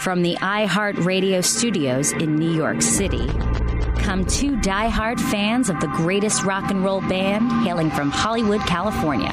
[0.00, 3.26] From the iHeartRadio studios in New York City
[3.98, 9.28] come two die-hard fans of the greatest rock and roll band hailing from Hollywood, California.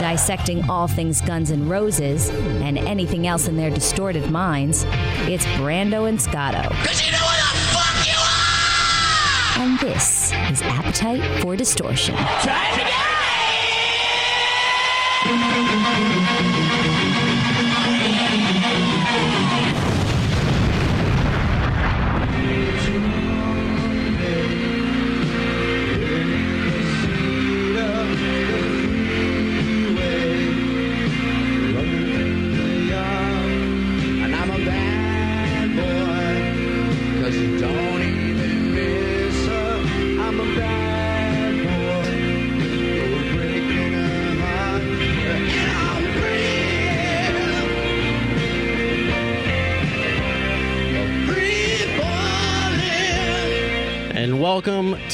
[0.00, 4.84] Dissecting all things Guns N' Roses and anything else in their distorted minds,
[5.28, 6.58] it's Brando and Scotto.
[6.58, 9.64] You know what the fuck you are!
[9.64, 12.16] And this is Appetite for Distortion.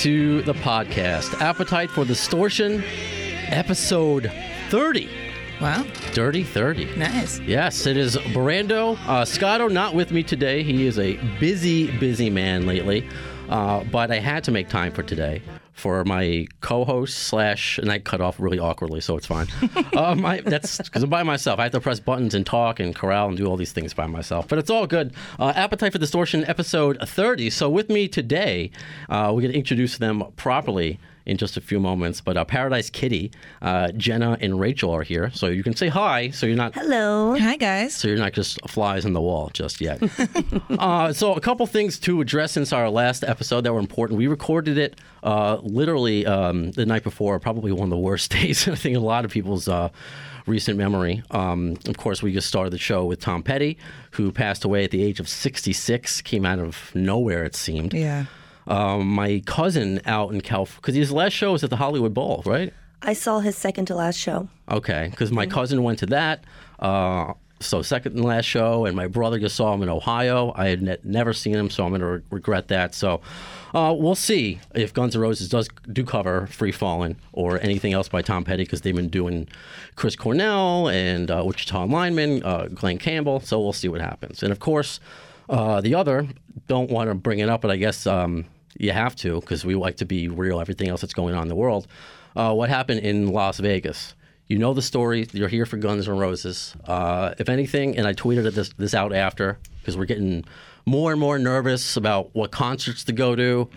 [0.07, 2.85] To the podcast, Appetite for Distortion,
[3.49, 4.31] episode
[4.69, 5.09] 30.
[5.61, 6.95] Wow, Dirty 30.
[6.95, 7.41] nice.
[7.41, 8.97] Yes, it is Brando.
[9.09, 10.63] Uh, Scotto not with me today.
[10.63, 13.05] He is a busy, busy man lately.
[13.49, 15.43] Uh, but I had to make time for today
[15.77, 19.47] for my co-host slash, and I cut off really awkwardly, so it's fine.
[19.93, 21.61] uh, that's because I'm by myself.
[21.61, 24.07] I have to press buttons and talk and corral and do all these things by
[24.07, 24.49] myself.
[24.49, 25.13] But it's all good.
[25.39, 27.51] Uh, Appetite for Distortion, episode 30.
[27.51, 28.71] So with me today,
[29.11, 32.21] uh, we're going to introduce them properly in just a few moments.
[32.21, 36.31] But uh, Paradise Kitty, uh, Jenna, and Rachel are here, so you can say hi.
[36.31, 37.37] So you're not Hello.
[37.39, 37.95] Hi, guys.
[37.95, 40.01] so you're not just flies on the wall just yet.
[40.71, 44.19] uh, so a couple things to address since our last episode that were important.
[44.19, 48.67] We recorded it uh, literally um, the night before, probably one of the worst days.
[48.69, 49.69] I think a lot of people's.
[49.69, 49.91] Uh,
[50.47, 51.25] Recent memory.
[51.33, 53.79] Um, of course, we just started the show with Tom Petty,
[54.13, 56.21] who passed away at the age of 66.
[56.21, 57.93] Came out of nowhere, it seemed.
[57.93, 58.27] Yeah.
[58.67, 62.43] Um, my cousin out in California, because his last show was at the Hollywood Bowl,
[62.45, 62.73] right?
[63.03, 64.49] I saw his second to last show.
[64.71, 66.45] Okay, because my cousin went to that.
[66.81, 70.53] Uh, so second and last show, and my brother just saw him in Ohio.
[70.57, 72.95] I had ne- never seen him, so I'm going to re- regret that.
[72.95, 73.23] So
[73.73, 78.09] uh, we'll see if Guns N' Roses does do cover Free Fallin' or anything else
[78.09, 79.49] by Tom Petty because they've been doing
[79.95, 83.41] Chris Cornell and uh, Wichita Lineman, uh, Glen Campbell.
[83.41, 84.43] So we'll see what happens.
[84.43, 85.01] And of course,
[85.49, 86.29] uh, the other
[86.67, 88.45] don't want to bring it up, but I guess um,
[88.79, 90.61] you have to because we like to be real.
[90.61, 91.87] Everything else that's going on in the world.
[92.35, 94.15] Uh, what happened in Las Vegas?
[94.47, 95.27] You know the story.
[95.33, 96.77] You're here for Guns and Roses.
[96.85, 100.45] Uh, if anything, and I tweeted this this out after because we're getting
[100.89, 103.69] more and more nervous about what concerts to go to.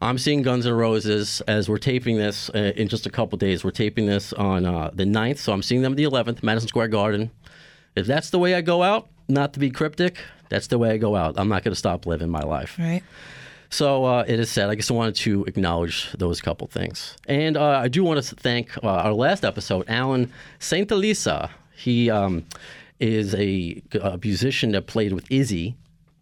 [0.00, 3.62] I'm seeing Guns and Roses as we're taping this uh, in just a couple days.
[3.62, 6.88] We're taping this on uh, the 9th, so I'm seeing them the 11th, Madison Square
[6.88, 7.30] Garden.
[7.94, 10.18] If that's the way I go out, not to be cryptic,
[10.48, 11.34] that's the way I go out.
[11.36, 12.76] I'm not going to stop living my life.
[12.78, 13.02] Right.
[13.70, 14.70] So uh, it is said.
[14.70, 18.76] I just wanted to acknowledge those couple things, and uh, I do want to thank
[18.82, 21.50] uh, our last episode, Alan Saint Elisa.
[21.76, 22.44] He um,
[23.00, 25.76] is a, a musician that played with Izzy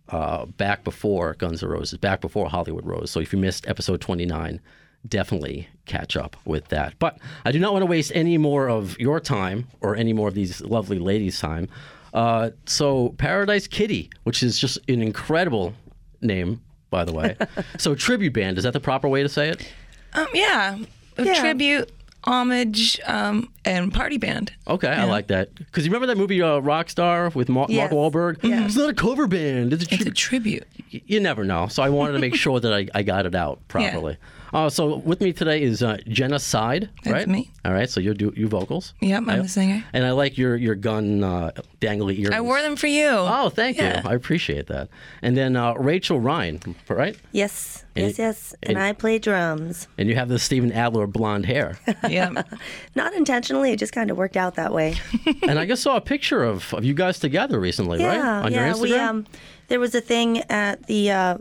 [0.09, 3.11] uh, back before Guns N' Roses, back before Hollywood Rose.
[3.11, 4.61] So if you missed episode 29,
[5.09, 6.95] definitely catch up with that.
[6.99, 10.29] But I do not want to waste any more of your time or any more
[10.29, 11.69] of these lovely ladies' time.
[12.13, 15.75] Uh, so Paradise Kitty, which is just an incredible
[16.21, 16.61] name,
[16.95, 17.37] by the way.
[17.79, 19.69] so tribute band, is that the proper way to say it?
[20.13, 20.79] Um, yeah.
[21.19, 21.35] A Yeah.
[21.41, 21.91] Tribute,
[22.23, 24.53] homage, um, and party band.
[24.69, 25.55] Okay, I like that.
[25.55, 27.91] Because you remember that movie uh, Rockstar with Mark, Yes.
[27.91, 28.43] Mark Wahlberg?
[28.43, 28.65] Yeah.
[28.67, 29.73] It's not a cover band.
[29.73, 30.67] It's a It's a tribute.
[30.73, 31.03] tribute.
[31.07, 31.67] you never know.
[31.69, 34.17] So I wanted to make sure that I, I got it out properly.
[34.53, 37.29] Uh, so with me today is uh, Jenna Side, That's right?
[37.29, 37.51] me.
[37.65, 37.91] All right.
[37.91, 38.95] So you do you vocals.
[39.01, 39.83] Yep, I'm I- the singer.
[39.93, 42.31] And I like your your gun uh, dangly earrings.
[42.37, 43.09] I wore them for you.
[43.11, 44.03] Oh, thank Yeah.
[44.05, 44.09] you.
[44.09, 44.91] I appreciate that.
[45.23, 47.17] And then uh, Rachel Ryan, right?
[47.33, 48.55] Yes, And- yes, yes.
[48.63, 49.89] And, and- I play drums.
[49.99, 51.77] And you have the Steven Adler blonde hair.
[52.09, 52.43] Yeah.
[52.95, 53.13] Not
[53.55, 54.97] intentionally, it just kind of worked out that way.
[55.43, 58.17] and I just saw a picture of, of you guys together recently, right?
[58.17, 58.67] yeah, On yeah.
[58.67, 58.83] your Instagram.
[58.83, 59.27] We um,
[59.69, 61.39] there was a thing at the uh,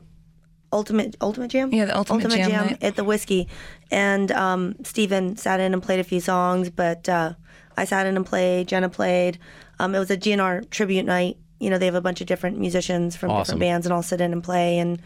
[0.71, 1.71] Ultimate Ultimate Jam.
[1.74, 2.83] Yeah, the Ultimate Jam night.
[2.83, 3.48] at the Whisky,
[3.92, 7.33] and um, Steven sat in and played a few songs, but uh,
[7.77, 8.68] I sat in and played.
[8.68, 9.39] Jenna played.
[9.80, 11.38] Um, it was a GNR tribute night.
[11.60, 13.56] You know, they have a bunch of different musicians from Awesome.
[13.56, 14.80] different bands, and all sit in and play.
[14.80, 15.01] And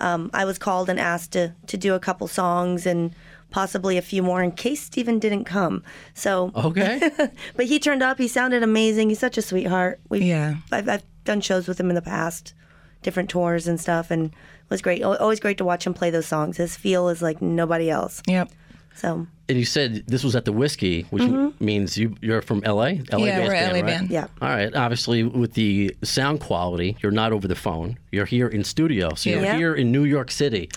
[0.00, 3.14] um, I was called and asked to to do a couple songs and
[3.50, 5.82] possibly a few more in case Steven didn't come.
[6.14, 7.10] So okay.
[7.56, 8.18] but he turned up.
[8.18, 9.08] He sounded amazing.
[9.08, 10.00] He's such a sweetheart.
[10.08, 10.56] We Yeah.
[10.72, 12.54] I've, I've done shows with him in the past,
[13.02, 14.34] different tours and stuff, and it
[14.70, 15.02] was great.
[15.02, 16.56] Always great to watch him play those songs.
[16.56, 18.22] His feel is like nobody else.
[18.26, 18.50] Yep.
[18.94, 21.64] So And you said this was at the Whisky, which Mm-hmm.
[21.64, 22.72] means you you're from LA.
[23.12, 23.84] LA Yeah, we're band, LA right?
[23.86, 24.10] band.
[24.10, 24.26] yeah.
[24.42, 24.74] All right.
[24.74, 27.98] Obviously, with the sound quality, you're not over the phone.
[28.12, 29.56] You're here in studio, so you're Yeah.
[29.56, 30.68] here in New York City.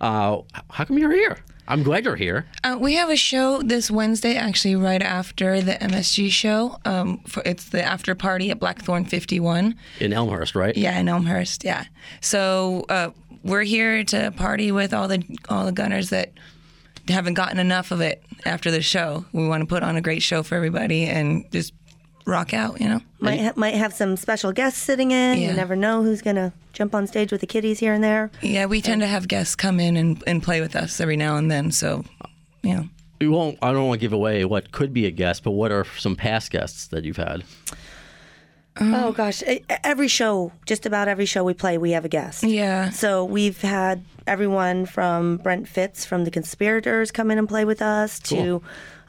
[0.00, 1.38] Uh, how come you're here?
[1.66, 2.46] I'm glad you're here.
[2.62, 6.76] Uh, we have a show this Wednesday, actually, right after the MSG show.
[6.84, 9.74] Um, for, it's the after party at Blackthorn 51.
[10.00, 10.76] in Elmhurst, right?
[10.76, 11.64] Yeah, in Elmhurst.
[11.64, 11.84] Yeah.
[12.20, 13.10] So uh,
[13.42, 16.32] we're here to party with all the all the gunners that
[17.08, 19.24] haven't gotten enough of it after the show.
[19.32, 21.72] We want to put on a great show for everybody and just
[22.26, 22.80] rock out.
[22.80, 23.00] You know.
[23.20, 25.38] Might ha- might have some special guests sitting in.
[25.38, 25.50] Yeah.
[25.50, 28.30] You never know who's gonna jump on stage with the kiddies here and there.
[28.42, 31.36] Yeah, we tend to have guests come in and, and play with us every now
[31.36, 31.70] and then.
[31.72, 32.04] So,
[32.62, 32.88] you know.
[33.20, 33.58] We won't.
[33.62, 36.16] I don't want to give away what could be a guest, but what are some
[36.16, 37.44] past guests that you've had?
[38.80, 39.42] Oh gosh,
[39.84, 42.42] every show, just about every show we play, we have a guest.
[42.42, 42.90] Yeah.
[42.90, 47.80] So we've had everyone from Brent Fitz from The Conspirators come in and play with
[47.80, 48.62] us to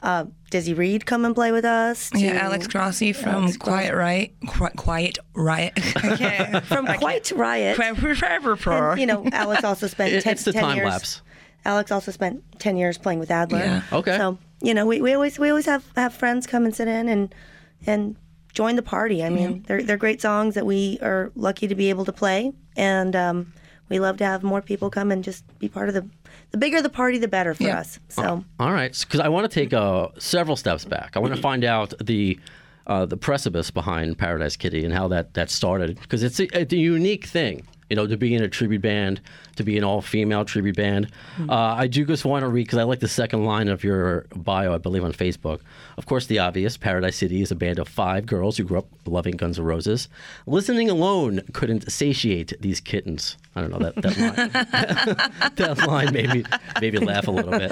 [0.04, 2.08] uh, Dizzy Reed come and play with us.
[2.10, 4.32] To, Yeah, Alex Grossi from Quiet Riot.
[4.46, 5.74] Qui- Quiet Riot.
[6.02, 6.60] okay.
[6.64, 7.78] from Quite Riot.
[7.78, 10.88] And, you know, Alex also spent It- 10, it's the 10 time years.
[10.88, 11.22] lapse.
[11.66, 13.58] Alex also spent ten years playing with Adler.
[13.58, 13.82] Yeah.
[13.92, 14.16] Okay.
[14.16, 17.08] So you know, we, we always we always have, have friends come and sit in
[17.08, 17.34] and
[17.86, 18.16] and
[18.54, 19.22] join the party.
[19.24, 22.52] I mean, they're they're great songs that we are lucky to be able to play,
[22.76, 23.52] and um,
[23.90, 26.08] we love to have more people come and just be part of the.
[26.52, 27.80] The bigger the party, the better for Yeah.
[27.80, 27.98] us.
[28.08, 31.12] So All right, because I want to take uh, several steps back.
[31.16, 32.38] I want to find out the
[32.86, 35.98] uh, the precipice behind Paradise Kitty and how that that started.
[36.00, 39.20] Because it's a, it's a unique thing, you know, to be in a tribute band,
[39.56, 41.10] to be an all female tribute band.
[41.48, 44.26] Uh, I do just want to read because I like the second line of your
[44.34, 45.60] bio, I believe, on Facebook.
[45.96, 48.88] Of course, the obvious: Paradise City is a band of five girls who grew up
[49.06, 50.08] loving Guns N' Roses.
[50.46, 53.36] Listening alone couldn't satiate these kittens.
[53.54, 55.52] I don't know that that line.
[55.56, 56.44] that line made me
[56.80, 57.70] made me laugh a little bit.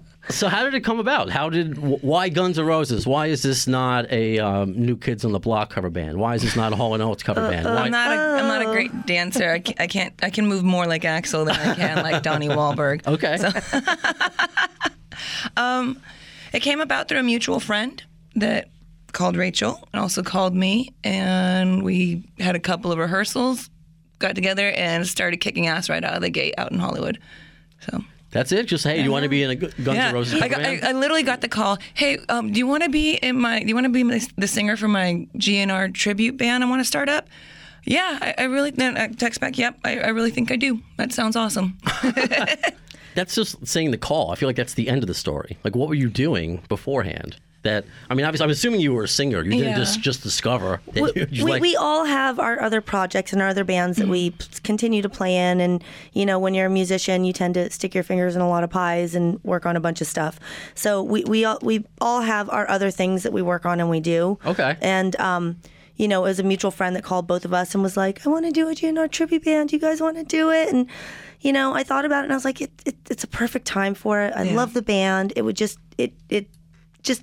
[0.28, 1.30] So how did it come about?
[1.30, 3.06] How did why Guns N' Roses?
[3.06, 6.18] Why is this not a um, New Kids on the Block cover band?
[6.18, 7.66] Why is this not a Hall and Oates cover uh, band?
[7.66, 7.82] Uh, why?
[7.82, 9.50] I'm not, a, I'm not a great dancer.
[9.50, 10.14] I can't, I can't.
[10.24, 13.06] I can move more like Axl than I can like Donnie Wahlberg.
[13.06, 13.38] okay.
[15.56, 16.00] Um,
[16.52, 18.02] it came about through a mutual friend
[18.34, 18.68] that
[19.12, 23.70] called Rachel and also called me, and we had a couple of rehearsals,
[24.18, 27.18] got together, and started kicking ass right out of the gate out in Hollywood.
[27.90, 28.04] So.
[28.36, 28.66] That's it.
[28.66, 30.60] Just hey, you want to be in a Gu- Guns Yeah, N' Roses I, got,
[30.60, 30.78] I.
[30.82, 31.78] I literally got the call.
[31.94, 33.60] Hey, um, do you want to be in my?
[33.60, 36.62] Do you want to be my, the singer for my GNR tribute band?
[36.62, 37.28] I want to start up.
[37.84, 38.72] Yeah, I, I really.
[38.72, 39.56] Then I text back.
[39.56, 40.82] Yep, I, I really think I do.
[40.98, 41.78] That sounds awesome.
[43.14, 44.32] that's just saying the call.
[44.32, 45.56] I feel like that's the end of the story.
[45.64, 47.38] Like, what were you doing beforehand?
[47.62, 49.42] That I mean, obviously, I'm assuming you were a singer.
[49.42, 49.74] You didn't Yeah.
[49.76, 51.62] just just discover that we, you, you we, like.
[51.62, 54.32] we all have our other projects and our other bands that we
[54.62, 55.82] continue to play in and
[56.12, 58.62] you know when you're a musician you tend to stick your fingers in a lot
[58.62, 60.38] of pies and work on a bunch of stuff
[60.76, 63.90] so we we all, we all have our other things that we work on and
[63.90, 64.76] we do Okay.
[64.80, 65.56] and um
[65.98, 68.26] you know, it was a mutual friend that called both of us and was like,
[68.26, 69.72] "I want to do a GNR tribute band.
[69.72, 70.88] You guys want to do it?" And
[71.40, 73.66] you know, I thought about it and I was like, it, it, "It's a perfect
[73.66, 74.34] time for it.
[74.36, 74.56] I Yeah.
[74.56, 75.32] love the band.
[75.36, 76.48] It would just, it, it,
[77.02, 77.22] just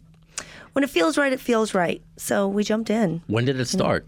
[0.74, 4.06] when it feels right, it feels right." So we jumped in when did it start?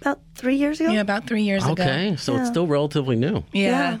[0.00, 0.90] about three years ago.
[0.90, 1.72] yeah, about three years ago.
[1.82, 3.42] Okay, so it's still relatively new.
[3.52, 3.70] Yeah.
[3.92, 3.98] Yeah.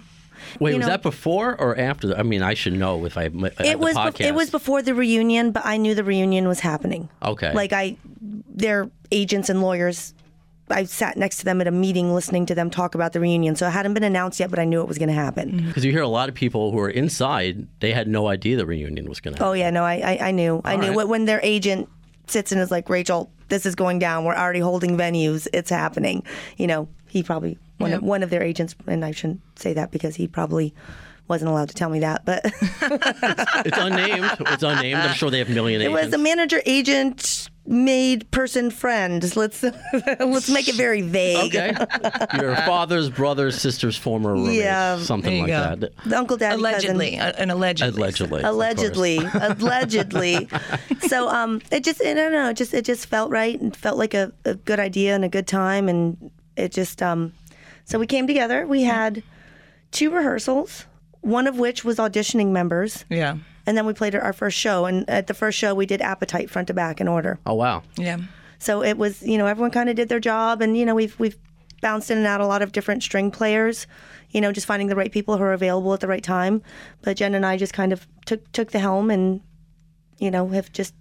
[0.60, 2.08] Wait, You was know- that before or after?
[2.08, 3.24] The, I mean, I should know if I.
[3.24, 6.60] It the was, bef- it was before the reunion, but I knew the reunion was
[6.60, 7.08] happening.
[7.24, 7.52] Okay.
[7.54, 10.12] Like I, their agents and lawyers.
[10.70, 13.54] I sat next to them at a meeting listening to them talk about the reunion.
[13.54, 15.50] So it hadn't been announced yet, but I knew it was going to happen.
[15.52, 15.68] Mm-hmm.
[15.68, 18.64] Because you hear a lot of people who are inside, they had no idea the
[18.66, 19.50] reunion was going to happen.
[19.50, 20.60] Oh yeah, no, I I, I knew.
[20.64, 20.96] I knew right.
[20.96, 21.88] When- when their agent
[22.26, 24.24] sits and is like, Rachel, this is going down.
[24.24, 25.46] We're already holding venues.
[25.52, 26.22] It's happening.
[26.56, 29.90] You know, he probably one of one of their agents, and I shouldn't say that
[29.90, 30.74] because he probably
[31.28, 32.40] wasn't allowed to tell me that, but
[33.64, 34.30] It's unnamed.
[34.40, 34.98] It's unnamed.
[35.00, 36.04] I'm sure they have a million it agents.
[36.04, 39.34] was a manager agent made person friend.
[39.36, 39.62] Let's
[40.20, 41.54] let's make it very vague.
[41.56, 41.74] Okay.
[42.38, 44.56] Your father's brother's sister's former roommate.
[44.56, 44.98] Yeah.
[44.98, 45.76] Something like go.
[45.76, 45.90] that.
[46.04, 47.20] The uncle daddy Allegedly, cousin.
[47.20, 47.98] uh, and allegedly.
[48.00, 48.42] Allegedly.
[48.42, 50.48] allegedly allegedly
[51.08, 53.96] so um it just i don't know it just it just felt right and felt
[53.98, 57.32] like a, a good idea and a good time and it just um
[57.84, 59.22] so we came together we had
[59.90, 60.86] two rehearsals
[61.20, 63.38] one of which was auditioning members Yeah.
[63.66, 66.50] And then we played our first show and at the first show we did appetite
[66.50, 67.82] front to back in order Oh wow.
[67.96, 68.18] Yeah.
[68.58, 71.18] so it was, you know, everyone kind of did their job, and you know, we've
[71.18, 71.36] we've
[71.80, 73.86] bounced in and out a lot of different string players,
[74.30, 76.62] you know, just finding the right people who are available at the right time.
[77.02, 79.40] But Jen and I just kind of took took the helm, and
[80.18, 80.94] you know, have just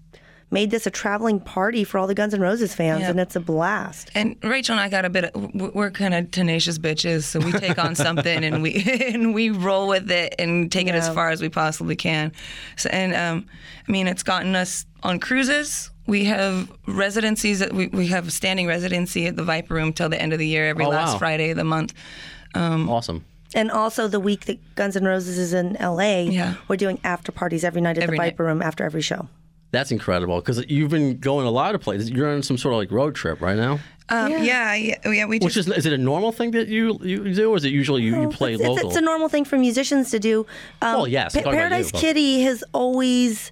[0.53, 3.09] made this a traveling party for all the Guns N' Roses fans, Yeah.
[3.09, 4.11] and it's a blast.
[4.15, 5.25] And Rachel and I got a bit.
[5.25, 8.81] Of, we're kind of tenacious bitches, so we take on something and we
[9.13, 12.31] and we roll with it and take it as far as we possibly can.
[12.77, 13.45] So, and um,
[13.87, 15.89] I mean, it's gotten us on cruises.
[16.05, 17.59] We have residencies.
[17.59, 20.47] That we we have standing residency at the Viper Room till the end of the
[20.47, 21.19] year, every Oh, last wow.
[21.19, 21.93] Friday of the month.
[22.55, 23.25] Awesome.
[23.55, 26.55] And also the week that Guns N' Roses is in LA, Yeah.
[26.67, 28.31] we're doing after parties every night at Every the night.
[28.33, 29.27] Viper Room after every show.
[29.73, 32.11] That's incredible because you've been going a lot of places.
[32.11, 33.79] You're on some sort of like road trip right now.
[34.07, 34.75] Um, yeah.
[34.75, 37.49] yeah, yeah, We just Which is is it a normal thing that you you do,
[37.51, 38.89] or is it usually you, you play it's, it's- local?
[38.89, 40.45] It's, a normal thing for musicians to do.
[40.83, 43.51] Um, Well, yes, Pa- Paradise you, Kitty has always.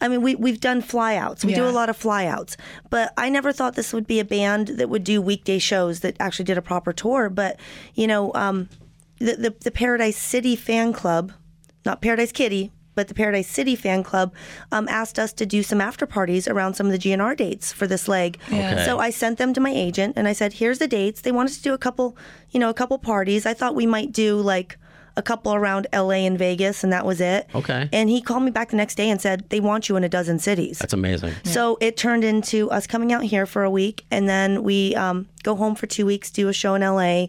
[0.00, 1.44] I mean, we we've done flyouts.
[1.44, 2.56] We do a lot of flyouts,
[2.88, 6.16] but I never thought this would be a band that would do weekday shows that
[6.18, 7.28] actually did a proper tour.
[7.28, 7.60] But
[7.94, 8.70] you know, um,
[9.18, 11.32] the, the the Paradise City fan club,
[11.84, 14.34] not Paradise Kitty, but the Paradise City fan club,
[14.72, 17.86] um, asked us to do some after parties around some of the GNR dates for
[17.86, 18.38] this leg.
[18.48, 18.82] Okay.
[18.84, 21.52] So I sent them to my agent and I said, "Here's the dates." They wanted
[21.52, 22.16] to do a couple,
[22.50, 23.46] you know, a couple parties.
[23.46, 24.78] I thought we might do like
[25.16, 27.46] a couple around LA and Vegas, and that was it.
[27.54, 27.88] Okay.
[27.92, 30.08] And he called me back the next day and said they want you in a
[30.08, 30.80] dozen cities.
[30.80, 31.34] That's amazing.
[31.44, 35.28] So it turned into us coming out here for a week, and then we um,
[35.44, 37.26] go home for two weeks, do a show in LA,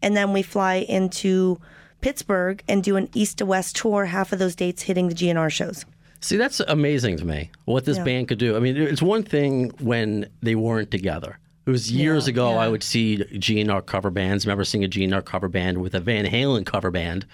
[0.00, 1.60] and then we fly into
[2.00, 4.06] Pittsburgh and do an east to west tour.
[4.06, 5.84] Half of those dates hitting the GNR shows.
[6.20, 7.50] See, that's amazing to me.
[7.64, 8.04] What this Yeah.
[8.04, 8.56] band could do.
[8.56, 11.38] I mean, it's one thing when they weren't together.
[11.66, 12.56] It was years ago.
[12.56, 14.44] I would see GNR cover bands.
[14.44, 17.26] I remember seeing a GNR cover band with a Van Halen cover band.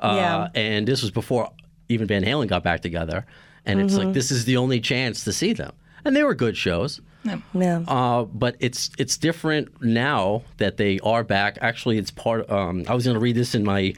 [0.00, 0.48] Uh, Yeah.
[0.54, 1.50] And this was before
[1.88, 3.24] even Van Halen got back together.
[3.64, 4.04] And it's Mm-hmm.
[4.06, 5.72] like this is the only chance to see them.
[6.04, 7.00] And they were good shows.
[7.54, 7.80] Yeah.
[7.88, 11.58] Uh, but it's it's different now that they are back.
[11.60, 12.48] Actually, it's part.
[12.50, 13.94] Um, I was going to read this in my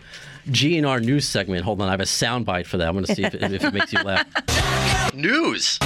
[0.49, 1.65] GNR news segment.
[1.65, 2.89] Hold on, I have a soundbite for that.
[2.89, 4.27] I'm going to see if, if it makes you laugh.
[5.15, 5.79] News.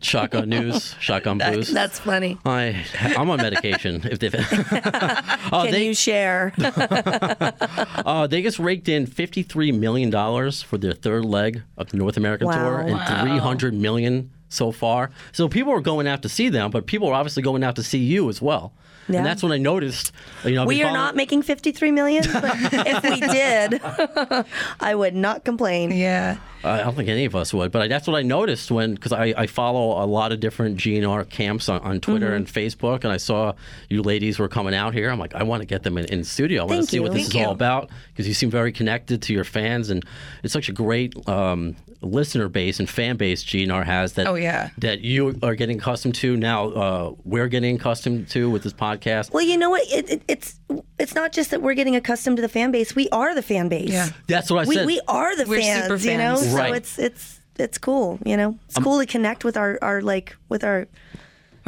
[0.00, 0.94] Shotgun news.
[1.00, 1.70] Shotgun blues.
[1.72, 2.38] That's funny.
[2.44, 2.84] I
[3.16, 4.00] I'm on medication.
[4.04, 4.40] If they, oh,
[5.64, 6.52] Can they you share?
[6.58, 12.16] uh, they just raked in 53 million dollars for their third leg of the North
[12.16, 12.52] American Wow.
[12.62, 15.10] tour, and 300 million so far.
[15.32, 17.82] So people are going out to see them, but people are obviously going out to
[17.82, 18.72] see you as well.
[19.10, 19.18] Yeah.
[19.18, 20.12] And that's when I noticed.
[20.44, 23.80] You know, we are not making 53 million, but if we did,
[24.80, 25.90] I would not complain.
[25.92, 26.36] yeah.
[26.64, 29.32] I don't think any of us would, but that's what I noticed when because I,
[29.36, 32.34] I follow a lot of different GNR camps on, on Twitter Mm-hmm.
[32.34, 33.52] and Facebook, and I saw
[33.88, 35.08] you ladies were coming out here.
[35.08, 36.62] I'm like, I want to get them in, in studio.
[36.62, 38.72] I want to Thank see what this Thank is all about because you seem very
[38.72, 40.04] connected to your fans, and
[40.42, 44.26] it's such a great um, listener base and fan base GNR has that.
[44.26, 44.70] Oh, yeah.
[44.78, 46.68] that you are getting accustomed to now.
[46.68, 49.32] Uh, we're getting accustomed to with this podcast.
[49.32, 49.82] Well, you know what?
[49.90, 50.60] It, it, it's
[50.98, 52.94] it's not just that we're getting accustomed to the fan base.
[52.94, 53.90] We are the fan base.
[53.90, 54.08] Yeah.
[54.26, 54.86] That's what I we, said.
[54.86, 56.36] we are the We're fans, super you know.
[56.36, 56.52] fans.
[56.52, 58.58] So it's it's it's cool, you know.
[58.66, 60.86] It's cool to connect with our, our like with our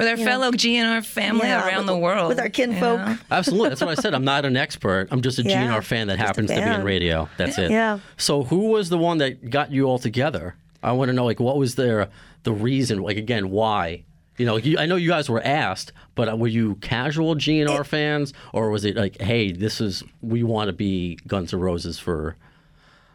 [0.00, 2.28] With our fellow GNR family Yeah, around with- the world.
[2.28, 3.00] with our kinfolk.
[3.00, 3.19] you know?
[3.30, 3.69] Absolutely.
[3.69, 4.14] That's what I said.
[4.14, 5.09] I'm not an expert.
[5.11, 7.28] I'm just a Yeah, GNR fan that just a happens to be in radio.
[7.37, 7.71] That's it.
[7.71, 7.99] Yeah.
[8.16, 10.57] So who was the one that got you all together?
[10.83, 12.09] I want to know, like, what was their
[12.45, 13.00] the reason?
[13.02, 14.04] Like, again, why?
[14.38, 17.85] You know, you, I know you guys were asked, but uh, were you casual GNR
[17.85, 21.99] fans, or was it like, hey, this is we want to be Guns N' Roses
[21.99, 22.37] for?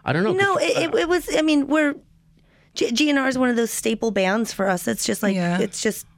[0.05, 0.33] I don't know.
[0.33, 1.35] No, it, it, it was.
[1.35, 1.95] I mean, we're
[2.75, 4.87] G- GNR is one of those staple bands for us.
[4.87, 5.57] It's just like Yeah.
[5.59, 6.09] it's just it.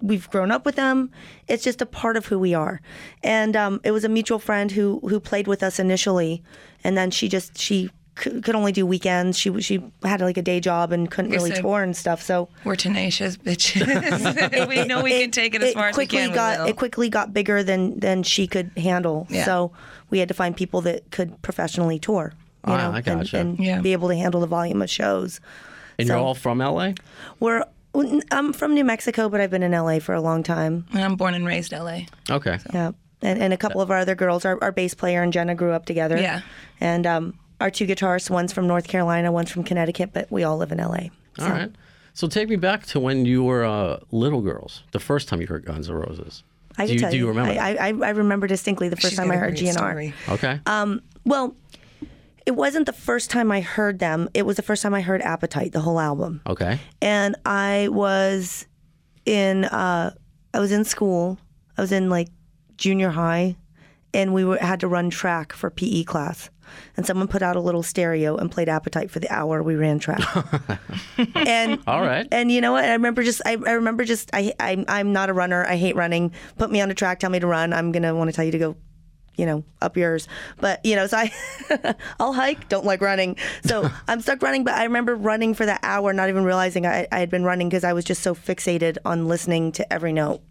[0.00, 1.10] We've grown up with them.
[1.48, 2.80] It's just a part of who we are.
[3.22, 6.42] And um, it was a mutual friend who who played with us initially,
[6.84, 9.36] and then she just she c- could only do weekends.
[9.38, 11.96] She she had like a day job and couldn't Like I really said- tour and
[11.96, 12.22] stuff.
[12.22, 14.68] So We're tenacious bitches.
[14.68, 16.30] we know we can take it as far as we quickly can.
[16.30, 16.66] we got will.
[16.66, 19.26] it quickly got bigger than than she could handle.
[19.30, 19.44] Yeah.
[19.44, 19.72] So
[20.10, 22.32] we had to find people that could professionally tour.
[22.66, 23.36] You Ah, know, I and, gotcha.
[23.38, 23.80] and Yeah.
[23.80, 25.40] be able to handle the volume of shows.
[25.98, 26.92] and you're all from LA.
[27.40, 27.64] We're
[28.30, 30.86] I'm from New Mexico, but I've been in LA for a long time.
[30.92, 32.00] And I'm born and raised LA.
[32.30, 32.58] Okay.
[32.72, 35.54] Yeah, and and a couple of our other girls, our, our bass player and Jenna
[35.54, 36.16] grew up together.
[36.18, 36.40] Yeah.
[36.80, 40.58] and um, our two guitarists, one's from North Carolina, one's from Connecticut, but we all
[40.58, 41.08] live in LA.
[41.40, 41.70] All right.
[42.14, 44.82] So take me back to when you were uh, little girls.
[44.92, 46.42] The first time you heard Guns N' Roses.
[46.76, 47.60] I do can you, tell do you you, remember?
[47.60, 49.72] I, I I remember distinctly the first She's time I heard great GNR.
[49.72, 50.14] story.
[50.28, 50.60] okay.
[51.24, 51.54] Well,
[52.48, 54.26] it wasn't the first time I heard them.
[54.32, 56.40] It was the first time I heard Appetite, the whole album.
[56.46, 56.80] okay.
[57.02, 58.66] And I was
[59.26, 60.14] in uh,
[60.54, 61.38] I was in school.
[61.76, 62.28] I was in like
[62.78, 63.56] junior high,
[64.14, 66.48] and we were, had to run track for PE class.
[66.96, 69.98] And someone put out a little stereo and played Appetite for the hour we ran
[69.98, 70.20] track.
[71.34, 72.26] and All right.
[72.32, 72.84] and you know what?
[72.86, 75.66] I remember just I, I remember just I I'm I'm not a runner.
[75.66, 76.32] I hate running.
[76.56, 77.74] Put me on a track, tell me to run.
[77.74, 78.76] I'm gonna want to tell you to go
[79.38, 80.28] you know, up yours.
[80.60, 81.32] But you know, so I,
[82.20, 82.68] I'll hike.
[82.68, 84.64] Don't like running, so I'm stuck running.
[84.64, 87.68] But I remember running for that hour, not even realizing I, I had been running
[87.70, 90.42] because I was just so fixated on listening to every note.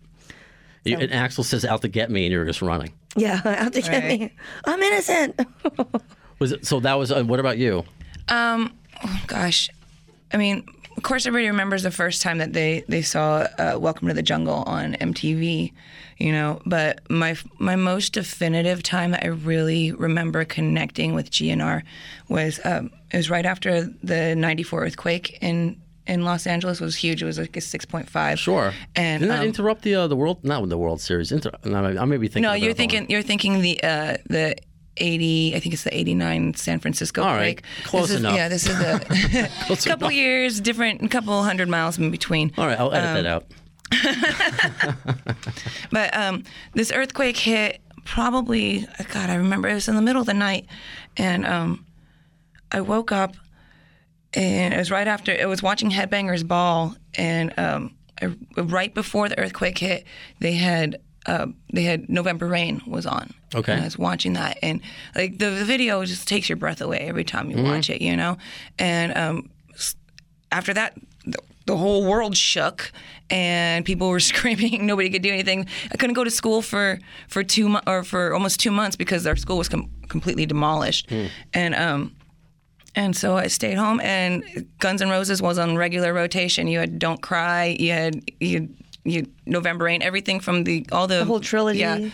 [0.86, 2.94] You, and Axl says out to get me, and you're just running.
[3.16, 4.20] Yeah, out to get Right.
[4.22, 4.34] me.
[4.66, 5.40] I'm innocent.
[6.40, 6.80] Was it so?
[6.80, 7.12] That was.
[7.12, 7.84] Uh, what about you?
[8.30, 9.70] Um, oh, gosh,
[10.34, 10.66] I mean,
[10.98, 14.24] of course, everybody remembers the first time that they they saw uh, Welcome to the
[14.24, 15.72] Jungle on MTV,
[16.18, 16.60] you know.
[16.66, 21.84] But my my most definitive time that I really remember connecting with GNR
[22.30, 25.80] was um, it was right after the '94 earthquake in.
[26.10, 27.22] In Los Angeles It was huge.
[27.22, 28.40] It was like a six point five.
[28.40, 28.74] Sure.
[28.96, 30.42] And Didn't that um, interrupt the uh, the world?
[30.42, 31.34] Not the World Series.
[31.34, 32.44] Inter- no, I may be thinking.
[32.44, 34.56] no, you're thinking you're thinking the uh, the
[34.98, 35.56] 80.
[35.56, 37.62] I think it's the 89 San Francisco All right.
[37.62, 37.64] quake.
[37.84, 38.36] Close this is, enough.
[38.36, 39.00] Yeah, this is a
[39.90, 40.14] couple enough.
[40.14, 42.52] years different, a couple hundred miles in between.
[42.58, 43.46] All right, I'll edit that um, out.
[45.92, 50.28] But um, this earthquake hit probably, God, I remember it was in the middle of
[50.28, 50.66] the night,
[51.16, 51.86] and um,
[52.72, 53.36] I woke up,
[54.34, 59.30] and it was right after it was watching Headbangers Ball, and um, I, right before
[59.30, 60.06] the earthquake hit,
[60.40, 61.00] they had.
[61.28, 63.34] Uh, they had November Rain was on.
[63.54, 63.74] Okay.
[63.74, 64.82] And I was watching that, and
[65.16, 68.16] like the, the video just takes your breath away every time you watch it, you
[68.16, 68.38] know.
[68.80, 69.50] And um,
[70.52, 70.94] after that,
[71.26, 72.92] the, the whole world shook,
[73.30, 74.86] and people were screaming.
[74.86, 75.68] Nobody could do anything.
[75.92, 79.28] I couldn't go to school for for two mo- or for almost two months because
[79.28, 81.12] our school was com- completely demolished,
[81.54, 82.14] and um.
[82.96, 84.44] And so I stayed home, and
[84.80, 86.68] Guns N' Roses was on regular rotation.
[86.68, 88.70] You had "Don't Cry," you had you,
[89.08, 91.80] you November Rain, everything from the all the, whole trilogy.
[91.80, 92.10] Yeah,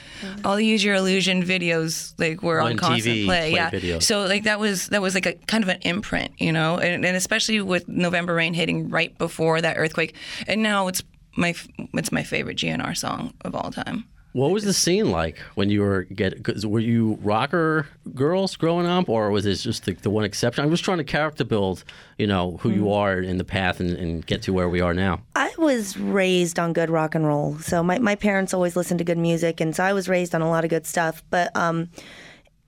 [0.46, 3.52] all the Use Your Illusion videos like were on On constant TV, play.
[3.52, 4.04] play Yeah, videos.
[4.04, 7.04] so like that was that was like a kind of an imprint, you know, and,
[7.04, 10.16] and especially with November Rain hitting right before that earthquake,
[10.48, 11.02] and now it's
[11.36, 11.56] my
[11.94, 14.06] it's my favorite GNR song of all time.
[14.34, 16.66] What was the scene like when you were get?
[16.66, 20.64] Were you rocker girls growing up, or was it just the, the one exception?
[20.64, 21.84] I was trying to character build,
[22.18, 22.76] you know, who Mm.
[22.76, 25.22] you are in the path and, and get to where we are now.
[25.36, 27.60] I was raised on good rock and roll.
[27.60, 30.42] So my, my parents always listened to good music, and so I was raised on
[30.42, 31.24] a lot of good stuff.
[31.30, 31.90] But um,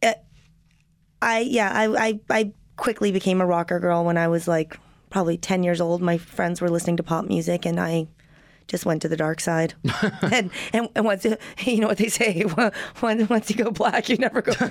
[0.03, 0.19] it,
[1.22, 4.77] I yeah, I, I I quickly became a rocker girl when I was like
[5.10, 6.00] probably ten years old.
[6.00, 8.05] My friends were listening to pop music, and I
[8.67, 9.74] just went to the dark side.
[10.22, 12.44] and, and and once you know what they say,
[13.01, 14.53] once you go black, you never go.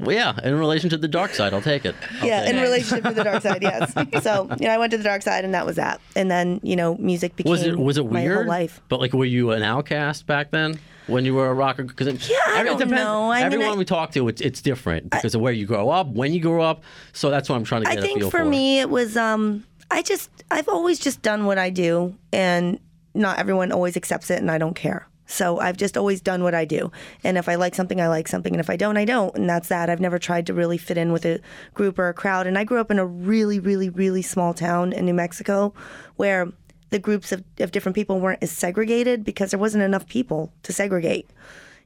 [0.00, 1.94] Well, yeah, in relation to the dark side, I'll take it.
[2.20, 2.62] I'll yeah, take in it.
[2.62, 3.92] relationship to the dark side, yes.
[4.22, 6.00] So you know, I went to the dark side, and that was that.
[6.16, 8.36] And then you know, music became was it was it my weird?
[8.38, 8.80] whole life.
[8.88, 11.84] But like, were you an outcast back then when you were a rocker?
[11.84, 13.30] Because Yeah, I don't know.
[13.30, 15.90] I mean, everyone I- we talk to, it's it's different because of where you grow
[15.90, 16.82] up, when you grow up.
[17.12, 19.16] So that's what I'm trying to I get a think feel for me it was
[19.16, 22.78] um I just I've always just done what I do and
[23.14, 25.08] not everyone always accepts it and I don't care.
[25.28, 26.90] So I've just always done what I do.
[27.22, 28.52] And if I like something, I like something.
[28.54, 29.36] And if I don't, I don't.
[29.36, 29.90] And that's that.
[29.90, 31.40] I've never tried to really fit in with a
[31.74, 32.46] group or a crowd.
[32.46, 35.74] And I grew up in a really, really, really small town in New Mexico
[36.16, 36.50] where
[36.88, 40.72] the groups of, of different people weren't as segregated because there wasn't enough people to
[40.72, 41.28] segregate.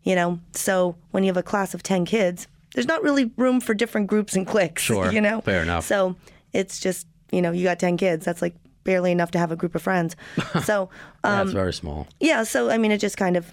[0.05, 0.39] You know?
[0.53, 4.07] So when you have a class of 10 kids, there's not really room for different
[4.07, 4.83] groups and cliques.
[4.93, 5.11] Sure.
[5.11, 5.41] You know?
[5.41, 5.85] Fair enough.
[5.85, 6.15] So
[6.53, 8.25] it's just, you know, you got 10 kids.
[8.25, 10.15] That's like barely enough to have a group of friends.
[10.65, 10.91] So,
[11.25, 12.07] um, That's very small.
[12.21, 13.53] yeah, so I mean, it just kind of,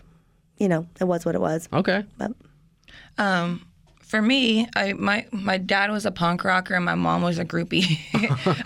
[0.57, 1.67] you know, it was what it was.
[1.73, 2.03] Okay.
[2.17, 2.31] But
[4.01, 7.45] For me, I my my dad was a punk rocker and my mom was a
[7.45, 7.99] groupie.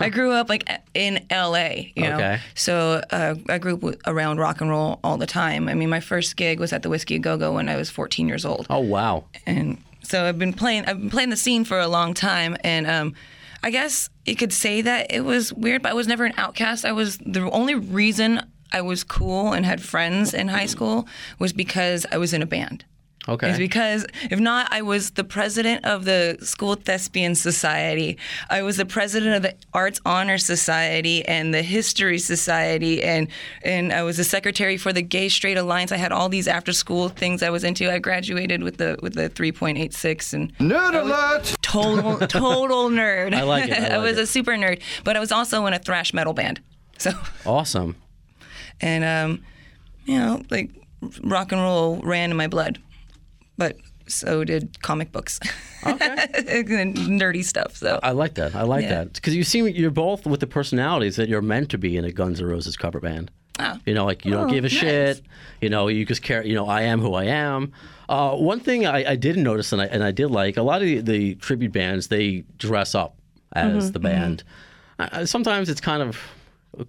[0.00, 1.92] I grew up like in L.A.
[1.96, 2.38] You know, Okay.
[2.54, 5.68] so uh, I grew up around rock and roll all the time.
[5.68, 8.26] I mean, my first gig was at the Whisky Go Go when I was 14
[8.26, 8.66] years old.
[8.70, 9.24] Oh wow.
[9.46, 10.86] and so I've been playing.
[10.86, 13.14] I've been playing the scene for a long time, and um,
[13.64, 16.84] I guess you could say that it was weird, but I was never an outcast.
[16.84, 21.54] I was the only reason I was cool and had friends in high school was
[21.54, 22.84] because I was in a band.
[23.26, 23.48] Okay.
[23.48, 28.18] It's because if not, I was the president of the School Thespian Society.
[28.50, 33.28] I was the president of the Arts Honor Society and the History Society, and
[33.62, 35.90] and I was the secretary for the Gay Straight Alliance.
[35.90, 37.90] I had all these after school things I was into.
[37.90, 41.54] I graduated with the with the 3.86 and Nerd alert!
[41.74, 43.34] Total total nerd.
[43.34, 44.22] I like it, I like was it.
[44.22, 46.60] a super nerd, but I was also in a thrash metal band.
[46.98, 47.10] So
[47.44, 47.96] Awesome.
[48.80, 49.44] and um,
[50.04, 50.70] you know, like
[51.22, 52.78] rock and roll ran in my blood,
[53.58, 55.40] but so did comic books.
[55.84, 57.76] and nerdy stuff.
[57.76, 58.54] So I like that.
[58.54, 59.04] I like Yeah.
[59.04, 62.04] that because you seem you're both with the personalities that you're meant to be in
[62.04, 63.30] a Guns N' Roses cover band.
[63.58, 63.78] Oh.
[63.86, 64.72] You know, like you don't Oh, give a nice.
[64.78, 65.22] shit.
[65.60, 66.44] You know, you just care.
[66.44, 67.72] You know, I am who I am.
[68.08, 70.82] Uh, one thing I, I did notice and I, and I did like a lot
[70.82, 73.16] of the, the tribute bands they dress up
[73.52, 74.44] as Mm-hmm, the band.
[74.98, 76.18] Uh, sometimes it's kind of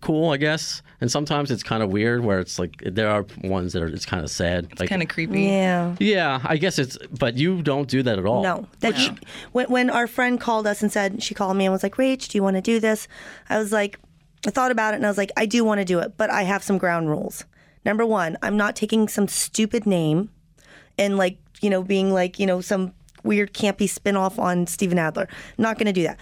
[0.02, 0.82] cool, I guess.
[1.02, 4.06] And sometimes it's kind of weird where it's like there are ones that are it's
[4.06, 4.68] kind of sad.
[4.72, 5.42] It's like Kind of creepy.
[5.44, 5.96] Yeah.
[6.00, 8.42] yeah, I guess it's but you don't do that at all.
[8.44, 9.12] No, that she,
[9.52, 12.28] when when our friend called us and said she called me and was like, "Rach,
[12.30, 13.08] do you want to do this?"
[13.50, 14.00] I was like,
[14.48, 16.30] I thought about it and I was like, I do want to do it, but
[16.30, 17.46] I have some ground rules.
[17.84, 20.30] Number one, I'm not taking some stupid name
[20.98, 25.28] and like you know being like you know some weird campy spin-off on Steven Adler.
[25.58, 26.20] not going to do that.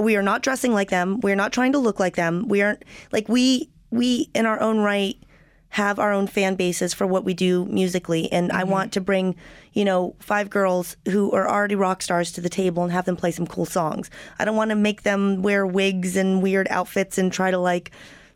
[0.00, 1.20] We are not dressing like them.
[1.20, 2.48] We're not trying to look like them.
[2.48, 5.16] We aren't like we we in our own right
[5.70, 8.70] have our own fan bases for what we do musically and I mm-hmm.
[8.70, 9.36] want to bring,
[9.72, 13.16] you know, five girls who are already rock stars to the table and have them
[13.16, 14.10] play some cool songs.
[14.40, 17.92] I don't want to make them wear wigs and weird outfits and try to like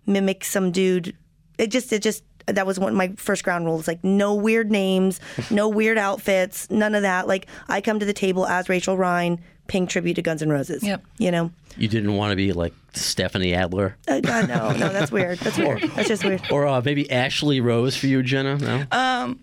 [0.06, 1.16] mimic some dude.
[1.58, 4.70] It just it just that was one of my first ground rules like no weird
[4.70, 7.26] names, no weird outfits, none of that.
[7.28, 10.82] Like I come to the table as Rachel Ryan paying tribute to Guns N' Roses.
[10.82, 11.02] Yep.
[11.18, 11.50] You know.
[11.76, 15.38] You didn't want to be like Stephanie Adler Uh, God, no, no, that's weird.
[15.40, 15.82] That's weird.
[15.96, 16.42] That's just weird.
[16.50, 18.56] or uh, maybe Ashley Rose for you, Jenna.
[18.58, 18.84] No.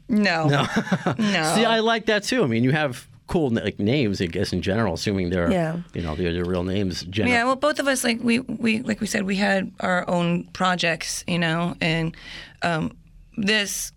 [0.07, 0.47] No.
[0.47, 0.47] No.
[1.17, 1.53] no.
[1.55, 2.43] See, I like that too.
[2.43, 5.77] I mean, you have cool like names, I guess, in general, assuming they're Yeah.
[5.93, 7.03] you know they're, they're real names.
[7.03, 7.29] Jenna.
[7.31, 10.45] Yeah, well, both of us like we we like we said we had our own
[10.53, 12.15] projects, you know, and
[12.63, 12.95] um,
[13.37, 13.91] this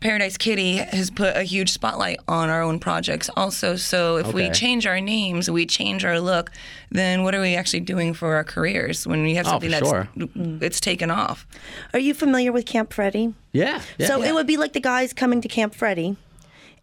[0.00, 3.74] Paradise Kitty has put a huge spotlight on our own projects also.
[3.74, 6.52] So if we change our names, we change our look,
[6.90, 9.80] then what are we actually doing for our careers when we have Oh, something for
[9.80, 10.08] that's sure.
[10.62, 11.48] it's taken off?
[11.92, 13.34] Are you familiar with Camp Freddy?
[13.52, 13.82] yeah.
[13.98, 14.06] yeah.
[14.06, 16.16] So it would be like the guys coming to Camp Freddy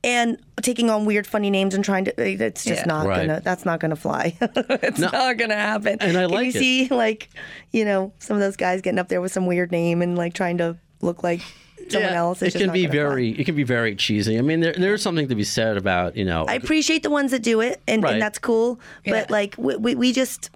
[0.03, 2.13] and taking on weird, funny names and trying to.
[2.21, 2.85] It's just Yeah.
[2.85, 3.25] not Right.
[3.27, 3.39] gonna.
[3.41, 4.35] That's not gonna fly.
[4.41, 5.97] it's not gonna happen.
[6.01, 6.53] And I If like you it.
[6.53, 7.29] see like,
[7.71, 10.33] you know, some of those guys getting up there with some weird name and like
[10.33, 11.41] trying to look like
[11.89, 12.41] someone Yeah, else.
[12.41, 12.97] It It's just can be gonna fly.
[13.03, 14.37] very, it can be very cheesy.
[14.37, 16.45] I mean, there, there's something to be said about you know.
[16.47, 18.13] I appreciate the ones that do it, and, Right.
[18.13, 18.79] and that's cool.
[19.03, 19.11] Yeah.
[19.13, 20.49] But like, we, we, we just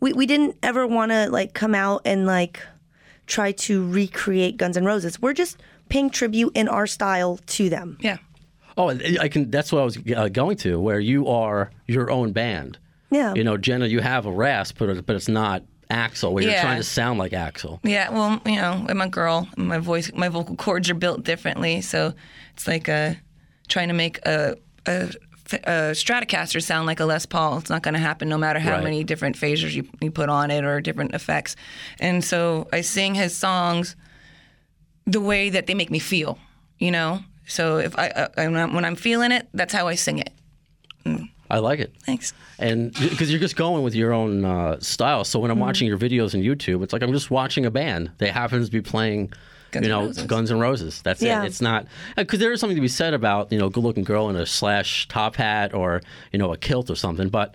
[0.00, 2.60] we, we didn't ever want to like come out and like
[3.26, 5.20] try to recreate Guns N' Roses.
[5.22, 7.98] We're just paying tribute in our style to them.
[8.00, 8.18] Yeah.
[8.76, 8.88] oh,
[9.20, 9.50] I can.
[9.50, 10.80] That's what I was uh, going to.
[10.80, 12.78] Where you are your own band.
[13.10, 13.34] Yeah.
[13.34, 15.62] You know, Jenna, you have a rasp, but but it's not
[15.92, 16.32] Axl.
[16.32, 17.78] Where you're trying to sound like Axl.
[17.82, 19.48] Yeah, well, you know, I'm a girl.
[19.56, 22.14] My voice, my vocal cords are built differently, so
[22.54, 23.14] it's like uh,
[23.68, 25.10] trying to make a, a,
[25.52, 27.58] a Stratocaster sound like a Les Paul.
[27.58, 28.84] It's not going to happen, no matter how Right.
[28.84, 31.56] many different phasers you, you put on it or different effects.
[32.00, 33.94] And so I sing his songs
[35.06, 36.38] the way that they make me feel.
[36.78, 39.94] You know, so if I, I when I'm- when I'm feeling it, that's how I
[39.94, 40.32] sing it.
[41.52, 41.94] I like it.
[42.04, 42.32] Thanks.
[42.58, 45.22] And because you're just going with your own uh, style.
[45.24, 45.58] So when Mm-hmm.
[45.58, 48.10] I'm watching your videos on YouTube, it's like I'm just watching a band.
[48.18, 49.32] They happen to be playing,
[49.70, 50.26] Guns you know, Roses.
[50.26, 51.02] Guns N' Roses.
[51.02, 51.42] That's Yeah.
[51.42, 51.46] it.
[51.46, 51.86] It's not
[52.16, 54.46] because there is something to be said about you know, a good-looking girl in a
[54.46, 56.00] slash top hat or
[56.32, 57.28] you know, a kilt or something.
[57.28, 57.54] But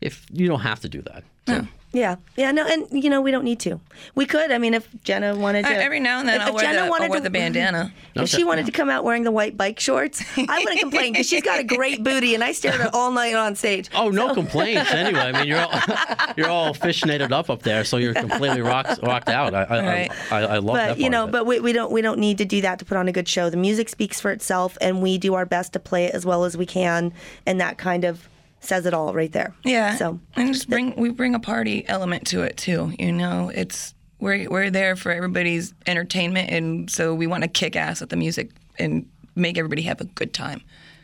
[0.00, 3.20] if you don't have to do that, So- Yeah, yeah, yeah, no, and you know
[3.20, 3.80] we don't need to.
[4.14, 4.50] We could.
[4.50, 6.64] I mean, if Jenna wanted to, Uh, every now and then if, I'll if wear,
[6.64, 7.92] Jenna the, wanted I'll wear to, the bandana.
[8.16, 11.28] If she wanted to come out wearing the white bike shorts, I wouldn't complain because
[11.28, 13.90] she's got a great booty, and I stare at her all night on stage.
[13.94, 14.90] Oh, no complaints.
[14.90, 15.72] Anyway, I mean, you're all
[16.36, 19.54] you're all fishneted up up there, so you're completely rocked rocked out.
[19.54, 20.10] I I, Right.
[20.32, 20.88] I, I, I love that.
[20.90, 21.32] but you know, of it.
[21.32, 23.28] but we, we don't we don't need to do that to put on a good
[23.28, 23.50] show.
[23.50, 26.44] The music speaks for itself, and we do our best to play it as well
[26.44, 27.12] as we can,
[27.44, 28.28] and that kind of
[28.60, 29.54] says it all right there.
[29.64, 29.96] Yeah.
[29.96, 32.92] So and just bring we bring a party element to it too.
[32.98, 37.76] You know, it's we're we're there for everybody's entertainment, and so we want to kick
[37.76, 40.62] ass at the music and make everybody have a good time.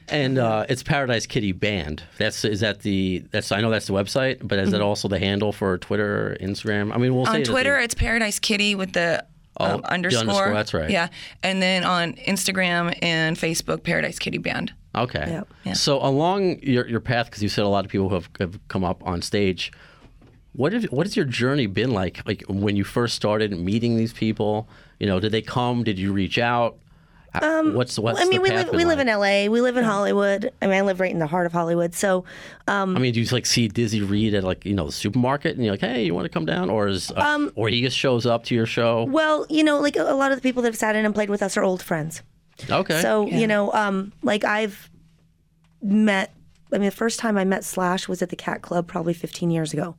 [0.08, 2.02] And uh, it's Paradise Kitty Band.
[2.18, 5.18] That's is that the that's I know that's the website, but is that also the
[5.18, 6.92] handle for Twitter, Instagram?
[6.92, 7.36] I mean, we'll say Mm-hmm.
[7.36, 9.24] On it Twitter, the- it's Paradise Kitty with the
[9.64, 10.20] um, underscore.
[10.20, 10.90] underscore, that's right.
[10.90, 11.08] Yeah,
[11.42, 14.72] and then on Instagram and Facebook, Paradise Kitty Band.
[14.94, 15.26] okay.
[15.28, 15.48] Yep.
[15.64, 15.72] Yeah.
[15.74, 18.68] So along your your path, because you said a lot of people who have, have
[18.68, 19.72] come up on stage.
[20.54, 22.26] What have, what has your journey been like?
[22.26, 25.82] Like when you first started meeting these people, you know, did they come?
[25.82, 26.76] Did you reach out?
[27.40, 29.02] Um, what's the what's I mean, the we live been we live like?
[29.06, 29.48] in L.A.
[29.48, 30.52] We live in Hollywood.
[30.60, 31.94] I mean, I live right in the heart of Hollywood.
[31.94, 32.24] So
[32.68, 35.64] I mean, do you like see Dizzy Reed at like you know the supermarket, and
[35.64, 37.96] you're like, hey, you want to come down, or is uh, Um, or he just
[37.96, 39.04] shows up to your show?
[39.04, 41.14] well, you know, like a, a lot of the people that have sat in and
[41.14, 42.22] played with us are old friends.
[42.68, 43.00] Okay.
[43.00, 44.90] So you know, um, like I've
[45.80, 46.34] met.
[46.70, 49.50] I mean, the first time I met Slash was at the Cat Club probably 15
[49.50, 49.96] years ago.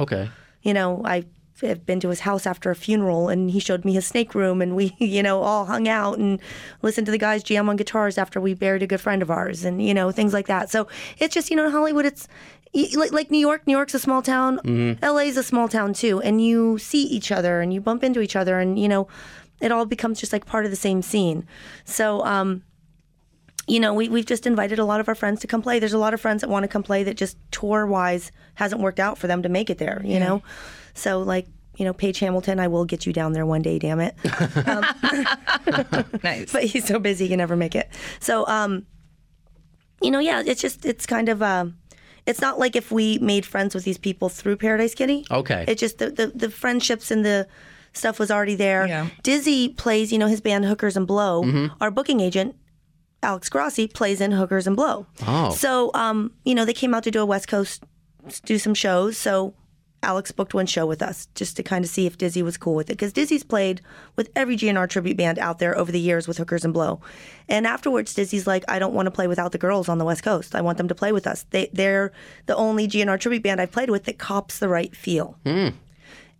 [0.00, 0.30] okay.
[0.62, 1.24] You know, I
[1.68, 4.60] have been to his house after a funeral, and he showed me his snake room,
[4.62, 6.40] and we, you know, all hung out and
[6.82, 9.64] listened to the guys jam on guitars after we buried a good friend of ours,
[9.64, 10.70] and you know, things like that.
[10.70, 12.28] So it's just, you know, in Hollywood, it's
[12.94, 13.66] like like New York.
[13.66, 14.58] New York's a small town.
[15.02, 18.36] LA's a small town too, and you see each other and you bump into each
[18.36, 19.08] other, and you know,
[19.60, 21.46] it all becomes just like part of the same scene.
[21.84, 22.24] So.
[22.24, 22.62] um
[23.68, 25.78] you know, we, we've just invited a lot of our friends to come play.
[25.78, 28.80] There's a lot of friends that want to come play that just tour wise hasn't
[28.80, 30.42] worked out for them to make it there, you know?
[30.94, 34.00] So, like, you know, Page Hamilton, I will get you down there one day, damn
[34.00, 34.14] it.
[36.22, 36.52] Nice.
[36.52, 37.88] but he's so busy he can never make it.
[38.20, 38.86] So, um,
[40.00, 41.76] you know, yeah, it's just it's kind of um,
[42.26, 45.24] it's not like if we made friends with these people through Paradise Kitty.
[45.30, 45.64] Okay.
[45.68, 47.46] It's just the the, the friendships and the
[47.92, 48.86] stuff was already there.
[48.86, 49.08] Yeah.
[49.22, 51.42] Dizzy plays, you know, his band Hookers and Blow.
[51.42, 51.74] Mm-hmm.
[51.80, 52.56] Our booking agent.
[53.24, 55.06] Alex Grossi plays in Hookers and Blow.
[55.26, 55.50] Oh.
[55.50, 57.84] So, um, you know, they came out to do a West Coast,
[58.44, 59.16] do some shows.
[59.16, 59.54] So
[60.02, 62.74] Alex booked one show with us just to kind of see if Dizzy was cool
[62.74, 62.94] with it.
[62.94, 63.80] Because Dizzy's played
[64.16, 67.00] with every GNR tribute band out there over the years with Hookers and Blow.
[67.48, 70.22] And afterwards, Dizzy's like, I don't want to play without the girls on the West
[70.22, 70.54] Coast.
[70.54, 71.46] I want them to play with us.
[71.50, 72.12] They, they're
[72.46, 75.38] the only GNR tribute band I've played with that cops the right feel.
[75.44, 75.68] Hmm.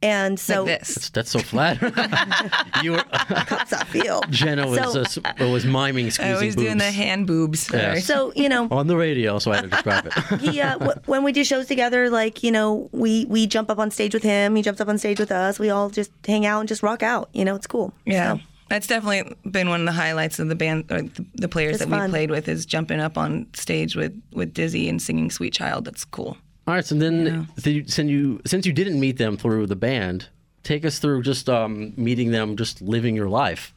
[0.02, 0.94] And so, like this.
[0.94, 1.80] That's, that's so flat.
[2.82, 4.20] you were cops that feel.
[4.30, 7.60] Jenna was So- uh, was miming I squeezing always boobs doing the hand boobs.
[7.66, 7.82] Sorry.
[7.82, 8.04] Yes.
[8.06, 10.12] So, you know, on the radio, so I had to describe it.
[10.40, 13.78] he uh, w- when we do shows together, like you know, we we jump up
[13.78, 14.56] on stage with him.
[14.56, 15.58] He jumps up on stage with us.
[15.60, 17.28] We all just hang out and just rock out.
[17.32, 17.92] You know, it's cool.
[18.04, 18.36] Yeah.
[18.38, 21.76] So, That's definitely been one of the highlights of the band, or the, the players
[21.76, 22.10] It's that we fun.
[22.10, 26.04] played with, is jumping up on stage with, with Dizzy and singing "Sweet Child." That's
[26.04, 26.36] cool.
[26.66, 30.29] All right, so then the, since you since you didn't meet them through the band,
[30.62, 33.75] take us through just um, meeting them, just living your life.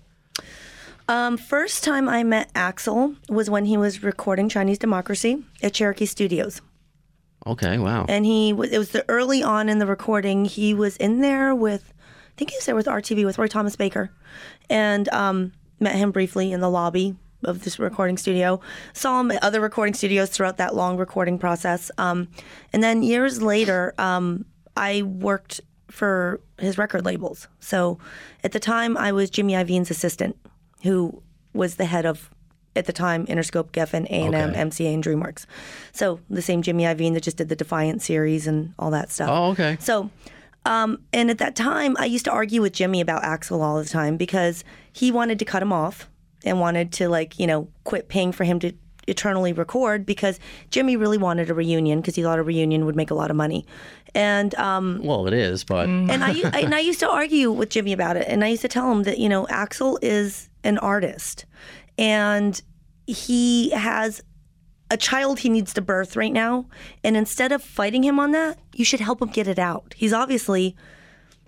[1.07, 6.05] um, first time I met Axl was when he was recording Chinese Democracy at Cherokee
[6.05, 6.61] Studios,
[7.47, 8.05] Okay, wow.
[8.07, 8.71] and he was.
[8.71, 10.45] It was the early on in the recording.
[10.45, 13.75] He was in there with, I think he was there with RTB with Roy Thomas
[13.75, 14.11] Baker,
[14.69, 18.59] and um, met him briefly in the lobby of this recording studio.
[18.93, 21.89] Saw him at other recording studios throughout that long recording process.
[21.97, 22.27] Um,
[22.73, 27.47] and then years later, um, I worked for his record labels.
[27.59, 27.97] So
[28.43, 30.35] at the time, I was Jimmy Iovine's assistant,
[30.83, 31.21] who
[31.53, 32.29] was the head of.
[32.77, 34.59] At the time, Interscope, Geffen, A&M, Okay.
[34.59, 35.45] MCA, and DreamWorks.
[35.93, 39.29] So the same Jimmy Iovine that just did the Defiant series and all that stuff.
[39.31, 39.77] Oh, okay.
[39.79, 40.09] So,
[40.65, 43.87] um, and at that time, I used to argue with Jimmy about Axl all the
[43.87, 46.09] time because he wanted to cut him off
[46.45, 48.71] and wanted to, like, you know, quit paying for him to
[49.07, 50.39] eternally record because
[50.71, 53.37] Jimmy really wanted a reunion because he thought a reunion would make a lot of
[53.37, 53.65] money.
[54.13, 57.93] And um, Well, it is, but and I and I used to argue with Jimmy
[57.93, 61.45] about it, and I used to tell him that you know Axl is an artist,
[61.97, 62.61] and
[63.07, 64.21] he has
[64.89, 66.67] a child he needs to birth right now,
[67.03, 69.93] and instead of fighting him on that, you should help him get it out.
[69.97, 70.75] He's obviously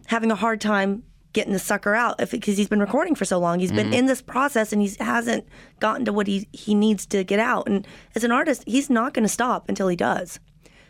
[0.08, 1.04] having a hard time
[1.38, 3.60] getting the sucker out if because he's been recording for so long.
[3.60, 5.48] He's been in this process and he hasn't
[5.80, 7.68] gotten to what he he needs to get out.
[7.68, 10.40] And as an artist, he's not going to stop until he does.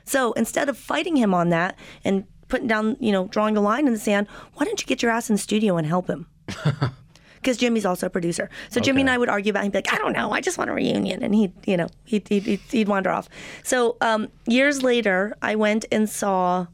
[0.06, 3.88] So instead of fighting him on that and putting down, you know, drawing a line
[3.88, 6.28] in the sand, why don't you get your ass in the studio and help him?
[7.36, 8.50] Because Jimmy's also a producer.
[8.70, 9.64] So Jimmy and I would argue about.
[9.64, 12.28] him, like, "I don't know, I just want a reunion," and he'd, you know, he'd
[12.28, 13.30] he'd, he'd, he'd wander off.
[13.64, 16.66] So um, years later, I went and saw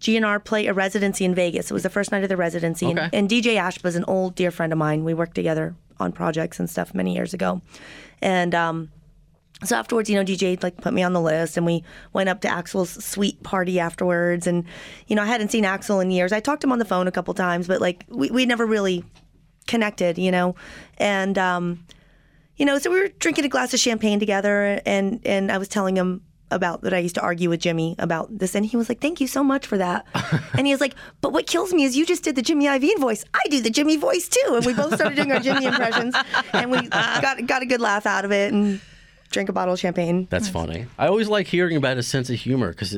[0.00, 1.70] GNR play a residency in Vegas.
[1.70, 3.00] It was the first night of the residency, Okay.
[3.00, 5.04] and, and DJ Ash was an old dear friend of mine.
[5.04, 7.60] We worked together on projects and stuff many years ago,
[8.22, 8.90] and um,
[9.64, 11.82] so afterwards, you know, DJ like put me on the list, and we
[12.12, 14.46] went up to Axl's suite party afterwards.
[14.46, 14.64] And
[15.08, 16.32] you know, I hadn't seen Axl in years.
[16.32, 18.64] I talked to him on the phone a couple times, but like we we never
[18.64, 19.04] really
[19.66, 20.54] connected, you know.
[20.98, 21.84] And um,
[22.56, 25.66] you know, so we were drinking a glass of champagne together, and and I was
[25.66, 28.88] telling him about that I used to argue with Jimmy about this, and he was
[28.88, 30.06] like, "Thank you so much for that."
[30.54, 32.98] and he was like, "But what kills me is you just did the Jimmy Iovine
[32.98, 33.24] voice.
[33.34, 36.14] I do the Jimmy voice too." And we both started doing our Jimmy impressions,
[36.52, 38.80] and we got got a good laugh out of it, and
[39.30, 40.26] drank a bottle of champagne.
[40.30, 40.86] that's funny.
[40.98, 42.92] I always like hearing about his sense of humor because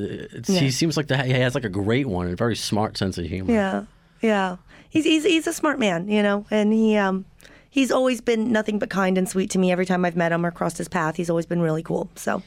[0.47, 3.19] he seems like the, he has like a great one and a very smart sense
[3.19, 3.53] of humor.
[3.53, 3.85] Yeah,
[4.21, 4.57] yeah.
[4.89, 7.25] He's he's he's a smart man, you know, and he um
[7.71, 10.45] he's always been nothing but kind and sweet to me every time I've met him
[10.45, 11.17] or crossed his path.
[11.17, 12.11] He's always been really cool.
[12.17, 12.43] So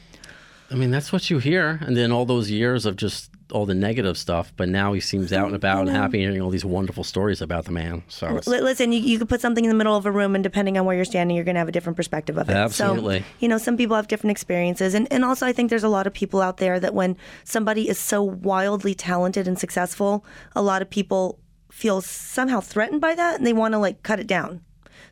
[0.70, 3.74] I mean, that's what you hear, and then all those years of just all the
[3.74, 4.52] negative stuff.
[4.56, 5.96] But now he seems out and about and mm-hmm.
[5.96, 8.02] happy, hearing all these wonderful stories about the man.
[8.08, 10.34] So it's, Li- listen, you, you could put something in the middle of a room,
[10.34, 12.54] and depending on where you're standing, you're going to have a different perspective of it.
[12.54, 13.20] Absolutely.
[13.20, 15.88] So, you know, some people have different experiences, and and also I think there's a
[15.88, 20.24] lot of people out there that when somebody is so wildly talented and successful,
[20.56, 21.38] a lot of people
[21.70, 24.62] feel somehow threatened by that, and they want to like cut it down.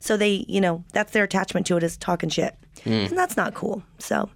[0.00, 3.08] So they, you know, that's their attachment to it is talking shit, mm.
[3.08, 3.82] and that's not cool.
[3.98, 4.30] So.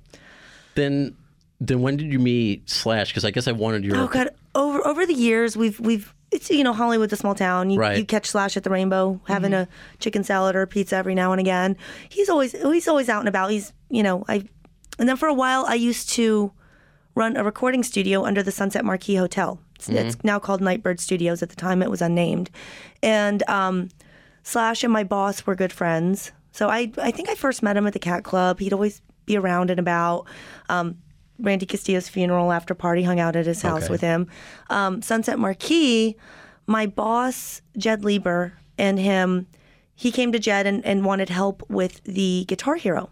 [0.77, 1.17] Then
[1.61, 3.09] then when did you meet Slash?
[3.09, 4.31] Because I guess I wanted your Oh God!
[4.55, 7.71] Over over the years, we've we've it's you know Hollywood's a small town.
[7.71, 7.99] You, Right.
[7.99, 9.67] you catch Slash at the Rainbow having a
[9.99, 11.77] chicken salad or a pizza every now and again.
[12.09, 13.51] He's always he's always out and about.
[13.51, 14.45] He's you know I,
[14.99, 16.53] and then for a while I used to
[17.15, 19.59] run a recording studio under the Sunset Marquis Hotel.
[19.77, 21.43] It's, it's now called Nightbird Studios.
[21.43, 22.51] At the time, it was unnamed,
[23.03, 23.89] and um,
[24.43, 26.33] Slash and my boss were good friends.
[26.53, 28.59] So I I think I first met him at the Cat Club.
[28.61, 30.27] He'd always be around and about.
[30.69, 30.99] Um,
[31.39, 33.91] Randy Castillo's funeral after party, hung out at his house Okay.
[33.93, 34.29] with him.
[34.71, 36.17] Um, Sunset Marquis,
[36.67, 39.47] my boss Jed Leiber and him,
[39.95, 43.11] he came to Jed and, and wanted help with the Guitar Hero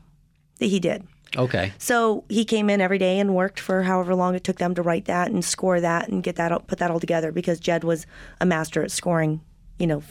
[0.58, 1.06] that he did.
[1.36, 1.72] Okay.
[1.78, 4.82] So he came in every day and worked for however long it took them to
[4.82, 7.82] write that and score that and get that all- put that all together because Jed
[7.84, 8.06] was
[8.40, 9.40] a master at scoring,
[9.78, 10.02] you know,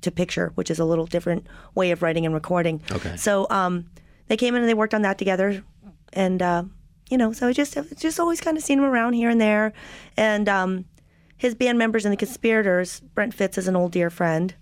[0.00, 2.80] to picture, which is a little different way of writing and recording.
[2.90, 3.14] Okay.
[3.16, 3.90] So um,
[4.30, 5.62] they came in and they worked on that together,
[6.12, 6.62] and uh,
[7.10, 9.40] you know, so I just I've just always kind of seen him around here and
[9.40, 9.72] there,
[10.16, 10.84] and um,
[11.36, 13.00] his band members and the conspirators.
[13.00, 14.54] Brent Fitz is an old dear friend.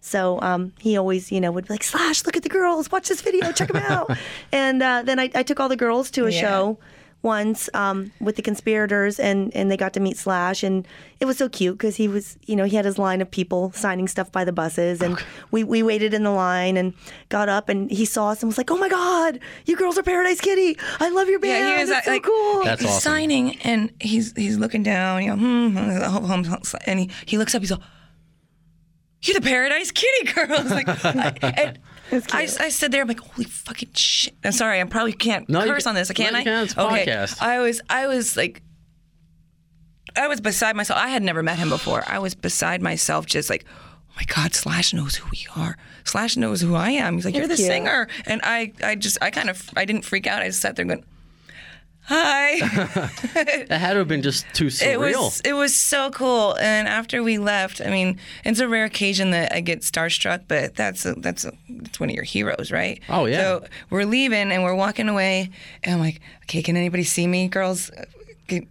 [0.00, 3.08] So um, he always, you know, would be like, Slash, look at the girls, watch
[3.08, 4.16] this video, check them out.
[4.52, 6.40] and uh, then I, I took all the girls to a Yeah.
[6.40, 6.78] show
[7.26, 10.86] once um, with the conspirators, and, and they got to meet Slash, and
[11.20, 13.72] it was so cute because he was, you know, he had his line of people
[13.72, 16.94] signing stuff by the buses, and we, we waited in the line and
[17.28, 20.02] got up, and he saw us and was like, "Oh my God, you girls are
[20.02, 20.78] Paradise Kitty!
[21.00, 21.68] I love your band.
[21.68, 23.12] Yeah, he was it's so like, cool." That's he's awesome.
[23.12, 27.62] signing and he's he's looking down, you know, hmm, hmm, and he, he looks up,
[27.62, 27.82] he's all,
[29.22, 30.70] You're the Paradise Kitty girls.
[30.70, 31.78] Like, I, and
[32.12, 34.34] I, I stood there, I'm like, holy fucking shit.
[34.44, 36.10] I'm sorry, I probably can't No, you curse can- on this.
[36.12, 36.40] Can no, I?
[36.40, 36.64] you can.
[36.64, 37.06] It's a okay.
[37.06, 37.42] podcast.
[37.42, 38.62] I was I was like
[40.16, 40.98] I was beside myself.
[40.98, 42.02] I had never met him before.
[42.06, 45.76] I was beside myself, just like, oh my God, Slash knows who we are.
[46.04, 47.16] Slash knows who I am.
[47.16, 47.66] He's like, you're the cute.
[47.66, 48.08] singer.
[48.24, 50.40] And I, I just, I kind of, I didn't freak out.
[50.40, 51.04] I just sat there going,
[52.06, 52.58] hi.
[53.68, 55.24] That had to have been just too it surreal.
[55.24, 56.56] was, it was so cool.
[56.56, 60.74] And after we left, I mean, it's a rare occasion that I get starstruck, but
[60.76, 63.00] that's a, that's a, that's one of your heroes, right?
[63.08, 63.38] Oh, yeah.
[63.38, 65.50] So we're leaving and we're walking away,
[65.82, 67.90] and I'm like, okay, can anybody see me, girls?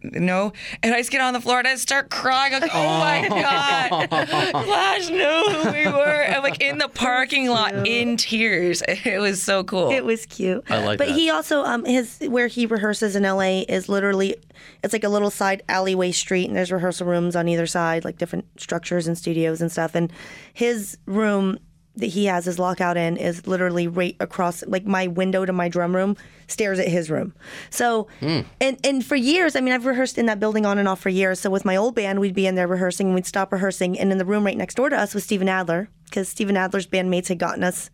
[0.02, 2.54] No, and I just get on the floor and I start crying.
[2.54, 6.26] I'm like, oh my god, Slash knew who we were.
[6.28, 8.82] I'm like in the parking lot in tears.
[9.06, 9.92] It was so cool.
[9.92, 10.64] It was cute.
[10.70, 11.14] I like but that.
[11.14, 14.36] he also um his where he rehearses in LA is literally
[14.84, 18.18] it's like a little side alleyway street and there's rehearsal rooms on either side, like
[18.18, 19.96] different structures and studios and stuff.
[19.96, 20.12] And
[20.54, 21.60] his room
[21.98, 25.70] that he has his lockout in is literally right across like my window to my
[25.70, 26.16] drum room
[26.48, 27.34] stares at his room.
[27.70, 28.42] So Hmm.
[28.62, 31.10] and and for years, I mean I've rehearsed in that building on and off for
[31.10, 31.40] years.
[31.40, 34.12] So with my old band we'd be in there rehearsing and we'd stop rehearsing and
[34.12, 37.28] in the room right next door to us was Steven Adler because Steven Adler's bandmates
[37.30, 37.90] had gotten us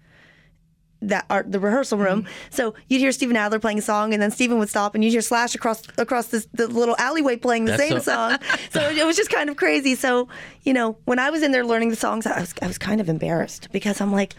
[1.02, 2.24] that art the rehearsal room.
[2.24, 2.32] Mm-hmm.
[2.52, 5.12] So you'd hear Steven Adler playing a song, and then Steven would stop, and you'd
[5.12, 8.38] hear Slash across across this the little alleyway playing the That's same so- song.
[8.72, 9.96] So it was just kind of crazy.
[9.96, 10.28] So
[10.64, 13.02] you know, when I was in there learning the songs, I was I was kind
[13.02, 14.36] of embarrassed because I'm like,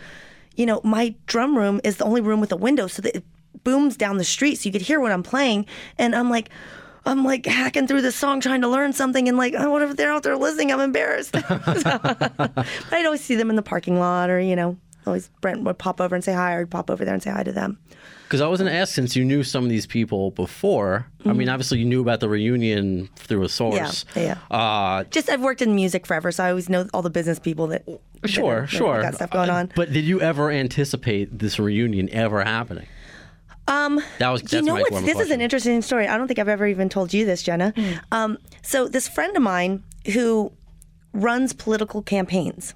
[0.57, 3.25] you know, my drum room is the only room with a window, so that it
[3.65, 5.67] booms down the street, so you could hear what I'm playing,
[5.99, 6.49] and I'm like.
[7.05, 9.97] I'm like hacking through this song trying to learn something and like, oh, what if
[9.97, 10.71] they're out there listening?
[10.71, 11.33] I'm embarrassed.
[11.49, 15.79] but I'd always see them in the parking lot or, you know, always Brent would
[15.79, 17.79] pop over and say hi or I'd pop over there and say hi to them.
[18.25, 21.35] Because I was going to ask, since you knew some of these people before, I
[21.35, 24.05] mean, obviously you knew about the reunion through a source.
[24.15, 24.19] Mm-hmm.
[24.21, 27.39] Yeah, Uh, Just I've worked in music forever, so I always know all the business
[27.39, 29.03] people that that sure, that sure.
[29.03, 29.73] got stuff going Uh, on.
[29.77, 32.87] But did you ever anticipate this reunion ever happening?
[33.69, 34.89] Um, that was that's you know what?
[34.89, 36.09] form of This is an interesting story.
[36.09, 37.75] I don't think I've ever even told you this, Jenna.
[38.13, 39.83] Um, so this friend of mine
[40.15, 40.53] who
[41.13, 42.75] runs political campaigns,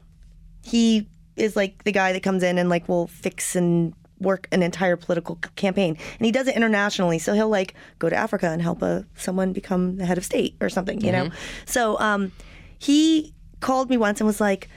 [0.62, 4.62] he is like the guy that comes in and like will fix and work an
[4.62, 7.18] entire political campaign, and he does it internationally.
[7.18, 10.56] So he'll like go to Africa and help a, someone become the head of state
[10.60, 11.30] or something, you know.
[11.66, 12.32] So um,
[12.78, 14.68] he called me once and was like.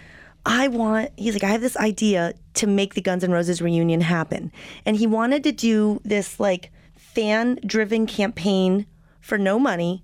[0.45, 4.00] I want, he's like, I have this idea to make the Guns N' Roses reunion
[4.00, 4.54] happen.
[4.86, 8.86] And he wanted to do this like fan driven campaign
[9.19, 10.02] for no money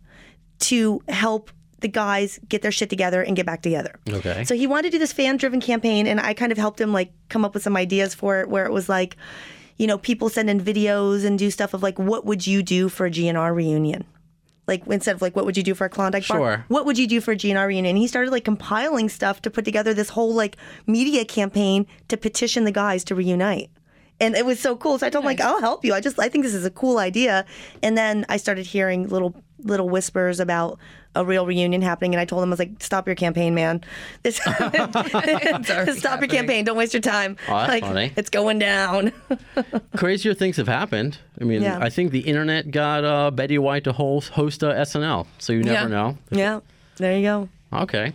[0.60, 4.00] to help the guys get their shit together and get back together.
[4.10, 4.44] Okay.
[4.46, 6.94] So he wanted to do this fan driven campaign and I kind of helped him
[6.94, 9.18] like come up with some ideas for it where it was like,
[9.78, 12.88] you know, people send in videos and do stuff of like, what would you do
[12.88, 14.06] for a GNR reunion?
[14.68, 16.38] Like instead of like, what would you do for a Klondike bar?
[16.38, 16.66] Sure.
[16.70, 17.92] What would you do for a GNR reunion?
[17.92, 20.58] And he started like compiling stuff to put together this whole like
[20.88, 23.70] media campaign to petition the guys to reunite.
[24.20, 24.98] And it was so cool.
[24.98, 25.94] So I told him like, I'll help you.
[25.94, 27.46] I just I think this is a cool idea.
[27.84, 30.80] And then I started hearing little little whispers about
[31.16, 32.14] a real reunion happening.
[32.14, 33.82] And I told him I was like, stop your campaign, man.
[34.24, 36.66] This, stop your campaign.
[36.66, 37.38] Don't waste your time.
[37.48, 38.12] Oh, that's like, funny.
[38.16, 39.12] It's going down.
[39.98, 41.18] Crazier things have happened.
[41.40, 41.80] I mean, Yeah.
[41.82, 45.64] I think the internet got uh, Betty White to host, host uh, SNL, so you
[45.64, 45.88] never Yeah.
[45.88, 46.18] know.
[46.32, 46.60] yeah.
[46.98, 47.50] There you go.
[47.74, 48.14] Okay.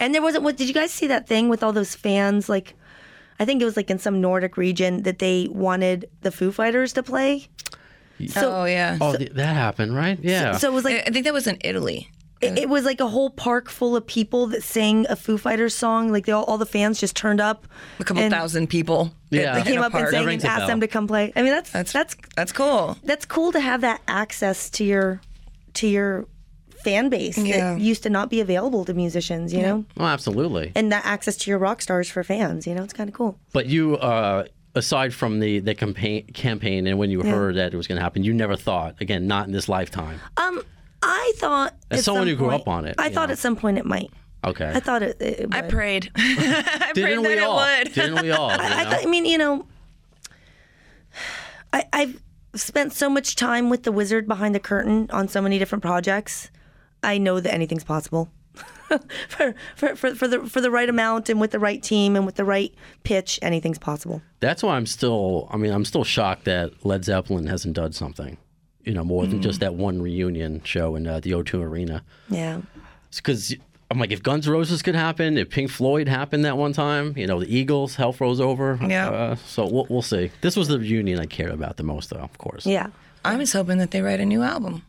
[0.00, 0.42] And there wasn't.
[0.44, 2.48] What did you guys see that thing with all those fans?
[2.48, 2.72] Like,
[3.38, 6.94] I think it was like in some Nordic region that they wanted the Foo Fighters
[6.94, 7.48] to play.
[8.28, 8.98] So, oh yeah.
[9.00, 10.18] Oh, th- that happened, right?
[10.22, 10.56] Yeah.
[10.56, 12.10] so it was like I I think that was in Italy.
[12.42, 15.74] it, it was like a whole park full of people that sang a Foo Fighters
[15.74, 16.12] song.
[16.12, 17.66] Like they all, all the fans just turned up.
[17.98, 19.10] A couple and thousand people.
[19.30, 19.54] Yeah.
[19.58, 20.10] They came a up and park.
[20.10, 21.32] sang and asked them to come play.
[21.34, 22.96] I mean, that's that's that's That's cool.
[23.04, 25.20] that's cool to have that access to your
[25.74, 26.26] to your
[26.84, 27.74] fan base Yeah.
[27.74, 30.72] that used to not be available to musicians, you know, Oh, absolutely.
[30.76, 32.66] and that access to your rock stars for fans.
[32.66, 33.38] You know, it's kind of cool.
[33.52, 34.44] But you, uh,
[34.76, 38.02] aside from the the campaign campaign, and when you heard that it was going to
[38.02, 40.20] happen, you never thought again, not in this lifetime.
[40.36, 40.62] Um,
[41.02, 43.32] I thought As someone some who grew point- up on it, I thought know.
[43.32, 44.10] at some point it might.
[44.44, 44.70] Okay.
[44.72, 45.20] I thought it.
[45.20, 46.10] it I prayed.
[46.16, 47.58] I Didn't prayed we that all?
[47.58, 47.94] it would.
[47.94, 48.50] Didn't we all?
[48.52, 48.90] you I, I, know?
[48.90, 49.66] thought, I mean, you know,
[51.72, 52.22] I, I've
[52.54, 56.50] spent so much time with the wizard behind the curtain on so many different projects.
[57.02, 58.30] I know that anything's possible.
[59.28, 62.26] for, for, for, for the for the right amount and with the right team and
[62.26, 62.74] with the right
[63.04, 64.22] pitch, anything's possible.
[64.40, 65.48] That's why I'm still.
[65.50, 68.38] I mean, I'm still shocked that Led Zeppelin hasn't done something.
[68.84, 72.04] You know, more than just that one reunion show in uh, the O2 Arena.
[72.28, 72.60] Yeah.
[73.10, 73.52] Because
[73.90, 77.12] I'm like, if Guns N' Roses could happen, if Pink Floyd happened that one time,
[77.16, 78.78] you know, the Eagles, Hell Froze Over.
[78.80, 79.10] Yeah.
[79.10, 80.30] Uh, so we'll, we'll see.
[80.40, 82.64] This was the reunion I cared about the most, though, of course.
[82.64, 82.88] Yeah.
[83.24, 84.82] I was hoping that they write a new album.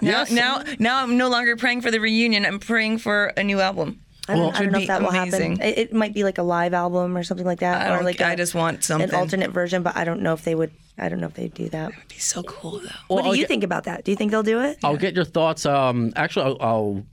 [0.00, 0.30] Now, Yes.
[0.30, 2.46] now, now I'm no longer praying for the reunion.
[2.46, 4.00] I'm praying for a new album.
[4.28, 5.56] I don't, Well, I don't know if that be will amazing.
[5.56, 5.66] happen.
[5.66, 8.04] It, it might be like a live album or something like that, I or don't.
[8.04, 9.08] like I a- just want something.
[9.08, 9.82] an alternate version.
[9.82, 10.70] But I don't know if they would.
[10.98, 11.90] I don't know if they'd do that.
[11.92, 12.88] It'd be so cool though.
[13.08, 14.04] what do I'll you get- think about that?
[14.04, 14.78] Do you think they'll do it?
[14.84, 15.64] I'll get your thoughts.
[15.64, 17.04] Um, actually, I'll, I'll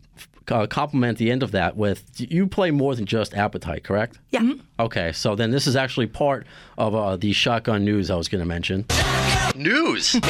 [0.50, 4.20] uh, compliment the end of that with you play more than just Appetite, correct?
[4.32, 4.54] Yeah.
[4.80, 6.46] Okay, so then this is actually part
[6.78, 8.86] of uh, the shotgun news I was going to mention.
[9.56, 10.18] News.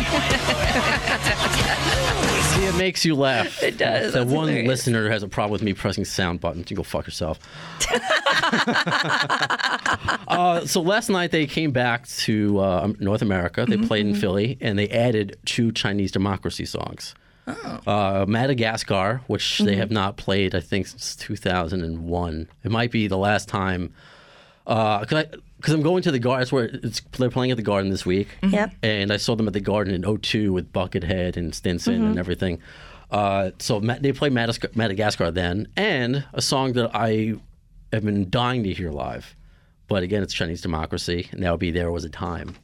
[2.65, 3.61] See, it makes you laugh.
[3.61, 4.13] It does.
[4.13, 4.67] The That's one hilarious.
[4.67, 7.39] listener who has a problem with me pressing sound buttons, you go fuck yourself.
[10.27, 13.65] uh, so last night they came back to uh, North America.
[13.67, 17.13] They played in Philly, and they added two Chinese democracy songs.
[17.47, 22.47] Uh, Madagascar, which they have not played, I think, since 2001.
[22.63, 23.93] It might be the last time.
[25.65, 26.41] Because I'm going to the garden.
[26.41, 28.27] That's where it's, they're playing at the garden this week.
[28.43, 28.75] Yep.
[28.83, 32.61] And I saw them at the garden in 02 with Buckethead and Stinson and everything.
[33.09, 37.33] Uh, so they play Madagascar then, and a song that I
[37.91, 39.35] have been dying to hear live.
[39.87, 42.55] But again, it's Chinese democracy, and that would be There Was a Time.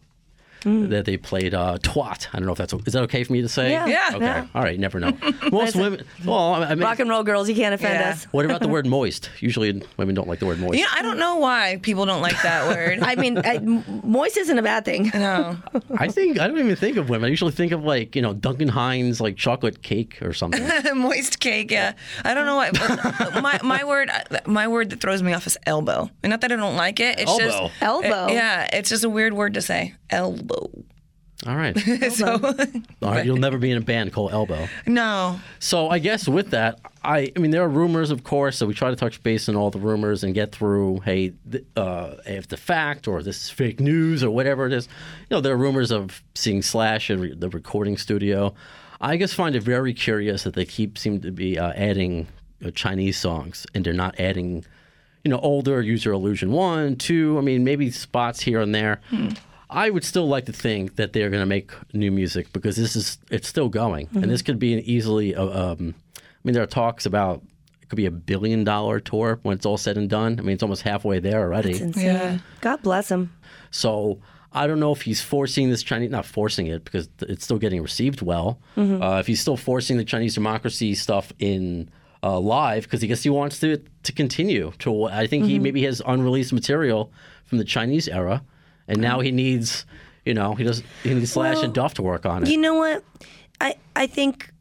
[0.63, 2.27] That they played uh, twat.
[2.33, 3.71] I don't know if that's is that okay for me to say?
[3.71, 3.87] Yeah.
[3.87, 4.09] Yeah.
[4.13, 4.25] Okay.
[4.25, 4.45] Yeah.
[4.53, 4.79] All right.
[4.79, 5.17] Never know.
[5.51, 6.03] Most women.
[6.23, 8.11] Well, I mean, Rock and roll girls, you can't offend Yeah.
[8.11, 8.25] us.
[8.25, 9.31] what about the word moist?
[9.39, 10.75] Usually, women don't like the word moist.
[10.75, 12.99] You know, I don't know why people don't like that word.
[13.01, 15.09] I mean, I, m- moist isn't a bad thing.
[15.15, 15.57] no.
[15.97, 17.25] I think I don't even think of women.
[17.27, 20.61] I usually think of like you know Duncan Hines like chocolate cake or something.
[20.95, 21.93] Moist cake, yeah.
[22.23, 22.69] I don't know why.
[22.71, 24.11] but my my word,
[24.45, 26.09] my word that throws me off is elbow.
[26.21, 27.19] And not that I don't like it.
[27.19, 27.43] It's Elbow.
[27.69, 28.27] just Elbow?
[28.27, 29.95] it- yeah, it's just a weird word to say.
[30.11, 30.50] Elbow.
[31.47, 31.75] All right.
[32.11, 32.33] so
[33.01, 33.25] All right.
[33.25, 34.67] You'll never be in a band called Elbow.
[34.85, 35.39] no.
[35.59, 38.57] So I guess with that, I I mean there are rumors, of course.
[38.57, 40.99] So we try to touch base on all the rumors and get through.
[40.99, 44.87] Hey, th- uh, if the fact or this is fake news or whatever it is,
[45.29, 48.53] you know, there are rumors of seeing Slash at re- the recording studio.
[49.03, 52.27] I just find it very curious that they keep seem to be uh, adding
[52.63, 54.63] uh, Chinese songs and they're not adding,
[55.23, 57.35] you know, older Use Your Illusion one, two.
[57.39, 59.01] I mean, maybe spots here and there.
[59.71, 62.95] I would still like to think that they're going to make new music because this
[62.95, 65.33] is it's still going, and this could be an easily.
[65.33, 67.41] Uh, um, I mean, there are talks about
[67.81, 70.37] it could be a billion dollar tour when it's all said and done.
[70.39, 71.71] I mean, it's almost halfway there already.
[71.71, 72.05] It's insane.
[72.05, 72.37] Yeah.
[72.59, 73.33] God bless him.
[73.69, 74.19] So
[74.51, 77.81] I don't know if he's forcing this Chinese, not forcing it because it's still getting
[77.81, 78.59] received well.
[78.77, 81.89] Uh, if he's still forcing the Chinese democracy stuff in
[82.23, 85.05] uh, live because I guess he wants to to continue to.
[85.05, 87.11] I think he maybe has unreleased material
[87.45, 88.43] from the Chinese era,
[88.87, 89.85] and now he needs,
[90.25, 92.49] you know, he does he needs Slash Well, and Duff to work on it.
[92.49, 93.03] You know what?
[93.59, 94.51] I I think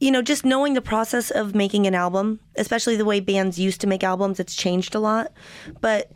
[0.00, 3.80] you know just knowing the process of making an album, especially the way bands used
[3.82, 5.32] to make albums, it's changed a lot.
[5.80, 6.12] But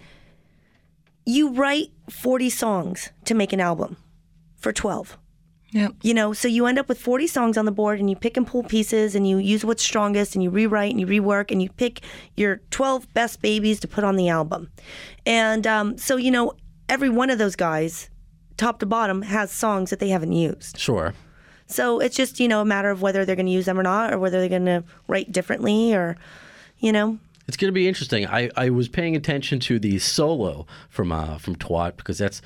[1.25, 3.97] you write 40 songs to make an album
[4.57, 5.19] for 12.
[5.73, 5.95] Yep.
[6.03, 8.37] You know, so you end up with 40 songs on the board and you pick
[8.37, 11.63] and pull pieces and you use what's strongest and you rewrite and you rework and
[11.63, 12.03] you pick
[12.37, 14.71] your 12 best babies to put on the album.
[15.25, 16.53] And um, so, you know,
[16.93, 18.11] every one of those guys,
[18.59, 20.79] top to bottom, has songs that they haven't used.
[20.79, 21.15] sure.
[21.67, 23.83] So it's just, you know, a matter of whether they're going to use them or
[23.83, 26.19] not or whether they're going to write differently or,
[26.81, 27.19] you know.
[27.49, 28.27] It's going to be interesting.
[28.27, 32.43] I, I was paying attention to the solo from uh, from Twat because that's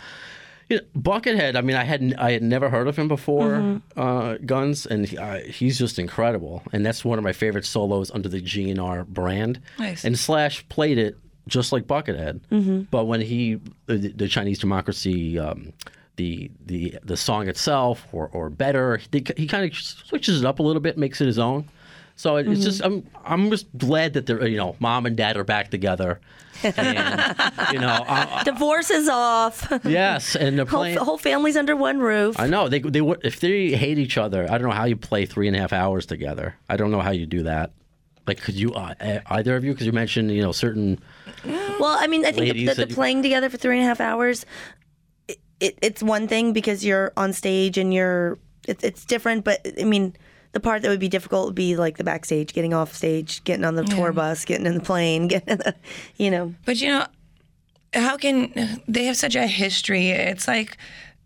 [0.69, 1.57] you know, Buckethead.
[1.57, 5.19] I mean, I had I had never heard of him before uh, Guns, and he,
[5.19, 6.63] uh, he's just incredible.
[6.73, 9.61] And that's one of my favorite solos under the GNR brand.
[9.79, 10.05] Nice.
[10.05, 11.19] And Slash played it
[11.49, 15.39] just like Buckethead, but when he the, the Chinese Democracy.
[15.39, 15.73] Um,
[16.17, 20.61] the, the the song itself, or, or better, he, he kind of switches it up
[20.61, 21.69] a little bit, makes it his own.
[22.15, 23.07] So it, it's just Mm-hmm.
[23.27, 26.19] I'm I'm just glad that they're you know mom and dad are back together,
[26.63, 27.37] and
[27.73, 29.71] you know uh, Divorce is off.
[29.85, 32.41] yes, and they're whole, whole family's under one roof.
[32.41, 34.51] I know they they would if they hate each other.
[34.51, 36.55] I don't know how you play three and a half hours together.
[36.71, 37.73] I don't know how you do that.
[38.27, 38.95] Like, could you uh,
[39.27, 39.73] either of you?
[39.73, 40.99] Because you mentioned you know certain.
[41.45, 43.77] Well, I mean, I think the, Ladies the, that the uh, playing together for three
[43.77, 44.47] and a half hours,
[45.29, 49.45] it, it, it's one thing because you're on stage and you're it, it's different.
[49.45, 50.15] But I mean,
[50.53, 53.65] the part that would be difficult would be like the backstage, getting off stage, getting
[53.65, 55.75] on the tour bus, getting in the plane, getting in the,
[56.17, 56.55] you know.
[56.65, 57.07] But you know,
[57.93, 60.11] how can they have such a history?
[60.11, 60.79] It's like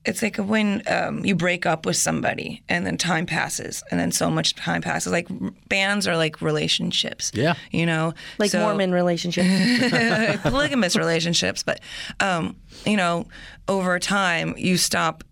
[0.07, 4.11] it's like when um, you break up with somebody and then time passes and then
[4.12, 5.12] so much time passes.
[5.12, 5.28] Like
[5.68, 7.30] bands are like relationships.
[7.34, 7.55] Yeah.
[7.70, 9.46] You know, Like So- Mormon relationships.
[10.42, 11.80] polygamous relationships, but
[12.20, 13.26] um, you know,
[13.68, 15.22] over time you stop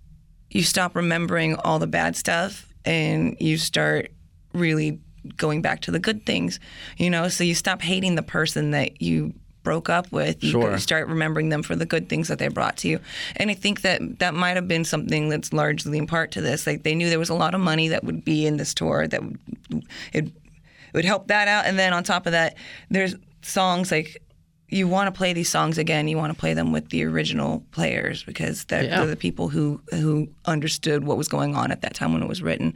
[0.51, 4.11] you stop remembering all the bad stuff and you start
[4.55, 4.99] really
[5.37, 6.59] going back to the good things.
[6.97, 9.35] You know, so you stop hating the person that you
[9.69, 10.43] broke up with.
[10.43, 10.79] You Sure.
[10.79, 13.01] start remembering them for the good things that they brought to you.
[13.37, 16.67] And I think that that might have been something that's largely in part to this.
[16.67, 19.07] Like they knew there was a lot of money that would be in this tour
[19.07, 19.39] that would
[20.15, 20.33] it, it
[20.95, 21.67] would help that out.
[21.67, 22.55] And then on top of that,
[22.91, 24.23] there's songs like
[24.71, 26.09] you want to play these songs again.
[26.09, 28.99] You want to play them with the original players because they're, Yeah.
[28.99, 32.29] they're the people who who understood what was going on at that time when it
[32.29, 32.73] was written.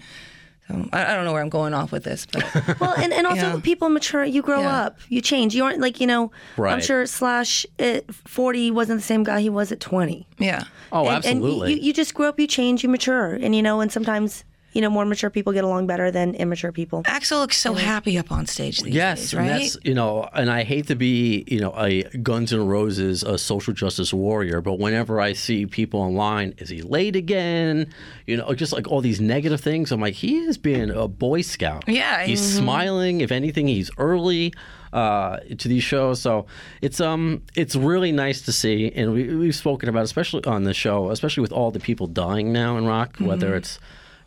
[0.72, 2.44] So I, I don't know where I'm going off with this, but
[2.80, 3.60] well, and, and also Yeah.
[3.62, 4.24] people mature.
[4.24, 4.82] You grow Yeah.
[4.84, 4.98] up.
[5.08, 5.54] You change.
[5.54, 6.30] You aren't like you know.
[6.56, 6.72] Right.
[6.72, 10.26] I'm sure Slash at 40 wasn't the same guy he was at 20.
[10.38, 10.64] yeah.
[10.94, 11.72] Oh, and, absolutely.
[11.72, 14.44] And you, you just grow up, you change, you mature, and you know, and sometimes
[14.72, 17.02] you know more mature people get along better than immature people.
[17.04, 19.58] Axl looks so happy up on stage these Yes, days, and right?
[19.60, 23.38] that's you know, and I hate to be you know a Guns N' Roses a
[23.38, 27.92] social justice warrior, but whenever I see people online, is he late again?
[28.26, 31.42] You know, just like all these negative things, I'm like, he is being a Boy
[31.42, 31.84] Scout.
[31.86, 32.58] Yeah, he's mhm.
[32.58, 33.20] smiling.
[33.20, 34.52] If anything, he's early
[34.92, 36.46] uh, to these shows, so
[36.82, 40.74] it's um it's really nice to see, and we we've spoken about especially on the
[40.74, 43.78] show, especially with all the people dying now in rock, whether it's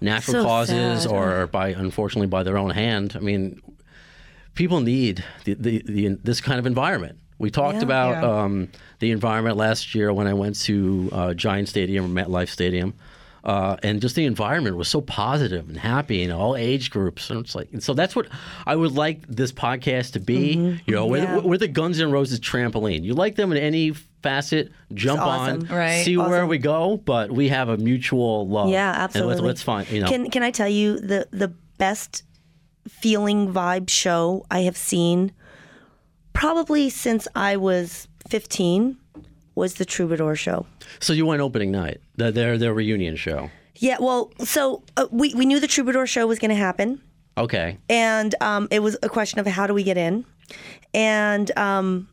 [0.01, 1.11] natural So causes sad.
[1.11, 3.13] or by unfortunately by their own hand.
[3.15, 3.61] I mean,
[4.53, 7.17] people need the, the, the this kind of environment.
[7.37, 7.83] We talked Yeah.
[7.83, 8.43] about Yeah.
[8.43, 8.69] um,
[8.99, 12.93] the environment last year when I went to uh, Giant Stadium or MetLife Stadium.
[13.45, 17.41] Uh, and just the environment was so positive and happy in all age groups, and
[17.41, 18.27] it's like, and so that's what
[18.65, 20.79] I would like this podcast to be.
[20.87, 21.39] You know, we're, Yeah.
[21.41, 23.03] we're the Guns N' Roses trampoline.
[23.03, 23.91] You like them in any
[24.23, 25.67] facet, jump awesome.
[25.69, 26.03] on, Right.
[26.03, 28.69] see where we go, but we have a mutual love.
[28.69, 29.33] Yeah, And absolutely.
[29.35, 32.23] let's, let's find, you know, Can can I tell you the the best
[32.87, 35.31] feeling vibe show I have seen
[36.33, 38.97] probably since I was 15
[39.55, 40.65] was the Troubadour show.
[40.99, 43.49] so you went opening night, the, their their reunion show.
[43.77, 47.01] Yeah, well, so uh, we we knew the Troubadour show was going to happen.
[47.37, 47.77] Okay.
[47.89, 50.23] and um, it was a question of how do we get in,
[50.93, 52.07] and um,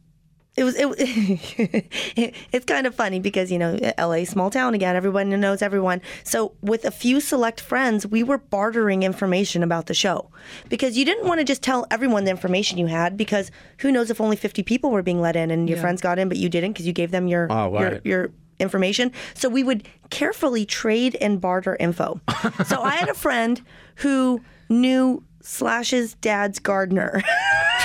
[0.57, 1.87] it was it,
[2.53, 4.25] it's kind of funny because you know L.A.
[4.25, 6.01] small town again, everyone knows everyone.
[6.25, 10.31] So with a few select friends, we were bartering information about the show
[10.69, 14.11] because you didn't want to just tell everyone the information you had because who knows
[14.11, 16.49] if only fifty people were being let in and your friends got in but you
[16.49, 18.31] didn't because you gave them your Oh, your, your
[18.63, 19.13] information.
[19.35, 22.21] So we would carefully trade and barter info.
[22.67, 23.61] so I had a friend
[23.97, 27.23] who knew Slash's dad's gardener.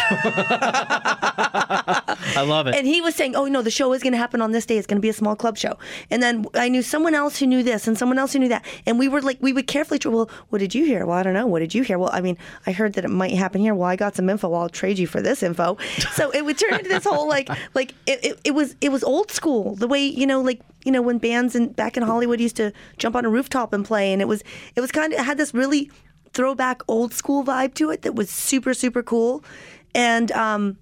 [0.09, 2.75] I love it.
[2.75, 4.77] and he was saying, "Oh no, the show is going to happen on this day.
[4.77, 5.77] It's going to be a small club show."
[6.09, 8.65] And then I knew someone else who knew this, and someone else who knew that,
[8.85, 9.99] and we were like, we would carefully.
[10.05, 11.05] Well, what did you hear?
[11.05, 11.47] Well, I don't know.
[11.47, 11.97] What did you hear?
[11.99, 13.75] Well, I mean, I heard that it might happen here.
[13.75, 14.53] Well, I got some info.
[14.53, 15.77] I'll trade you for this info.
[16.17, 19.03] So it would turn into this whole like, like it, it, it was it was
[19.03, 19.75] old school.
[19.75, 22.71] The way you know, like you know, when bands in back in Hollywood used to
[22.97, 24.41] jump on a rooftop and play, and it was
[24.75, 25.91] it was kind of it had this really
[26.33, 29.43] throwback old school vibe to it that was super super cool,
[29.95, 30.77] and um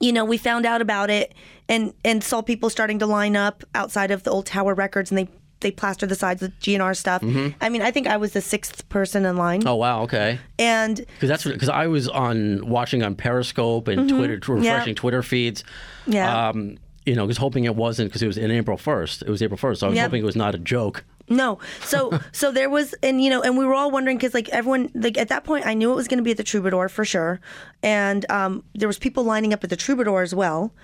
[0.00, 1.32] you know, we found out about it
[1.68, 5.18] and and saw people starting to line up outside of the old Tower Records, and
[5.18, 5.28] they
[5.60, 7.22] they plastered the sides with GNR stuff.
[7.60, 10.40] I mean, I think I was the sixth person in line, oh wow, okay.
[10.58, 15.62] and Because that's because I was on watching on Periscope and Twitter, refreshing Twitter feeds.
[15.62, 16.12] Mm-hmm.
[16.14, 16.48] Yeah.
[16.48, 19.22] Um, you know, because hoping it wasn't because it was in April first.
[19.22, 20.04] It was April first, so I was Yep.
[20.06, 21.04] hoping it was not a joke.
[21.28, 21.58] No.
[21.84, 24.90] So so there was and you know and we were all wondering because like everyone
[24.94, 27.04] like at that point I knew it was going to be at the Troubadour for
[27.04, 27.40] sure,
[27.82, 30.74] and um, there was people lining up at the Troubadour as well,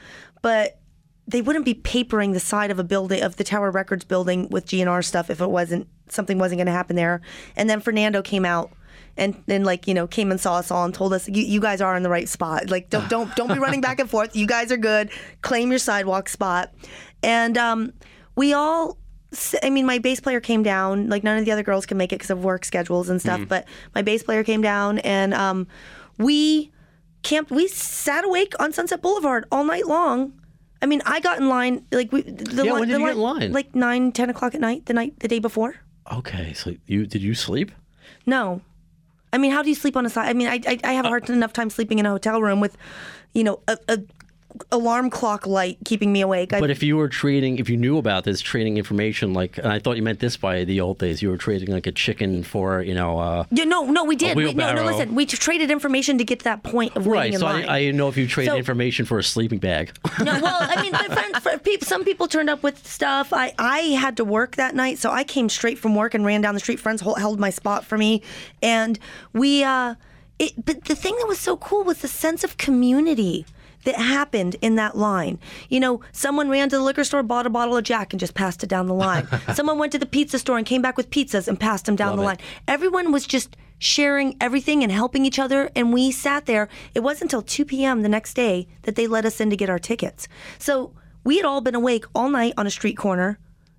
[0.43, 0.80] but
[1.26, 4.64] they wouldn't be papering the side of a building of the Tower Records building with
[4.64, 7.20] GNR stuff if it wasn't something wasn't going to happen there.
[7.55, 8.72] And then Fernando came out.
[9.16, 11.61] And then, like you know, came and saw us all and told us, "You, you
[11.61, 12.70] guys are in the right spot.
[12.70, 14.36] Like, don't don't don't be running back and forth.
[14.36, 15.11] You guys are good.
[15.43, 16.72] Claim your sidewalk spot."
[17.20, 17.95] And um,
[18.36, 18.97] we all
[19.62, 21.08] I mean, my bass player came down.
[21.08, 23.40] Like none of the other girls can make it because of work schedules and stuff.
[23.48, 25.66] But my bass player came down, and um,
[26.16, 26.72] we
[27.22, 27.50] camped.
[27.50, 30.32] We sat awake on Sunset Boulevard all night long.
[30.80, 32.22] I mean, I got in line like we.
[32.22, 33.52] The Yeah, when did you get in line?
[33.52, 34.86] Like nine, ten o'clock at night.
[34.86, 35.76] The night, the day before.
[36.12, 37.70] Okay, so you did you sleep?
[38.24, 38.62] No.
[39.32, 40.28] I mean, how do you sleep on a side?
[40.28, 42.60] I mean, I, I, I have a hard enough time sleeping in a hotel room
[42.60, 42.78] with,
[43.34, 43.98] you know, a, a
[44.72, 46.52] alarm clock light keeping me awake.
[46.52, 49.68] I, But if you were trading, if you knew about this, trading information, like, and
[49.68, 52.42] I thought you meant this by the old days, you were trading like a chicken
[52.42, 54.36] for, you know, uh, yeah, no, no, we did.
[54.36, 57.18] We, no, no, listen, we traded information to get to that point of right.
[57.18, 57.64] waiting in So line.
[57.68, 59.92] I, I know if you traded So- information for a sleeping bag.
[60.18, 63.32] No, well, I mean, friends, for people, some people turned up with stuff.
[63.32, 66.40] I, I had to work that night, so I came straight from work and ran
[66.40, 66.80] down the street.
[66.80, 68.20] Friends held my spot for me,
[68.62, 68.98] and
[69.32, 69.62] we.
[69.62, 69.94] Uh,
[70.38, 73.44] it, but the thing that was so cool was the sense of community
[73.84, 75.38] that happened in that line.
[75.68, 78.34] You know, someone ran to the liquor store, bought a bottle of Jack, and just
[78.34, 79.26] passed it down the line.
[79.54, 82.10] someone went to the pizza store and came back with pizzas and passed them down
[82.10, 82.26] Love the it.
[82.26, 82.38] line.
[82.66, 85.70] Everyone was just sharing everything and helping each other.
[85.76, 86.68] And we sat there.
[86.94, 88.02] It wasn't until 2 p.m.
[88.02, 90.28] the next day that they let us in to get our tickets.
[90.58, 90.92] So
[91.24, 93.38] we had all been awake all night on a street corner.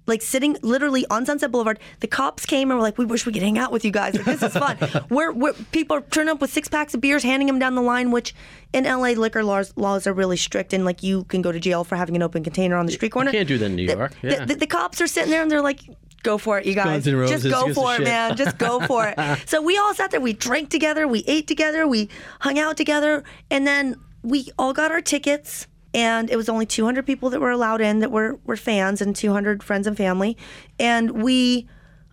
[0.10, 3.32] Like sitting literally on Sunset Boulevard, the cops came and were like, "We wish we
[3.32, 4.16] could hang out with you guys.
[4.16, 4.78] Like, this is fun."
[5.10, 7.82] we're, we're people are turning up with six packs of beers, handing them down the
[7.82, 8.12] line.
[8.12, 8.34] Which
[8.74, 11.84] in LA, liquor laws laws are really strict, and like you can go to jail
[11.84, 13.30] for having an open container on the street corner.
[13.30, 14.46] You can't do that in New York, the- yeah.
[14.46, 15.82] the, the cops are sitting there and they're like,
[16.24, 17.06] "Go for it, you guys.
[17.06, 18.36] Just go for it, man.
[18.36, 20.20] Just go for it." so we all sat there.
[20.20, 21.08] We drank together.
[21.08, 21.88] We ate together.
[21.88, 22.10] We
[22.42, 25.68] hung out together, and then we all got our tickets.
[25.94, 29.16] And it was only 200 people that were allowed in that were, were fans and
[29.16, 30.38] 200 friends and family.
[30.80, 31.68] And we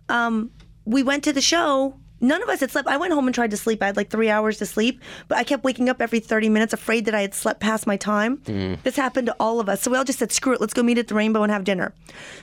[0.09, 0.51] um,
[0.85, 1.99] we went to the show.
[2.19, 2.87] None of us had slept.
[2.87, 3.83] I went home and tried to sleep.
[3.83, 6.73] I had like three hours to sleep, but I kept waking up every 30 minutes,
[6.73, 8.41] afraid that I had slept past my time.
[8.83, 9.81] This happened to all of us.
[9.83, 11.63] So we all just said, screw it, let's go meet at the Rainbow and have
[11.63, 11.93] dinner.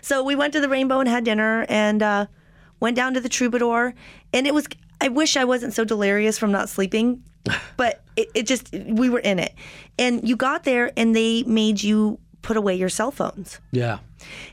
[0.01, 2.27] So we went to the Rainbow and had dinner and uh,
[2.79, 3.95] went down to the Troubadour.
[4.33, 4.69] And it was,
[5.01, 7.25] I wish I wasn't so delirious from not sleeping,
[7.77, 9.55] but it, it just, we were in it.
[9.99, 13.61] And you got there and they made you put away your cell phones.
[13.73, 13.99] yeah.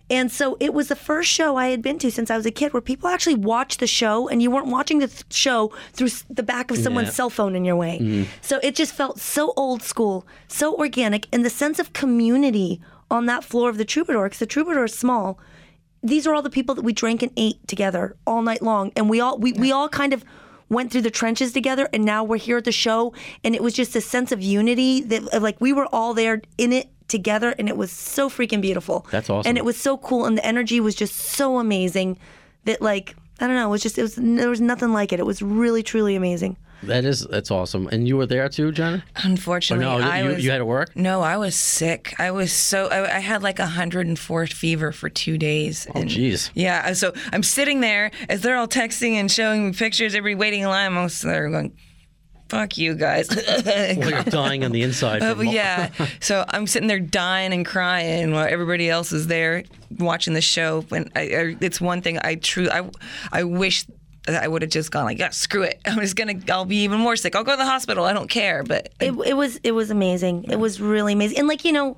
[0.10, 2.52] And so it was the first show I had been to since I was a
[2.52, 6.08] kid where people actually watched the show and you weren't watching the th- show through
[6.08, 7.14] s- the back of someone's Yeah.
[7.14, 7.98] cell phone in your way.
[8.02, 8.24] Mm-hmm.
[8.42, 13.28] So it just felt so old school, so organic, and the sense of community on
[13.28, 15.40] that floor of the Troubadour, because the Troubadour is small.
[16.04, 18.92] These are all the people that we drank and ate together all night long.
[18.98, 20.26] And we all we, we all kind of
[20.72, 23.14] went through the trenches together and now we're here at the show
[23.44, 26.72] and it was just a sense of unity that like we were all there in
[26.72, 29.06] it together and it was so freaking beautiful.
[29.12, 29.50] That's awesome.
[29.50, 32.18] And it was so cool and the energy was just so amazing
[32.64, 35.20] that like I don't know, it was just it was there was nothing like it.
[35.20, 36.56] It was really truly amazing.
[36.84, 37.88] That is, that's awesome.
[37.88, 39.04] And you were there too, Jen?
[39.18, 40.44] Unfortunately, Or no, I you- was.
[40.46, 40.96] you had to work?
[40.96, 42.14] No, I was sick.
[42.20, 42.88] I was so.
[42.88, 45.88] I, I had like 104 fever for two days.
[45.94, 46.50] Oh, jeez.
[46.56, 46.84] Yeah.
[46.88, 50.16] Uh, so I'm sitting there as they're all texting and showing me pictures.
[50.16, 50.96] Everybody waiting in line.
[50.96, 51.72] I'm there going,
[52.50, 53.30] "Fuck you guys."
[53.66, 55.22] Well, you're dying on the inside.
[55.24, 55.90] Oh, yeah.
[56.20, 59.64] So I'm sitting there dying and crying while everybody else is there
[60.00, 60.84] watching the show.
[60.92, 62.90] And I, I, it's one thing I truly, I
[63.32, 63.86] I wish
[64.28, 65.80] I would have just gone like, yeah, screw it.
[65.86, 66.36] I'm just gonna.
[66.50, 67.36] I'll be even more sick.
[67.36, 68.06] I'll go to the hospital.
[68.06, 68.64] I don't care.
[68.64, 70.46] But It, it was it was amazing.
[70.50, 71.40] It was really amazing.
[71.40, 71.98] And like you know,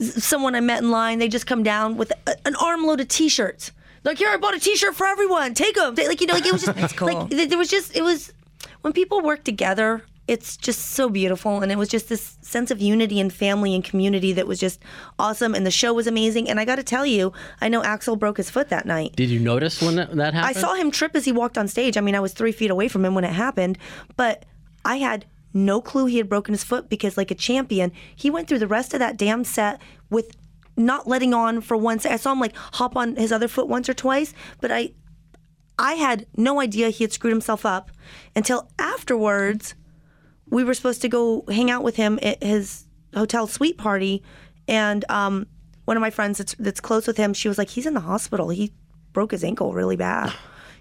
[0.00, 3.72] someone I met in line, they just come down with a, an armload of T-shirts.
[4.02, 5.54] Like here, I bought a T-shirt for everyone.
[5.54, 5.94] Take them.
[5.94, 7.26] Like you know, like it was just cool.
[7.28, 8.32] like there was just it was
[8.80, 10.02] when people work together.
[10.30, 13.82] It's just so beautiful, and it was just this sense of unity and family and
[13.82, 14.80] community that was just
[15.18, 15.56] awesome.
[15.56, 16.48] And the show was amazing.
[16.48, 19.16] And I got to tell you, I know Axl broke his foot that night.
[19.16, 20.36] Did you notice when that, happened?
[20.36, 21.96] I saw him trip as he walked on stage.
[21.96, 23.76] I mean, I was three feet away from him when it happened,
[24.16, 24.44] but
[24.84, 28.46] I had no clue he had broken his foot because, like a champion, he went
[28.46, 30.36] through the rest of that damn set with
[30.76, 32.14] not letting on for one second.
[32.14, 34.92] I saw him like hop on his other foot once or twice, but I,
[35.76, 37.90] I had no idea he had screwed himself up
[38.36, 39.74] until afterwards.
[40.50, 42.84] We were supposed to go hang out with him at his
[43.14, 44.22] hotel suite party,
[44.68, 45.46] and um,
[45.84, 48.00] one of my friends that's, that's close with him, she was like, "He's in the
[48.00, 48.48] hospital.
[48.50, 48.72] He
[49.12, 50.32] broke his ankle really bad.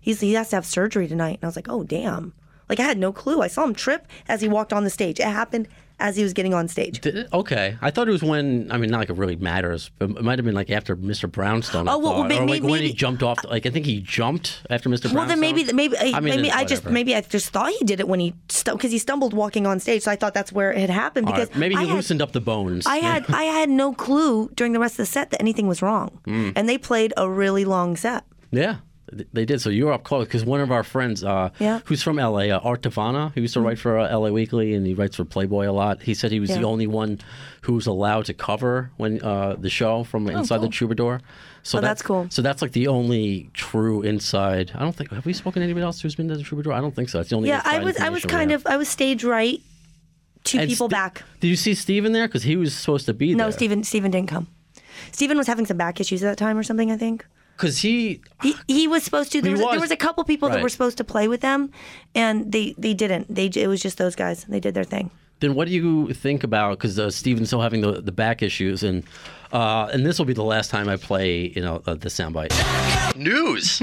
[0.01, 2.33] He's he has to have surgery tonight." And I was like, "Oh damn!"
[2.67, 3.41] Like I had no clue.
[3.41, 5.19] I saw him trip as he walked on the stage.
[5.19, 5.67] It happened
[5.99, 7.01] as he was getting on stage.
[7.01, 7.27] Did it?
[7.33, 10.21] Okay, I thought it was when I mean, not like it really matters, but it
[10.23, 11.31] might have been like after Mr.
[11.31, 11.87] Brownstone.
[11.87, 12.27] I Oh, well, well, thought.
[12.29, 13.43] may- or like may- when he jumped off.
[13.43, 15.01] Like I think he jumped after Mr.
[15.11, 15.15] Brownstone.
[15.15, 17.83] Well, then maybe maybe I, I mean, maybe I just maybe I just thought he
[17.85, 18.33] did it when he
[18.65, 20.03] because he stumbled walking on stage.
[20.03, 22.21] So I thought that's where it had happened because right, maybe he I had- loosened
[22.21, 22.85] up the bones.
[22.85, 25.81] I had I had no clue during the rest of the set that anything was
[25.81, 26.53] wrong, Mm.
[26.55, 28.23] and they played a really long set.
[28.51, 28.77] Yeah,
[29.11, 29.61] they did.
[29.61, 31.79] So you were up close because one of our friends, uh, Yeah.
[31.85, 34.85] who's from LA, uh, Art Tavana, he used to write for uh, LA Weekly and
[34.85, 36.01] he writes for Playboy a lot.
[36.01, 37.19] He said he was the only one
[37.61, 41.21] who was allowed to cover when uh, the show from inside the troubadour.
[41.61, 42.27] So Oh, that's cool.
[42.29, 44.71] So that's like the only true inside.
[44.75, 46.71] I don't think have we spoken to anybody else who's been to the troubadour.
[46.73, 47.19] I don't think so.
[47.19, 47.49] It's the only.
[47.49, 49.59] Yeah, I was I was kind of I was stage right
[50.45, 51.23] two And people Ste- back.
[51.41, 52.27] Did you see Steven there?
[52.27, 53.37] Because he was supposed to be there.
[53.45, 54.47] No, Steven Steven didn't come.
[55.11, 57.25] Steven was having some back issues at that time or something, I think.
[57.59, 59.41] Because he, He, he was supposed to.
[59.41, 59.81] There He was, there was.
[59.81, 61.71] was a couple people that were supposed to play with them,
[62.15, 63.27] and they they didn't.
[63.33, 64.45] They it was just those guys.
[64.47, 65.11] They did their thing.
[65.41, 66.77] then what do you think about?
[66.77, 69.03] Because uh, Steven's still having the, the back issues, and
[69.51, 72.53] uh, and this will be the last time I play, you know, uh, the soundbite.
[73.17, 73.81] News.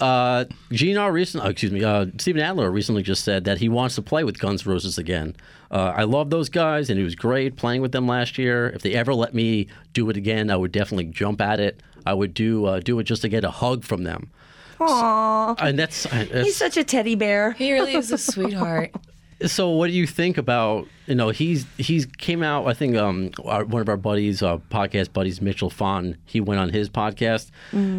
[0.00, 4.02] Uh, GNR recently, excuse me, uh, Steven Adler recently just said that he wants to
[4.02, 5.34] play with Guns N' Roses again.
[5.70, 8.68] Uh, I love those guys, and it was great playing with them last year.
[8.68, 11.82] If they ever let me do it again, I would definitely jump at it.
[12.06, 14.30] I would do uh, do it just to get a hug from them.
[14.78, 17.52] Aww, And that's, that's he's such a teddy bear.
[17.52, 18.94] He really is a sweetheart.
[19.46, 22.66] So, what do you think about you know he's he's came out?
[22.66, 26.58] I think um our, one of our buddies, uh, podcast buddies, Mitchell Fon, he went
[26.60, 27.52] on his podcast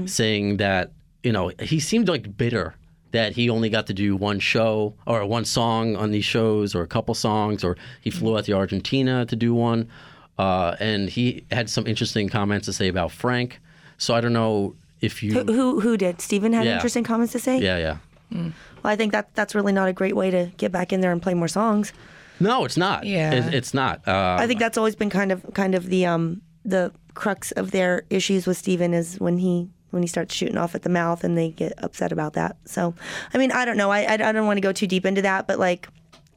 [0.06, 0.92] saying that
[1.24, 2.76] you know he seemed like bitter
[3.12, 6.82] that he only got to do one show or one song on these shows or
[6.84, 9.90] a couple songs or he flew out to Argentina to do one,
[10.38, 13.60] uh, and he had some interesting comments to say about Frank.
[13.98, 16.22] So I don't know if you Who who did?
[16.22, 16.76] Stephen had Yeah.
[16.76, 17.60] interesting comments to say.
[17.60, 17.98] yeah yeah.
[18.32, 21.12] Well, I think that that's really not a great way to get back in there
[21.12, 21.92] and play more songs.
[22.40, 23.06] No, it's not.
[23.06, 23.34] Yeah.
[23.34, 24.08] It, it's not.
[24.08, 27.72] Uh, I think that's always been kind of kind of the um the crux of
[27.72, 31.24] their issues with Steven is when he when he starts shooting off at the mouth
[31.24, 32.58] and they get upset about that.
[32.66, 32.94] So,
[33.34, 33.92] I mean, I don't know.
[33.92, 35.88] I I, I don't want to go too deep into that, but like,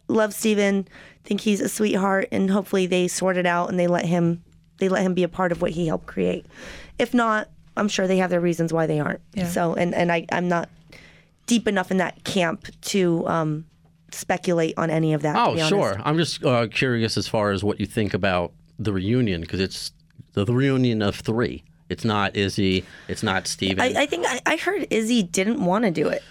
[0.08, 0.86] love Steven,
[1.24, 4.42] think he's a sweetheart, and hopefully they sort it out and they let him
[4.78, 6.46] they let him be a part of what he helped create.
[6.98, 9.20] If not, I'm sure they have their reasons why they aren't.
[9.34, 9.48] Yeah.
[9.48, 10.68] So, and and I I'm not
[11.46, 13.64] deep enough in that camp to um
[14.10, 15.36] speculate on any of that.
[15.36, 16.00] Oh, sure.
[16.04, 19.92] I'm just uh, curious as far as what you think about the reunion because it's
[20.34, 21.64] the, the reunion of three.
[21.92, 22.84] It's not Izzy.
[23.08, 23.80] It's not Steven.
[23.80, 26.22] I, I think I, I heard Izzy didn't want to do it.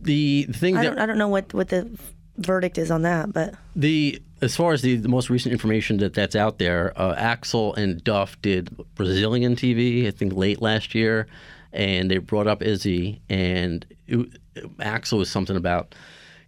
[0.00, 1.90] the thing I that don't I don't know what what the
[2.38, 6.14] verdict is on that, but the as far as the, the most recent information that
[6.14, 10.06] that's out there, uh, Axl and Duff did Brazilian TV.
[10.06, 11.26] I think late last year,
[11.72, 14.28] and they brought up Izzy, and it,
[14.78, 15.94] Axl was something about.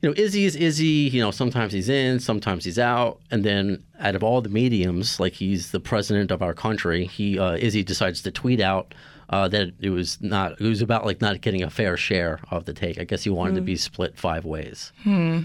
[0.03, 1.11] You know, Izzy is Izzy.
[1.13, 5.21] You know, sometimes he's in, sometimes he's out, and then out of all the mediums,
[5.21, 8.95] like he's the president of our country, he uh, Izzy decides to tweet out
[9.29, 10.53] uh, that it was not.
[10.53, 12.99] It was about like not getting a fair share of the take.
[12.99, 14.91] I guess he wanted to be split five ways.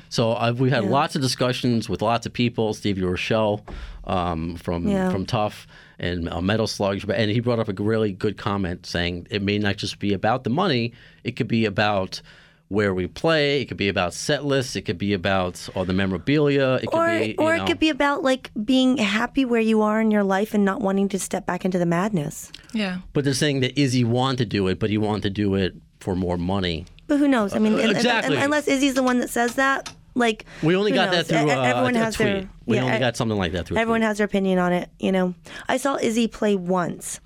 [0.10, 2.74] So uh, we had lots of discussions with lots of people.
[2.74, 3.62] Stevie Rachelle
[4.06, 5.10] um, from Yeah.
[5.12, 5.68] from Tuff
[6.00, 9.58] and uh, Metal Sludge, and he brought up a really good comment saying it may
[9.58, 10.94] not just be about the money;
[11.26, 12.22] it could be about
[12.70, 13.62] where we play.
[13.62, 14.76] It could be about set lists.
[14.76, 16.76] It could be about all the memorabilia.
[16.82, 19.62] It could or be, you or know, it could be about like being happy where
[19.62, 22.52] you are in your life and not wanting to step back into the madness.
[22.74, 23.00] Yeah.
[23.14, 25.76] But they're saying that Izzy wanted to do it, but he wanted to do it
[26.00, 26.86] for more money.
[27.08, 27.54] But who knows?
[27.56, 28.38] I mean, and- and- exactly.
[28.38, 31.28] unless Izzy's the one that says that, like We only got knows?
[31.28, 32.26] that through uh, everyone a has tweet.
[32.28, 33.78] their we yeah, only got something like that through.
[33.78, 34.08] a Everyone tweet.
[34.08, 35.36] has their opinion on it, you know.
[35.68, 37.20] I saw Izzy play once,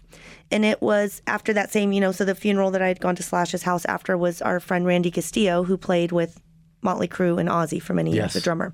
[0.52, 3.16] and it was after that same, you know, so the funeral that I had gone
[3.16, 6.42] to Slash's house after was our friend Randy Castillo, who played with
[6.82, 8.34] Motley Crue and Ozzy for many years, Yes.
[8.34, 8.74] the drummer.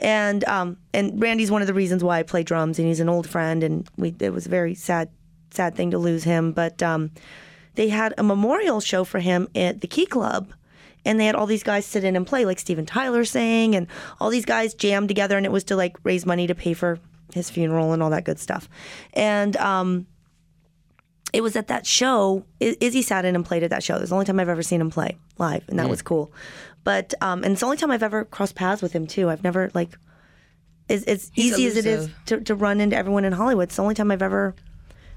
[0.00, 3.08] And um, and Randy's one of the reasons why I play drums, and he's an
[3.08, 5.08] old friend, and we it was a very sad,
[5.50, 6.52] sad thing to lose him.
[6.52, 7.10] But um,
[7.74, 10.52] they had a memorial show for him at the Key Club.
[11.04, 13.88] And they had all these guys sit in and play, like Steven Tyler sang, and
[14.20, 17.00] all these guys jammed together, and it was to like raise money to pay for
[17.34, 18.68] his funeral and all that good stuff.
[19.12, 20.06] And um,
[21.32, 22.44] it was at that show.
[22.60, 23.96] Izzy sat in and played at that show.
[23.96, 26.32] It was the only time I've ever seen him play live, and that was cool.
[26.84, 29.30] But um, and it's the only time I've ever crossed paths with him too.
[29.30, 29.96] I've never like,
[30.88, 33.68] as, it's He's easy as it is to, to run into everyone in Hollywood.
[33.68, 34.54] It's the only time I've ever.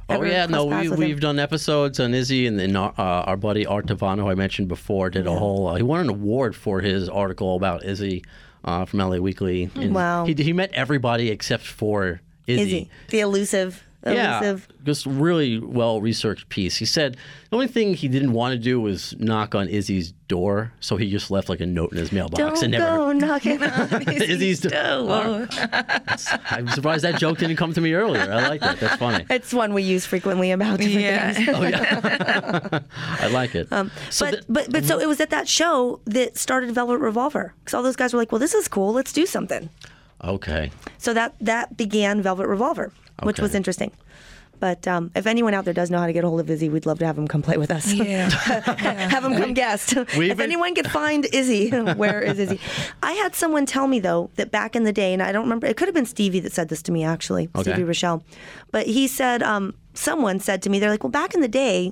[0.08, 1.00] Oh ever yeah, no, we, with him.
[1.00, 4.68] we've done episodes on Izzy, and then uh, our buddy Art Tavana, who I mentioned
[4.68, 5.68] before, did a whole.
[5.68, 8.24] Uh, he won an award for his article about Izzy
[8.64, 9.70] uh, from LA Weekly.
[9.76, 10.26] And Wow.
[10.26, 12.62] He, he met everybody except for Izzy.
[12.62, 13.84] Izzy, the elusive,
[14.14, 14.68] Yeah, elusive.
[14.84, 16.78] just really well researched piece.
[16.78, 17.18] He said
[17.50, 21.10] the only thing he didn't want to do was knock on Izzy's door, so he
[21.10, 22.86] just left like a note in his mailbox Don't and never.
[22.98, 24.72] go knocking on Izzy's door.
[24.76, 25.48] Oh,
[26.50, 28.32] I'm surprised that joke didn't come to me earlier.
[28.32, 28.80] I like that.
[28.80, 29.26] That's funny.
[29.30, 31.34] It's one we use frequently about different yeah.
[31.34, 31.50] things.
[31.50, 32.80] Oh yeah,
[33.20, 33.72] I like it.
[33.72, 37.00] Um, so but th- but but so it was at that show that started Velvet
[37.00, 38.94] Revolver because all those guys were like, "Well, this is cool.
[38.94, 39.70] Let's do something."
[40.24, 40.72] okay.
[40.98, 42.92] So that that began Velvet Revolver,
[43.24, 43.92] which was interesting.
[44.58, 46.70] But um, if anyone out there does know how to get a hold of Izzy,
[46.70, 47.92] we'd love to have him come play with us.
[47.92, 48.30] Yeah.
[49.10, 49.94] have him come guest.
[50.18, 52.60] we've if been- anyone could find Izzy, where is Izzy?
[53.04, 55.68] I had someone tell me though that back in the day, and I don't remember.
[55.68, 57.74] It could have been Stevie that said this to me actually, Okay.
[57.74, 58.24] Stevie Rachelle.
[58.72, 61.92] But he said um, someone said to me, they're like, well, back in the day,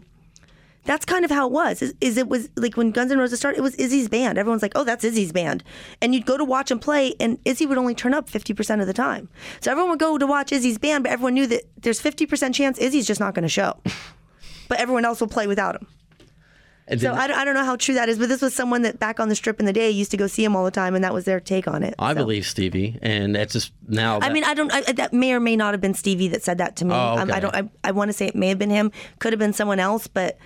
[0.86, 1.81] that's kind of how it was.
[1.81, 4.38] Is, is it was like when Guns N' Roses started, it was Izzy's band.
[4.38, 5.63] Everyone's like, oh, that's Izzy's band.
[6.01, 8.88] And you'd go to watch him play, and Izzy would only turn up 50% of
[8.88, 9.29] the time.
[9.61, 12.77] So everyone would go to watch Izzy's band, but everyone knew that there's 50% chance
[12.79, 13.79] Izzy's just not going to show.
[14.67, 15.88] but everyone else will play without him.
[16.99, 18.99] So I don't, I don't know how true that is, but this was someone that
[18.99, 20.95] back on the strip in the day used to go see him all the time,
[20.95, 21.95] and that was their take on it.
[21.97, 24.19] I So- believe Stevie, and that's just now.
[24.21, 24.69] I mean, I don't.
[24.73, 26.93] I, that may or may not have been Stevie that said that to me.
[26.93, 27.39] Oh, Um, I okay.
[27.39, 27.55] don't.
[27.55, 28.91] I, I want to say it may have been him.
[29.19, 30.38] Could have been someone else, but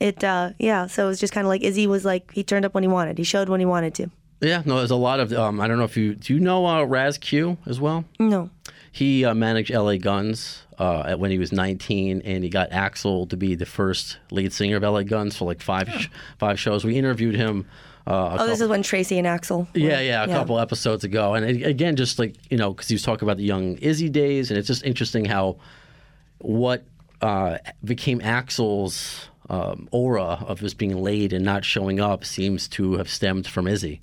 [0.00, 0.22] it.
[0.24, 0.86] uh Yeah.
[0.86, 2.88] So it was just kind of like Izzy was like he turned up when he
[2.88, 3.18] wanted.
[3.18, 4.10] He showed when he wanted to.
[4.40, 5.32] yeah, no, there's a lot of.
[5.32, 8.04] Um, I don't know if you do you know uh, Raz Cue as well.
[8.18, 8.50] No.
[8.92, 13.28] He uh, managed LA Guns uh, at- when he was 19, and he got Axl
[13.30, 16.84] to be the first lead singer of LA Guns for like five sh- five shows.
[16.84, 17.66] We interviewed him.
[18.06, 19.66] Uh, Oh, this is when Tracii and Axl.
[19.74, 22.88] were- yeah, yeah, a couple episodes ago, and a- again, just like you know, because
[22.88, 25.56] he was talking about the young Izzy days, and it's just interesting how
[26.38, 26.84] what
[27.20, 32.94] uh, became Axl's um, aura of just being late and not showing up seems to
[32.94, 34.00] have stemmed from Izzy.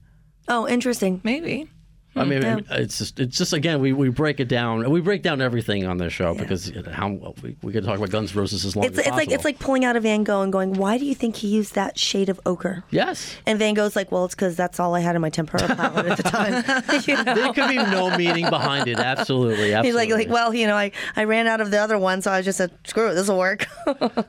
[0.48, 1.22] Oh, interesting.
[1.24, 1.70] Maybe.
[2.16, 2.60] I mean, Yeah.
[2.72, 4.90] it's just it's just again we, we break it down.
[4.90, 7.10] We break down everything on this show because how
[7.44, 9.60] we, we could talk about Guns Roses as long It's as it's like it's like
[9.60, 12.30] pulling out a Van Gogh and going, why do you think he used that shade
[12.30, 12.84] of ochre?
[12.90, 13.36] yes.
[13.46, 16.06] And Van Gogh's like, well, it's because that's all I had in my tempera palette
[16.06, 16.64] at the time.
[17.06, 17.36] you know?
[17.36, 18.98] There could be no meaning behind it.
[19.00, 19.88] Absolutely, absolutely.
[19.88, 22.32] He's like, like, well, you know, I, I ran out of the other one, so
[22.32, 23.66] I just said, screw it, this will work.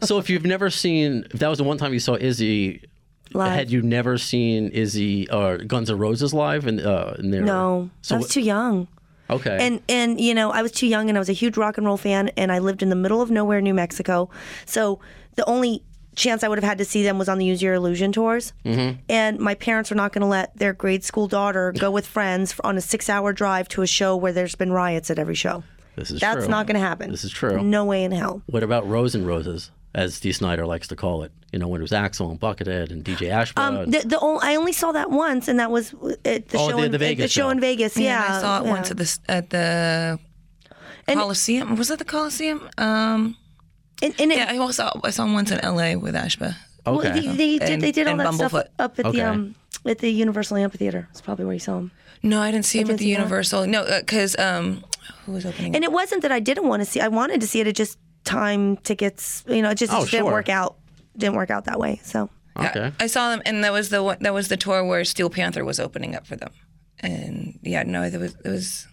[0.02, 2.82] so if you've never seen, if that was the one time you saw Izzy,
[3.32, 3.52] Live.
[3.52, 7.42] had you never seen Izzy or Guns N' Roses live And uh, in their?
[7.42, 8.88] No, So I was too young.
[9.30, 9.56] okay.
[9.60, 11.86] And and you know, I was too young and I was a huge rock and
[11.86, 14.30] roll fan and I lived in the middle of nowhere, New Mexico.
[14.64, 15.00] So
[15.34, 15.82] the only
[16.14, 18.54] chance I would have had to see them was on the Use Your Illusion tours.
[18.64, 19.00] Mm-hmm.
[19.10, 22.54] And my parents were not going to let their grade school daughter go with friends
[22.64, 25.62] on a 6-hour drive to a show where there's been riots at every show.
[25.94, 26.48] this is That's true.
[26.48, 27.10] not going to happen.
[27.10, 27.62] This is true.
[27.62, 28.40] No way in hell.
[28.46, 31.32] What about Rose and Roses, as Dee Snider likes to call it?
[31.52, 33.58] You know, when it was Axl and Buckethead and DJ Ashba.
[33.58, 35.92] Um, the, the only, I only saw that once, and that was
[36.24, 37.50] at the Oh, show the- in the Vegas the show show.
[37.50, 37.96] in Vegas.
[37.96, 38.70] Yeah, I saw it yeah.
[38.70, 40.18] once at the at the
[41.08, 41.76] And- Coliseum.
[41.76, 42.68] Was that the Coliseum?
[42.78, 43.36] Um,
[44.02, 45.96] And, and it, yeah, I also I saw him once in L.A.
[45.96, 46.54] with Ashba.
[46.84, 47.12] Well, okay.
[47.18, 47.62] they, they did.
[47.70, 49.18] And- They did all and that stuff up at Okay.
[49.18, 49.54] the um
[49.86, 51.08] at the Universal Amphitheater.
[51.10, 51.90] That's probably where you saw him.
[52.22, 53.18] No, I didn't see him didn't at the see that.
[53.20, 53.66] Universal.
[53.68, 54.84] No, because um,
[55.24, 55.74] who was opening?
[55.76, 57.00] And it wasn't that I didn't want to see.
[57.00, 57.66] I wanted to see it.
[57.66, 59.42] It just time tickets.
[59.48, 60.76] You know, it just, it Oh, just didn't work out.
[61.16, 62.00] Didn't work out that way.
[62.04, 62.28] So
[62.60, 62.92] Yeah, okay.
[63.00, 65.64] I saw them, and that was the one, that was the tour where Steel Panther
[65.64, 66.50] was opening up for them.
[67.00, 68.86] And yeah, no, it was it was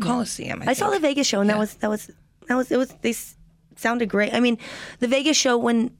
[0.00, 0.62] Coliseum.
[0.62, 0.98] I, I saw the.
[1.00, 2.10] Vegas show, and that was that was
[2.48, 3.36] that was it was they s-
[3.76, 4.32] sounded great.
[4.32, 4.56] I mean,
[5.00, 5.90] the Vegas show when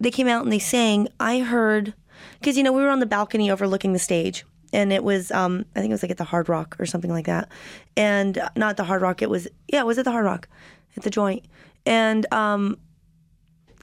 [0.00, 1.94] they came out and they sang, I heard
[2.40, 5.64] because you know we were on the balcony overlooking the stage, and it was um
[5.76, 7.48] I think it was like at the Hard Rock or something like that,
[7.96, 9.22] and uh, not the Hard Rock.
[9.22, 10.48] It was yeah, it was at the Hard Rock,
[10.96, 11.44] at the Joint,
[11.86, 12.78] and um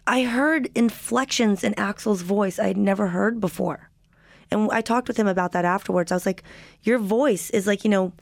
[0.08, 3.90] I heard inflections in Axl's voice I had never heard before.
[4.50, 6.12] And I talked with him about that afterwards.
[6.12, 6.44] I was like,
[6.82, 8.14] Your voice is like, you know,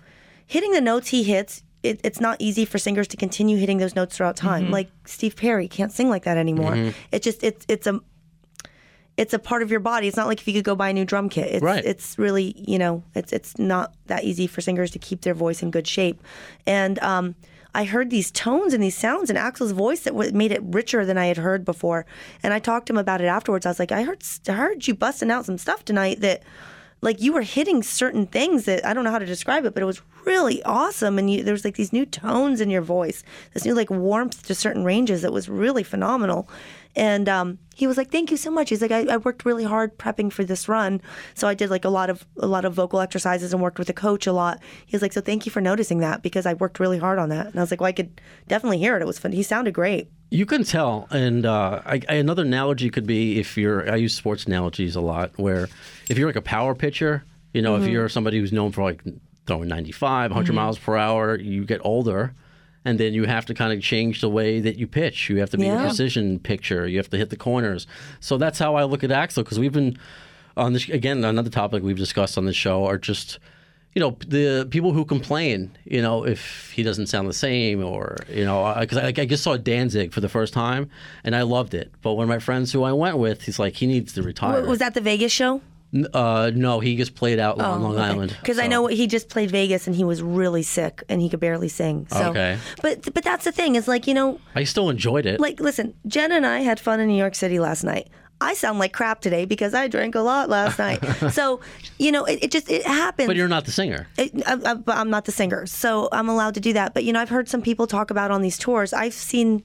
[0.46, 1.64] hitting the notes he hits.
[1.84, 4.70] It, it's not easy for singers to continue hitting those notes throughout time.
[4.72, 6.92] Like Steve Perry can't sing like that anymore.
[7.12, 8.02] It just it's it's a
[9.16, 10.08] it's a part of your body.
[10.08, 11.48] It's not like if you could go buy a new drum kit.
[11.56, 11.86] It's Right.
[11.86, 15.64] it's really you know it's it's not that easy for singers to keep their voice
[15.64, 16.22] in good shape.
[16.66, 17.36] And um,
[17.78, 21.16] I heard these tones and these sounds in Axl's voice that made it richer than
[21.16, 22.08] I had heard before.
[22.42, 23.68] And I talked to him about it afterwards.
[23.68, 26.42] I was like, I heard I heard you busting out some stuff tonight that
[27.02, 29.84] like you were hitting certain things that I don't know how to describe it, but
[29.84, 31.20] it was really awesome.
[31.20, 33.24] And you, there was like these new tones in your voice,
[33.54, 36.50] this new like warmth to certain ranges that was really phenomenal.
[36.98, 39.64] And um, he was like, "Thank you so much." He's like, I, "I worked really
[39.64, 41.00] hard prepping for this run,
[41.36, 43.88] so I did like a lot of a lot of vocal exercises and worked with
[43.90, 46.56] a coach a lot." He was like, "So thank you for noticing that because I
[46.56, 49.02] worked really hard on that." And I was like, "Well, I could definitely hear it.
[49.04, 49.32] It was fun.
[49.32, 53.90] He sounded great." You can tell, and uh, I, another analogy could be if you're.
[53.90, 55.70] I use sports analogies a lot, where
[56.10, 57.24] if you're like a power pitcher,
[57.54, 57.84] you know, Mm-hmm.
[57.84, 59.04] if you're somebody who's known for like
[59.46, 62.34] throwing 95, 100 miles per hour, you get older,
[62.88, 65.30] and then you have to kind of change the way that you pitch.
[65.30, 66.88] You have to be a precision pitcher.
[66.88, 67.86] You have to hit the corners.
[68.22, 69.98] So that's how I look at Axl because we've been
[70.56, 71.26] on this again.
[71.26, 73.40] Another topic we've discussed on the show are just
[73.94, 78.16] you know the people who complain you know if he doesn't sound the same or
[78.30, 80.92] you know because I, I just saw danzig for the first time
[81.24, 83.74] and i loved it but one of my friends who i went with he's like
[83.76, 85.62] he needs to retire Was that the Vegas show?
[86.14, 89.50] Uh, no he just played out on long island Because I know he just played
[89.52, 92.08] Vegas and he was really sick and he could barely sing.
[92.10, 92.60] So, Okay.
[92.82, 95.94] But but that's the thing is like you know i still enjoyed it like listen,
[96.06, 98.10] Jen and I had fun in New York City last night.
[98.40, 101.00] I sound like crap today because I drank a lot last night.
[101.32, 101.60] so
[101.98, 103.28] you know it, it just it happens.
[103.28, 106.54] but you're not the singer It, I, I, I'm not the singer, so I'm allowed
[106.56, 106.94] to do that.
[106.94, 108.92] But you know, I've heard some people talk about on these tours.
[108.94, 109.64] I've seen,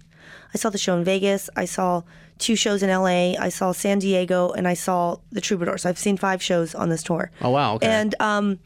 [0.54, 1.50] I saw the show in Vegas.
[1.56, 2.02] I saw
[2.42, 3.34] two shows in LA.
[3.38, 5.86] I saw San Diego, and I saw the Troubadours.
[5.86, 7.30] I've seen five shows on this tour.
[7.40, 7.74] Oh wow.
[7.76, 7.86] Okay.
[7.86, 8.58] And um,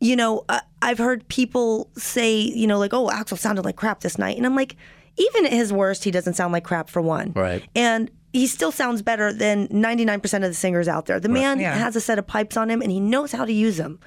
[0.00, 4.00] you know, I, I've heard people say, you know, like, "Oh, Axl sounded like crap
[4.00, 4.76] this night," and I'm like,
[5.16, 7.32] even at his worst, he doesn't sound like crap for one.
[7.34, 7.62] Right.
[7.74, 11.18] And he still sounds better than 99% of the singers out there.
[11.18, 11.74] The man Yeah.
[11.74, 13.98] has a set of pipes on him and he knows how to use them.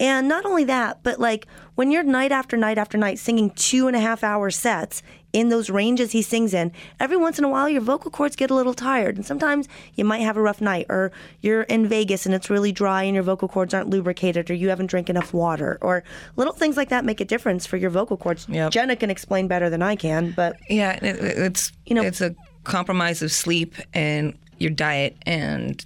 [0.00, 3.86] And not only that, but like when you're night after night after night singing two
[3.86, 5.02] and a half hour sets
[5.36, 8.50] in those ranges he sings in, every once in a while your vocal cords get
[8.50, 9.16] a little tired.
[9.16, 11.12] And sometimes you might have a rough night or
[11.42, 14.70] you're in Vegas and it's really dry and your vocal cords aren't lubricated or you
[14.70, 16.04] haven't drank enough water or
[16.36, 18.48] little things like that make a difference for your vocal cords.
[18.48, 18.72] Yep.
[18.72, 22.34] Jenna can explain better than I can, but Yeah, it, it's You know- it's a
[22.64, 25.84] compromise of sleep and your diet and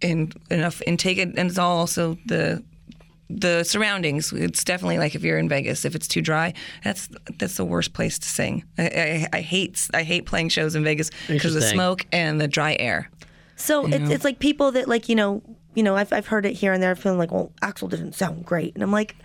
[0.00, 2.62] and enough intake, and it's all also the
[3.30, 4.32] the surroundings.
[4.32, 7.08] It's definitely like if you're in Vegas, if it's too dry, that's
[7.38, 8.64] that's the worst place to sing.
[8.78, 8.82] I,
[9.32, 12.48] I, I hate I hate playing shows in Vegas because of the smoke and the
[12.48, 13.10] dry air.
[13.56, 15.42] So it's it's like people that like you know
[15.74, 18.44] you know I've I've heard it here and there feeling like well Axl didn't sound
[18.44, 19.16] great and I'm like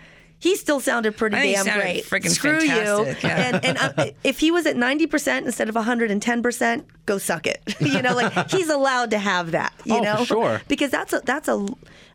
[0.41, 2.05] he still sounded pretty I think he damn sounded great.
[2.05, 3.29] freaking Screw fantastic, you.
[3.29, 3.51] yeah.
[3.55, 6.85] And and uh, if he was at ninety percent instead of hundred and ten percent,
[7.05, 7.61] go suck it.
[7.81, 9.73] you know, like he's allowed to have that.
[9.83, 10.61] You Oh, for know, sure.
[10.69, 11.67] Because that's a that's a.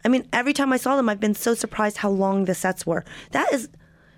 [0.04, 2.86] I mean, every time I saw them, I've been so surprised how long the sets
[2.86, 3.04] were.
[3.32, 3.68] That is.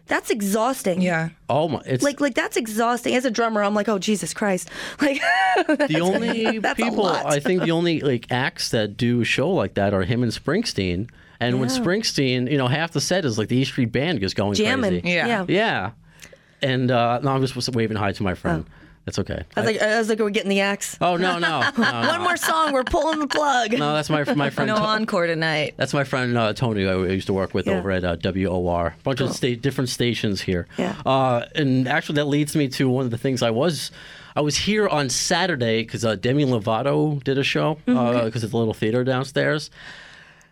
[0.09, 1.03] That's exhausting.
[1.03, 1.31] Yeah.
[1.51, 1.83] oh my.
[1.85, 3.17] It's Like, like that's exhausting.
[3.17, 4.71] As a drummer, I'm like, oh Jesus Christ!
[5.01, 5.21] Like,
[5.89, 7.07] the only people.
[7.07, 10.31] I think the only like acts that do a show like that are him and
[10.31, 11.11] Springsteen.
[11.41, 14.33] And when Springsteen, you know, half the set is like the E Street Band is
[14.33, 15.01] going jamming.
[15.01, 15.09] crazy.
[15.09, 15.27] Yeah.
[15.27, 15.45] yeah.
[15.49, 15.91] Yeah.
[16.63, 18.65] And uh, no, I'm just waving hi to my friend.
[19.07, 19.45] That's okay.
[19.57, 20.99] I was like, I was like, we're getting the axe.
[21.01, 22.09] oh no, no, no, no.
[22.09, 23.73] One more song, we're pulling the plug.
[23.73, 24.69] No, that's my my friend.
[24.75, 25.75] No To- encore tonight.
[25.77, 26.87] That's my friend uh, Tony.
[26.87, 27.79] I used to work with Yeah.
[27.79, 28.89] over at uh, WOR.
[28.99, 30.67] A bunch of sta- different stations here.
[30.77, 30.97] Yeah.
[31.07, 33.93] Uh, and actually, that leads me to one of the things I was.
[34.35, 38.25] I was here on Saturday because uh, Demi Lovato did a show Mm-hmm.
[38.27, 39.71] because it's a little theater downstairs,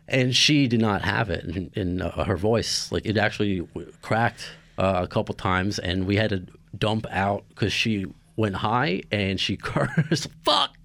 [0.09, 2.90] and she did not have it in, in uh, her voice.
[2.92, 3.66] Like it actually
[4.00, 4.48] cracked
[4.78, 6.44] uh, a couple times, and we had to
[6.78, 8.07] dump out because she
[8.37, 10.28] went high and she cursed.
[10.45, 10.76] Fuck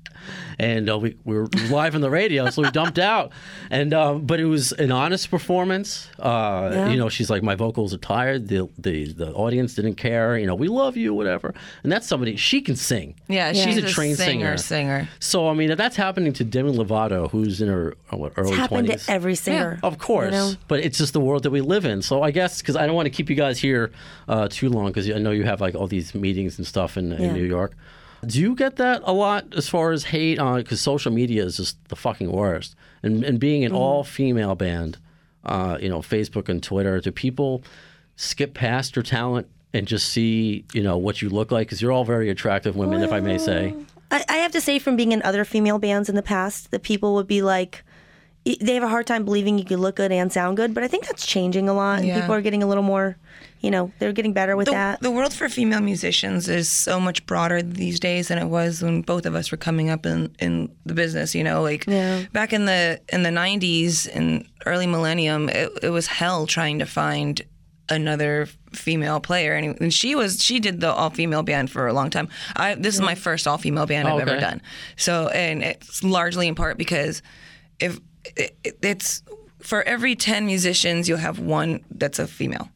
[0.58, 3.32] and uh, we, we were live on the radio, so we dumped out.
[3.70, 6.10] And um, but it was an honest performance.
[6.20, 6.90] Uh, Yeah.
[6.90, 8.48] You know, she's like, my vocals are tired.
[8.48, 10.38] The, the the audience didn't care.
[10.38, 11.54] You know, we love you, whatever.
[11.84, 13.16] And that's somebody she can sing.
[13.28, 14.58] Yeah, she's she's a trained singer.
[14.58, 15.00] singer.
[15.00, 15.10] Singer.
[15.20, 18.58] So I mean, that's happening to Demi Lovato, who's in her uh, what, early It's
[18.58, 19.06] happened twenties.
[19.06, 19.80] to every singer.
[19.84, 20.54] Of course, You know?
[20.68, 22.02] but it's just the world that we live in.
[22.02, 23.92] So I guess because I don't want to keep you guys here
[24.28, 27.12] uh, too long because I know you have like all these meetings and stuff in,
[27.14, 27.76] in New York.
[28.26, 30.60] Do you get that a lot as far as hate on?
[30.62, 32.76] Because social media is just the fucking worst.
[33.04, 33.76] And and being Mm-hmm.
[33.76, 34.98] an all female band,
[35.46, 37.64] uh, you know, Facebook and Twitter, do people
[38.16, 41.68] skip past your talent and just see you know what you look like?
[41.68, 43.74] Because you're all very attractive women, if I may say.
[44.12, 46.82] I, I have to say, from being in other female bands in the past, that
[46.84, 47.84] people would be like,
[48.44, 50.74] they have a hard time believing you could look good and sound good.
[50.74, 52.20] But I think that's changing a lot, and Yeah.
[52.20, 53.18] people are getting a little more,
[53.62, 55.02] you know, they're getting better with the, that.
[55.02, 59.02] the world for female musicians is so much broader these days than it was when
[59.02, 61.36] both of us were coming up in, in the business.
[61.36, 62.24] You know, like Yeah.
[62.32, 66.86] back in the in the '90s and early millennium, it, it was hell trying to
[66.86, 67.42] find
[67.92, 71.94] another female player, and, and she was she did the all female band for a
[71.94, 72.30] long time.
[72.56, 74.62] I this is my first all female band I've oh, ever done.
[74.96, 77.22] So, and it's largely in part because
[77.80, 78.00] if
[78.38, 79.24] it, it- it's
[79.62, 82.70] for every 10 musicians you'll have one that's a female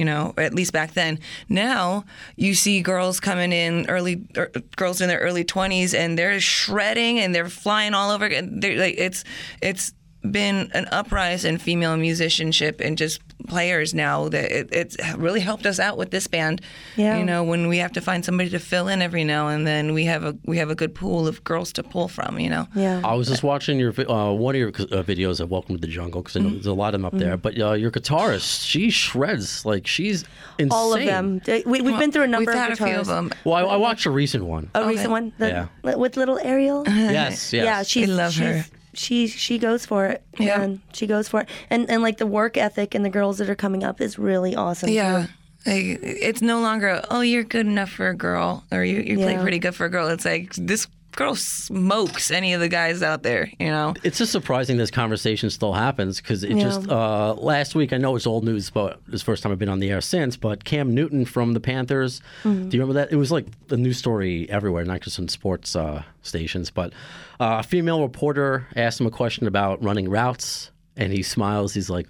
[0.00, 1.18] you know at least back then.
[1.50, 2.04] Now
[2.36, 7.18] you see girls coming in early er, girls in their early 20s and they're shredding
[7.18, 9.24] and they're flying all over they're like it's
[9.60, 9.92] it's
[10.30, 15.66] been an uprise in female musicianship and just players now that it, it's really helped
[15.66, 16.60] us out with this band
[16.96, 17.18] Yeah.
[17.18, 19.92] you know when we have to find somebody to fill in every now and then
[19.94, 22.66] we have a we have a good pool of girls to pull from you know
[22.74, 23.00] yeah.
[23.04, 25.86] I was just watching your uh, one of your uh, videos of Welcome to the
[25.86, 26.54] Jungle because Mm-hmm.
[26.54, 27.36] there's a lot of them up there.
[27.36, 30.24] But uh, your guitarist, she shreds like she's
[30.58, 30.68] insane.
[30.72, 31.40] All of them.
[31.66, 33.62] We, we've been through a number we've of had a few of them Well, I,
[33.62, 34.70] I watched a recent one.
[34.74, 35.94] A recent one, the, Yeah.
[35.96, 36.84] with little Ariel.
[36.86, 37.64] yes, yes.
[37.64, 38.64] Yeah, she's, We love she's, her.
[38.94, 40.22] She she goes for it.
[40.38, 40.60] Yeah.
[40.62, 41.48] and she goes for it.
[41.70, 44.54] And and like the work ethic and the girls that are coming up is really
[44.56, 44.88] awesome.
[44.90, 45.26] Yeah.
[45.66, 49.36] Like, it's no longer, oh, you're good enough for a girl, or you, you play
[49.36, 50.08] pretty good for a girl.
[50.08, 53.92] It's like, this girl smokes any of the guys out there, you know?
[54.02, 56.62] It's just surprising this conversation still happens because it Yeah.
[56.62, 59.58] just uh, last week I know it's old news, but it's the first time I've
[59.58, 60.34] been on the air since.
[60.38, 62.68] But Cam Newton from the Panthers, Mm-hmm.
[62.70, 63.12] do you remember that?
[63.12, 66.70] It was like a news story everywhere, not just in sports uh, stations.
[66.70, 66.94] But
[67.40, 71.74] uh, a female reporter asked him a question about running routes, and he smiles.
[71.74, 72.06] He's like,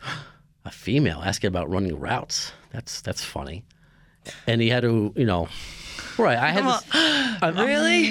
[0.65, 2.53] "A female asking about running routes?
[2.73, 3.65] That's that's funny."
[4.47, 5.49] And he had to, you know,
[6.19, 6.37] Right.
[6.37, 6.85] I had this,
[7.43, 8.09] I'm, I'm- Really?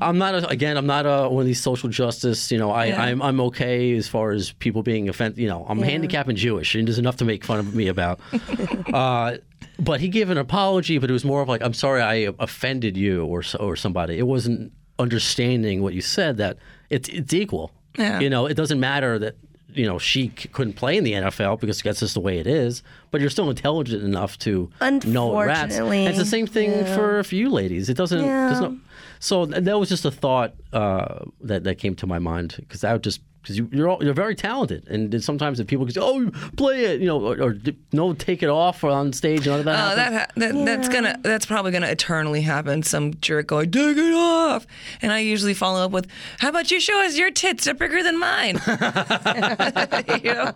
[0.00, 0.76] I'm not a, again.
[0.76, 2.52] I'm not a, one of these social justice.
[2.52, 3.02] You know, I, Yeah.
[3.02, 5.38] I'm I'm okay as far as people being offended.
[5.38, 8.20] You know, I'm handicapped and Jewish, and there's enough to make fun of me about.
[8.92, 9.38] uh,
[9.78, 12.96] but he gave an apology, but it was more of like, I'm sorry, I offended
[12.96, 14.18] you or so- or somebody.
[14.18, 16.36] It wasn't understanding what you said.
[16.36, 16.58] That
[16.90, 17.72] it's it's equal.
[17.96, 18.20] Yeah.
[18.20, 19.36] You know, it doesn't matter that
[19.68, 22.46] you know she c- couldn't play in the NFL because that's just the way it
[22.46, 22.82] is.
[23.10, 24.70] But you're still intelligent enough to
[25.04, 25.76] know rats.
[25.76, 26.94] And it's the same thing yeah.
[26.94, 27.88] for for you ladies.
[27.88, 28.22] It doesn't.
[28.22, 28.78] There's no,
[29.20, 32.92] so that was just a thought uh, that that came to my mind because I
[32.92, 35.92] would just because you, you're all, you're very talented, and then sometimes if people go,
[36.02, 37.56] "Oh, play it," you know, or, or
[37.92, 39.92] no, take it off on stage, none of that.
[39.92, 40.34] Oh, happens.
[40.36, 42.82] that, ha- that that's gonna that's probably gonna eternally happen.
[42.82, 44.66] Some jerk going, take it off,
[45.02, 46.06] and I usually follow up with,
[46.38, 47.64] "How about you show us your tits?
[47.64, 48.60] They're bigger than mine."
[50.22, 50.54] you know?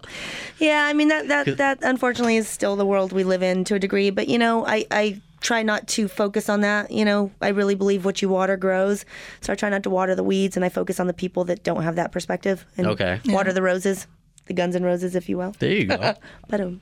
[0.58, 3.74] Yeah, I mean that that that unfortunately is still the world we live in to
[3.74, 4.08] a degree.
[4.08, 6.90] But you know, I I try not to focus on that.
[6.90, 9.04] You know, I really believe what you water grows,
[9.40, 11.62] so I try not to water the weeds, and I focus on the people that
[11.64, 12.64] don't have that perspective.
[12.76, 13.20] And Okay.
[13.26, 14.06] Water the roses,
[14.46, 15.54] the Guns and Roses, if you will.
[15.58, 16.14] there you go.
[16.48, 16.80] But um,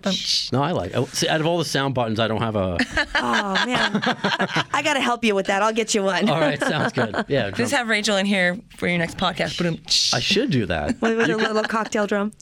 [0.53, 0.93] no, I like.
[0.95, 2.79] Oh, see, out of all the sound buttons, I don't have a.
[3.17, 5.61] oh man, I, I got to help you with that.
[5.63, 6.29] I'll get you one.
[6.29, 7.17] All right, sounds good.
[7.29, 9.59] Yeah, Just have Rachel in here for your next podcast.
[9.59, 11.01] But I should do that.
[11.01, 12.33] with, with a little cocktail drum.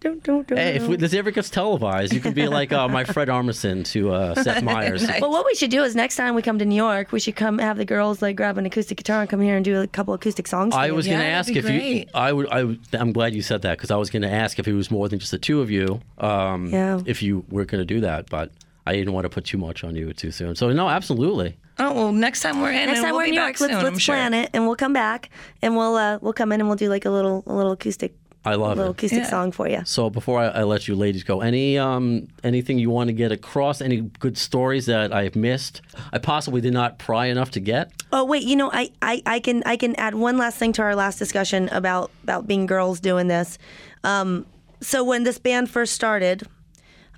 [0.00, 2.88] Dum, dum, dum, Hey, if we, this ever gets televised, you can be like uh,
[2.88, 5.06] my Fred Armisen to uh, Seth Meyers.
[5.20, 7.36] Well, what we should do is next time we come to New York, we should
[7.36, 9.86] come have the girls like grab an acoustic guitar and come here and do a
[9.86, 10.74] couple acoustic songs.
[10.74, 12.04] I was going to Yeah, ask if be you.
[12.14, 12.48] I would.
[12.50, 12.80] I would.
[12.92, 15.08] I'm glad you said that because I was going to ask if it was more
[15.08, 16.00] than just the two of you.
[16.18, 17.00] Um, Yeah.
[17.06, 18.50] If you were going to do that, but
[18.86, 20.54] I didn't want to put too much on you too soon.
[20.56, 21.56] So no, absolutely.
[21.78, 23.70] oh well, next time we're in, Next time we'll we're in be New back York,
[23.72, 24.14] let's, let's sure.
[24.14, 25.30] plan it and we'll come back
[25.62, 28.14] and we'll uh, we'll come in and we'll do like a little a little acoustic
[28.44, 28.96] I love little it.
[28.96, 29.28] acoustic Yeah.
[29.28, 29.82] song for you.
[29.84, 33.32] So before I, I let you ladies go, any um anything you want to get
[33.32, 33.80] across?
[33.82, 35.82] Any good stories that I've missed?
[36.12, 37.92] I possibly did not pry enough to get.
[38.12, 40.82] Oh wait, you know I, I, I can I can add one last thing to
[40.82, 43.58] our last discussion about about being girls doing this.
[44.04, 44.46] Um,
[44.80, 46.42] so when this band first started,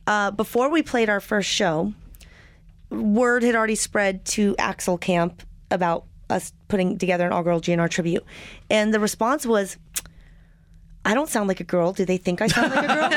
[0.09, 1.93] uh, before we played our first show,
[2.91, 7.89] word had already spread to Axl Camp about us putting together an all girl GNR
[7.89, 8.25] tribute,
[8.69, 9.77] and the response was.
[11.05, 11.93] I don't sound like a girl.
[11.93, 13.09] Do they think I sound like a girl?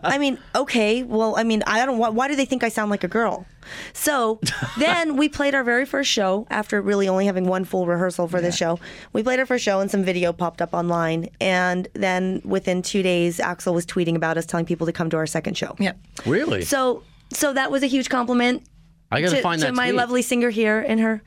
[0.02, 1.02] I mean, okay.
[1.02, 1.98] Well, I mean, I don't.
[1.98, 3.46] Why, why do they think I sound like a girl?
[3.92, 4.40] So
[4.78, 8.40] then we played our very first show after really only having one full rehearsal for
[8.40, 8.80] this show.
[9.12, 11.28] We played our first show and some video popped up online.
[11.40, 15.16] And then within two days, Axl was tweeting about us, telling people to come to
[15.18, 15.76] our second show.
[15.78, 15.98] Yep.
[16.24, 16.62] Really?
[16.62, 17.02] So,
[17.32, 18.66] so that was a huge compliment
[19.10, 19.96] I got to, to find to that to my tweet.
[19.96, 21.22] lovely singer here in her,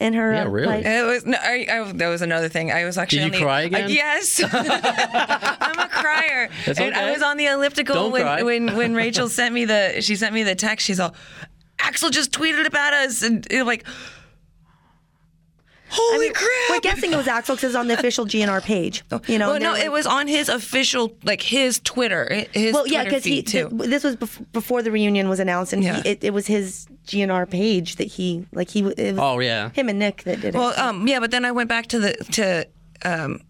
[0.00, 0.32] in her.
[0.32, 0.66] Yeah, uh, really?
[0.66, 0.86] life.
[0.86, 2.70] It was no, I, I, that was another thing.
[2.72, 3.90] I was actually Did on you the, cry uh, again?
[3.90, 6.48] yes, I'm a crier.
[6.66, 8.42] That's and I was on the elliptical Don't when, cry.
[8.42, 10.86] when when Rachel sent me the she sent me the text.
[10.86, 11.14] She's all,
[11.78, 13.86] Axl just tweeted about us, and you're like,
[15.88, 16.50] holy I mean, crap!
[16.70, 19.04] We're guessing it was Axl because it's on the official GNR page.
[19.28, 22.86] You know, well, no, they're it was on his official, like his Twitter, his Well,
[22.86, 23.68] yeah, because he too.
[23.70, 26.02] th- this was bef- before the reunion was announced, and Yeah.
[26.02, 29.70] he, it, it was his GNR page that he like he it was Oh yeah.
[29.70, 30.58] him and Nick that did it.
[30.58, 32.66] Well, um, yeah, but then I went back to the to
[33.08, 33.40] um,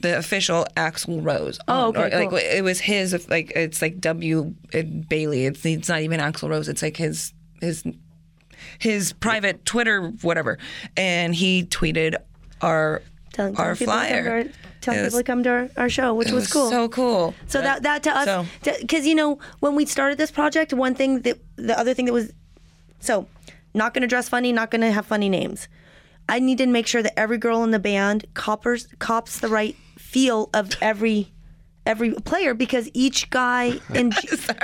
[0.00, 1.58] the official Axl Rose.
[1.66, 5.46] Oh, on- okay, or, Like it was his, like it's like W uh, Bailey.
[5.46, 6.68] It's it's not even Axl Rose.
[6.68, 7.82] It's like his his
[8.78, 10.58] his private Twitter whatever,
[10.96, 12.16] and he tweeted
[12.60, 13.02] our
[13.32, 14.44] telling, our telling people to come to our,
[14.80, 16.70] telling It people to come to our, our show, which It was, cool.
[16.70, 17.34] So cool.
[17.46, 18.46] So that that to us, So-
[18.80, 22.12] because you know when we started this project, one thing that the other thing that
[22.12, 22.32] was,
[23.00, 23.26] so
[23.74, 25.68] not going to dress funny, not going to have funny names.
[26.28, 29.76] I needed to make sure that every girl in the band coppers cops the right
[29.98, 31.32] feel of every
[31.86, 34.10] every player because each guy in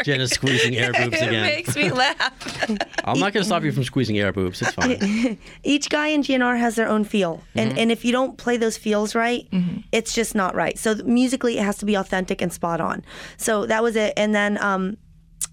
[0.02, 1.42] Jenna's squeezing air boobs it again.
[1.46, 2.68] makes me laugh.
[3.06, 4.60] I'm not going to stop you from squeezing air boobs.
[4.60, 5.38] It's fine.
[5.62, 7.78] each guy in GNR has their own feel, and Mm-hmm.
[7.78, 9.48] and if you don't play those feels right,
[9.90, 10.78] it's just not right.
[10.78, 13.02] So musically, it has to be authentic and spot on.
[13.38, 14.12] So that was it.
[14.18, 14.98] And then um,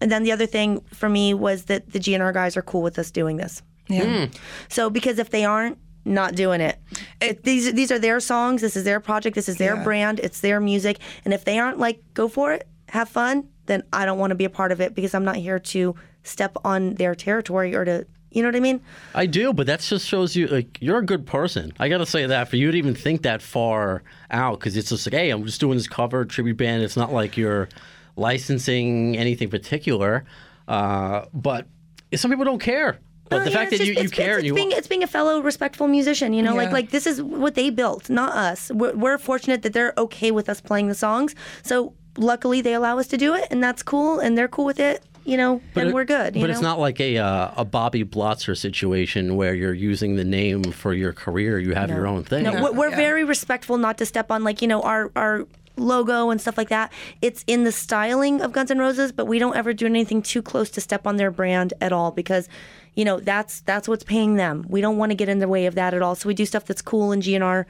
[0.01, 2.97] and then the other thing for me was that the GNR guys are cool with
[2.99, 3.61] us doing this.
[3.87, 4.25] Yeah.
[4.27, 4.31] Hmm.
[4.69, 6.79] So because if they aren't, not doing it.
[7.21, 8.61] It- these these are their songs.
[8.61, 9.35] This is their project.
[9.35, 9.83] This is their Yeah.
[9.83, 10.19] brand.
[10.19, 10.97] It's their music.
[11.25, 14.35] And if they aren't like, go for it, have fun, then I don't want to
[14.35, 17.85] be a part of it because I'm not here to step on their territory or
[17.85, 18.81] to, you know what I mean?
[19.13, 21.71] I do, but that just shows you like you're a good person.
[21.79, 24.01] I got to say that for you to even think that far
[24.31, 26.81] out, because it's just like, hey, I'm just doing this cover tribute band.
[26.81, 27.69] It's not like you're
[28.15, 30.25] licensing anything particular.
[30.67, 31.67] Uh, but
[32.15, 32.99] some people don't care.
[33.29, 34.71] But No, the yeah, fact that just- you, you it's, care it's, and you being,
[34.73, 36.73] it's being a fellow respectful musician, you know, like Yeah.
[36.73, 38.69] like this is what they built, not us.
[38.73, 41.33] We're, we're fortunate that they're okay with us playing the songs.
[41.63, 44.79] So luckily they allow us to do it, and that's cool, and they're cool with
[44.79, 45.01] it.
[45.23, 46.35] you know, then it- we're good.
[46.35, 46.51] You but know?
[46.53, 50.93] it's not like a uh, a Bobby Blotzer situation where you're using the name for
[50.95, 51.59] your career.
[51.59, 52.43] You have your own thing.
[52.43, 52.95] No, we're, we're Yeah.
[52.95, 55.45] very respectful not to step on like you know our our
[55.77, 56.91] logo and stuff like that.
[57.21, 60.41] It's in the styling of Guns N' Roses, but we don't ever do anything too
[60.41, 62.47] close to step on their brand at all because
[62.95, 64.65] you know that's that's what's paying them.
[64.67, 66.15] We don't want to get in the way of that at all.
[66.15, 67.65] So we do stuff that's cool and GNR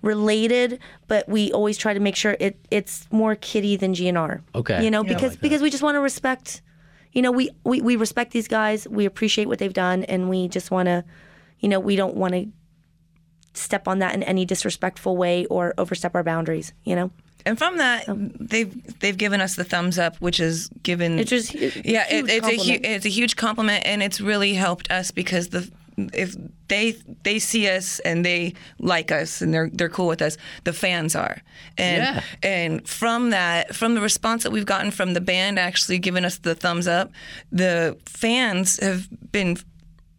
[0.00, 4.42] related, but we always try to make sure it it's more kitty than GNR.
[4.54, 4.84] Okay.
[4.84, 6.62] You know, Yeah, because like because we just want to respect
[7.12, 10.48] you know, we, we, we respect these guys, we appreciate what they've done and we
[10.48, 11.04] just wanna
[11.60, 12.46] you know, we don't wanna
[13.54, 16.72] step on that in any disrespectful way or overstep our boundaries.
[16.84, 17.10] You know,
[17.46, 21.18] And from that, they've they've given us the thumbs up, which is given.
[21.18, 24.20] It's just a yeah, huge it, it's a hu- it's a huge compliment, and it's
[24.20, 26.34] really helped us because the if
[26.68, 26.92] they
[27.22, 31.14] they see us and they like us and they're they're cool with us, the fans
[31.14, 31.42] are,
[31.76, 32.22] and Yeah.
[32.42, 36.38] and from that from the response that we've gotten from the band actually giving us
[36.38, 37.10] the thumbs up,
[37.50, 39.58] the fans have been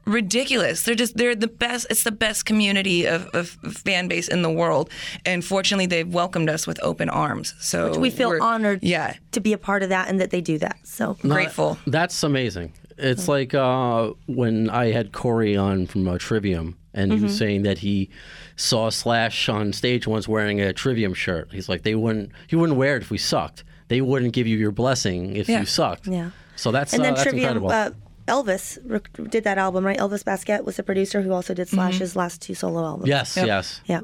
[0.05, 0.83] ridiculous.
[0.83, 1.87] They're just they're the best.
[1.89, 4.89] It's the best community of, of fan base in the world,
[5.25, 7.53] and fortunately, they've welcomed us with open arms.
[7.59, 10.57] So we feel honored Yeah, to be a part of that and that they do
[10.59, 10.77] that.
[10.83, 11.77] So grateful.
[11.87, 12.73] That's amazing.
[12.97, 17.25] It's like uh, when I had Corey on from uh, Trivium, and he Mm-hmm.
[17.25, 18.09] was saying that he
[18.55, 21.49] saw Slash on stage once wearing a Trivium shirt.
[21.51, 23.63] He's like, they wouldn't, he wouldn't wear it if we sucked.
[23.87, 25.61] They wouldn't give you your blessing if Yeah.
[25.61, 26.05] you sucked.
[26.07, 26.29] Yeah.
[26.55, 27.71] So that's and uh, that's Trivium, incredible.
[27.71, 27.89] uh,
[28.27, 29.97] Elvis rec- did that album, right?
[29.97, 32.19] Elvis Baskette was the producer who also did Slash's mm-hmm.
[32.19, 33.09] last two solo albums.
[33.09, 33.81] yes, yes.
[33.85, 34.01] Yeah.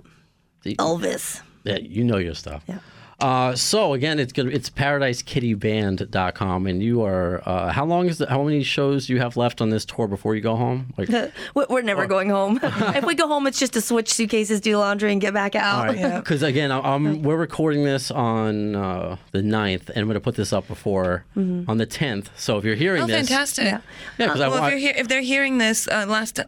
[0.65, 1.41] Elvis.
[1.63, 2.63] Yeah, you know your stuff.
[2.67, 2.79] Yeah.
[3.21, 8.27] Uh, so again, it's gonna it's paradisekittyband.com, and you are uh, how long is the,
[8.29, 10.93] how many shows do you have left on this tour before you go home?
[10.97, 11.09] Like,
[11.53, 12.59] We're we're never going home.
[12.63, 15.89] if we go home, it's just to switch suitcases, do laundry, and get back out.
[15.89, 16.15] All right.
[16.17, 20.19] Because again, I- I'm, we're recording this on uh, the 9th, and I'm going to
[20.21, 22.27] put this up before on the 10th.
[22.37, 23.65] So if you're hearing Oh, this, fantastic!
[23.65, 23.81] Yeah.
[24.17, 26.39] Yeah, 'cause I well, want- if, you're hear- if they're hearing this, uh, last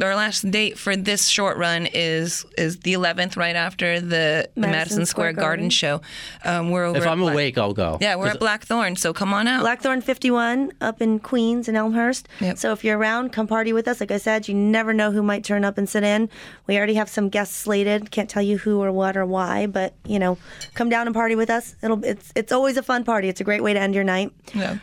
[0.00, 5.04] our last date for this short run is is the 11th, right after the Madison,
[5.06, 5.70] Square, Garden, Garden.
[5.70, 6.00] show.
[6.44, 6.98] Um, we're over.
[6.98, 7.98] if I'm Black- awake, I'll go.
[8.00, 9.60] Yeah, we're at Blackthorn, so come on out.
[9.60, 12.28] Blackthorn 51 up in Queens and Elmhurst.
[12.40, 12.58] Yep.
[12.58, 14.00] So if you're around, come party with us.
[14.00, 16.28] Like I said, you never know who might turn up and sit in.
[16.66, 18.10] We already have some guests slated.
[18.10, 20.38] Can't tell you who or what or why, but you know,
[20.74, 21.76] come down and party with us.
[21.82, 23.28] It'll it's it's always a fun party.
[23.28, 24.32] It's a great way to end your night.
[24.54, 24.78] yeah.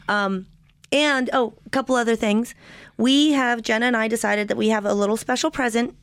[0.92, 2.56] And oh, a couple other things.
[3.00, 5.96] We have Jenna and I decided that we have a little special present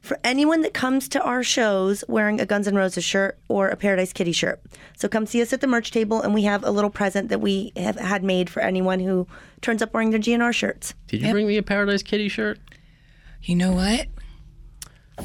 [0.00, 3.76] for anyone that comes to our shows wearing a Guns N' Roses shirt or a
[3.76, 4.62] Paradise Kitty shirt.
[4.96, 7.40] So come see us at the merch table, and we have a little present that
[7.40, 9.26] we have had made for anyone who
[9.62, 10.94] turns up wearing their GNR shirts.
[11.08, 12.60] Did you bring me a Paradise Kitty shirt?
[13.42, 14.06] you know what?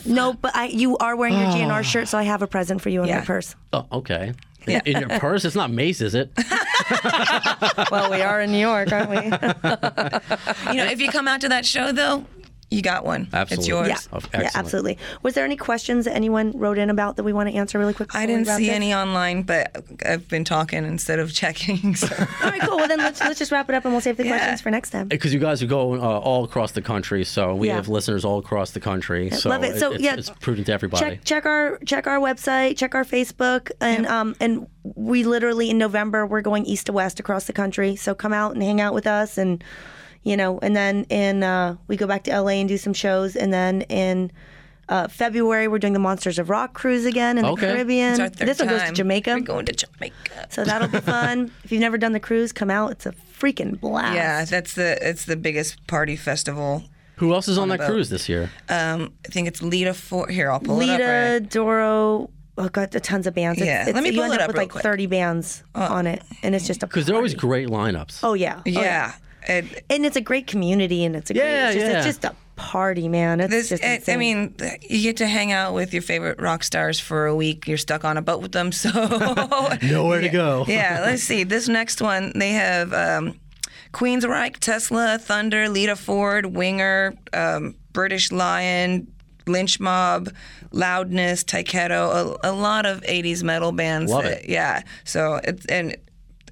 [0.07, 1.81] No, but I you are wearing your GNR ah.
[1.83, 3.19] shirt, so I have a present for you in Yeah.
[3.19, 3.55] my purse.
[3.71, 4.33] Oh, okay.
[4.67, 5.45] In, in your purse?
[5.45, 6.31] It's not Mace, is it?
[7.91, 9.17] Well, we are in New York, aren't we?
[10.71, 12.25] You know, if you come out to that show though,
[12.71, 13.27] you got one.
[13.33, 13.55] Absolutely.
[13.57, 13.87] It's yours.
[13.89, 14.97] yeah, Oh, yeah, absolutely.
[15.23, 17.93] Was there any questions that anyone wrote in about that we want to answer really
[17.95, 18.19] quickly?
[18.19, 18.75] I didn't see this?
[18.75, 21.95] any online, but I've been talking instead of checking.
[21.95, 22.07] So.
[22.43, 22.77] All right, cool.
[22.77, 24.37] Well, then let's let's just wrap it up, and we'll save the Yeah.
[24.37, 25.07] questions for next time.
[25.07, 27.75] Because you guys are going uh, all across the country, so we Yeah.
[27.75, 29.29] have listeners all across the country.
[29.31, 29.79] So, love it.
[29.79, 31.03] So, it's, yeah, it's prudent to everybody.
[31.03, 35.77] check check our check our website, check our Facebook, and um and we literally in
[35.77, 37.95] November we're going east to west across the country.
[37.95, 39.63] So come out and hang out with us, and
[40.23, 43.35] you know, and then in uh, we go back to LA and do some shows,
[43.35, 44.31] and then in.
[44.91, 47.67] Uh, February, we're doing the Monsters of Rock cruise again in Okay.
[47.67, 48.09] the Caribbean.
[48.13, 48.91] It's our third This one goes to.
[48.91, 50.47] Jamaica, We're going to Jamaica.
[50.49, 51.51] so that'll be fun.
[51.63, 52.93] if you've never done the cruise, come out.
[52.93, 54.15] It's a freaking blast.
[54.15, 56.85] Yeah, that's the it's the biggest party festival.
[57.17, 57.91] Who else is on, a that boat.
[57.91, 58.49] cruise this year?
[58.67, 60.31] Um, I think it's Lita Ford.
[60.31, 60.97] Here, I'll pull it up.
[60.97, 61.49] Lita, Right.
[61.51, 62.31] Doro.
[62.57, 63.61] Oh, got tons of bands.
[63.61, 64.81] It's- Yeah, it's, let me you pull end it up up with like quick.
[64.81, 68.21] 30 bands on it, and it's just a Because they're always great lineups.
[68.23, 69.13] Oh yeah, Yeah,
[69.47, 71.43] and and it's a great community, and it's a great.
[71.43, 71.97] Yeah, it's, just, yeah.
[71.97, 73.39] it's just a party, man.
[73.39, 73.69] It's this.
[73.69, 73.83] just.
[73.83, 77.35] I- I mean, you get to hang out with your favorite rock stars for a
[77.35, 77.67] week.
[77.67, 78.89] You're stuck on a boat with them, so
[79.81, 80.65] Nowhere to go.
[80.67, 80.99] yeah.
[81.01, 81.43] Let's see.
[81.43, 83.39] This next one, they have um,
[83.93, 89.11] Queensryche, Tesla, Thunder, Lita Ford, Winger, um, British Lion,
[89.47, 90.29] Lynch Mob,
[90.71, 94.11] Loudness, Tyketto, a, a lot of '80s metal bands.
[94.11, 94.49] Love that- it.
[94.49, 94.83] Yeah.
[95.05, 95.95] So it's and.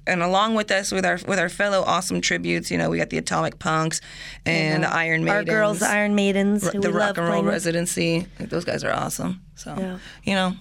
[0.08, 3.10] And along with us, with our with our fellow awesome tributes, you know, we got
[3.10, 4.00] the Atomic Punks
[4.46, 7.26] and the Iron Maidens, our girls, the Iron Maidens, who the we Rock love and
[7.26, 7.46] Roll playing.
[7.46, 8.26] Residency.
[8.40, 9.42] Those guys are awesome.
[9.54, 9.98] So Yeah.
[10.24, 10.54] you know,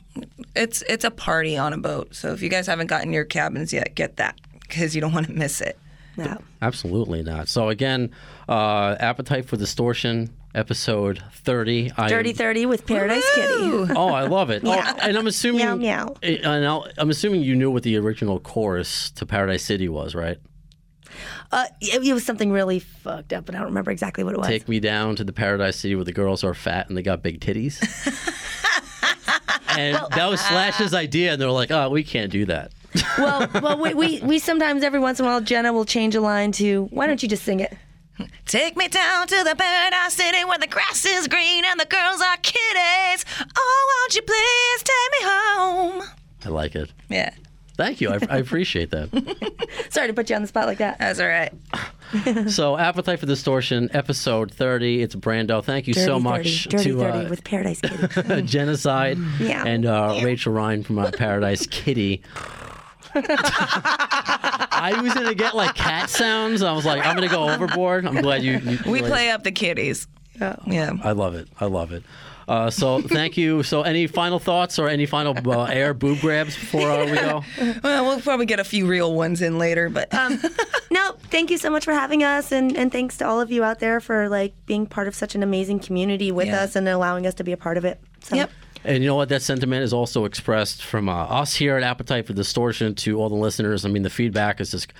[0.56, 2.14] it's it's a party on a boat.
[2.14, 5.28] So if you guys haven't gotten your cabins yet, get that because you don't want
[5.28, 5.78] to miss it.
[6.18, 6.38] Yeah.
[6.62, 7.48] Absolutely not.
[7.48, 8.10] So again,
[8.50, 11.92] uh, Appetite for Distortion, episode 30.
[11.96, 13.94] I am- Dirty Thirty with Paradise Kitty.
[13.96, 14.64] Oh, I love it.
[14.68, 14.72] Oh,
[15.02, 16.16] and I'm assuming Meow, meow.
[16.24, 20.38] and I'll, I'm assuming you knew what the original chorus to Paradise City was, right?
[21.52, 24.38] Uh, it, it was something really fucked up, but I don't remember exactly what it
[24.38, 24.48] was.
[24.48, 27.24] Take me down to the Paradise City where the girls are fat and they got
[27.24, 27.80] big titties.
[29.78, 32.72] and that was Slash's idea, and they're like, "Oh, we can't do that."
[33.18, 36.22] well, well, we, we we sometimes every once in a while Jenna will change a
[36.22, 37.76] line to why don't you just sing it?
[38.46, 42.22] Take me down to the paradise city where the grass is green and the girls
[42.22, 43.26] are kitties.
[43.56, 46.04] Oh, won't you please take me home?
[46.46, 46.92] I like it.
[47.10, 47.32] Yeah,
[47.76, 48.10] Thank you.
[48.10, 49.10] I, I appreciate that.
[49.92, 50.98] Sorry to put you on the spot like that.
[51.00, 51.54] that's all right.
[52.48, 55.02] So, Appetite for Distortion, episode 30.
[55.02, 55.62] It's Brando.
[55.62, 58.42] Thank you so much 30, Dirty to 30 uh, with Paradise Kitty.
[58.44, 59.66] Genocide Yeah.
[59.66, 62.22] and uh, Rachel Ryan from uh, Paradise Kitty.
[63.16, 66.62] I was gonna get like cat sounds.
[66.64, 68.06] I was like, I'm gonna go overboard.
[68.06, 68.58] I'm glad you.
[68.60, 70.08] you We like- play up the kitties.
[70.40, 70.56] Yeah.
[70.68, 70.92] yeah.
[71.04, 71.48] I love it.
[71.60, 72.04] I love it.
[72.48, 73.62] Uh, so thank you.
[73.64, 77.44] So any final thoughts or any final uh, air boob grabs before uh, we go?
[77.84, 80.40] Well, we'll probably get a few real ones in later, but Um,
[80.92, 83.66] no, thank you so much for having us, and, and thanks to all of you
[83.66, 86.62] out there for like being part of such an amazing community with Yeah.
[86.62, 88.00] us and allowing us to be a part of it.
[88.22, 88.50] So, yep.
[88.88, 89.28] And you know what?
[89.28, 93.28] That sentiment is also expressed from uh, us here at Appetite for Distortion to all
[93.28, 93.84] the listeners.
[93.84, 94.94] I mean, the feedback is just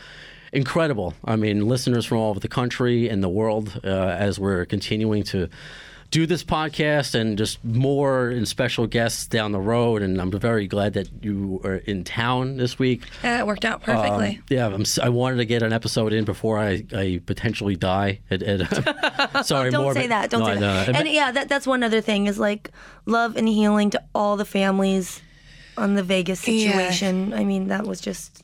[0.52, 1.14] incredible.
[1.24, 5.24] I mean, listeners from all over the country and the world uh, as we're continuing
[5.24, 5.48] to
[6.10, 10.02] do this podcast and just more and special guests down the road.
[10.02, 13.02] And I'm very glad that you are in town this week.
[13.24, 14.38] Yeah, it worked out perfectly.
[14.38, 17.76] Um, yeah, I'm, s- I wanted to get an episode in before I, I potentially
[17.76, 18.22] die.
[18.32, 20.04] At, at, sorry, Don't morbid.
[20.04, 20.30] say that.
[20.30, 20.88] Don't No, say that.
[20.94, 21.00] know.
[21.00, 22.72] And yeah, that, that's one other thing is like
[23.06, 25.22] love and healing to all the families
[25.78, 26.72] on the Vegas Yeah.
[26.72, 27.34] situation.
[27.34, 28.44] I mean, that was just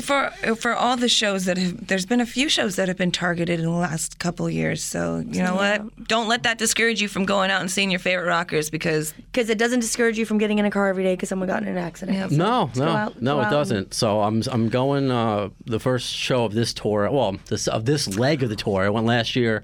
[0.00, 3.12] for for all the shows that have, there's been a few shows that have been
[3.12, 4.82] targeted in the last couple of years.
[4.82, 6.08] So you know what?
[6.08, 9.48] Don't let that discourage you from going out and seeing your favorite rockers because because
[9.50, 11.68] it doesn't discourage you from getting in a car every day because someone got in
[11.68, 12.16] an accident.
[12.18, 12.28] Yeah.
[12.28, 13.94] So No, no, out- no, it doesn't.
[13.94, 17.10] So I'm I'm going uh, the first show of this tour.
[17.10, 18.82] Well, this of this leg of the tour.
[18.84, 19.62] I went last year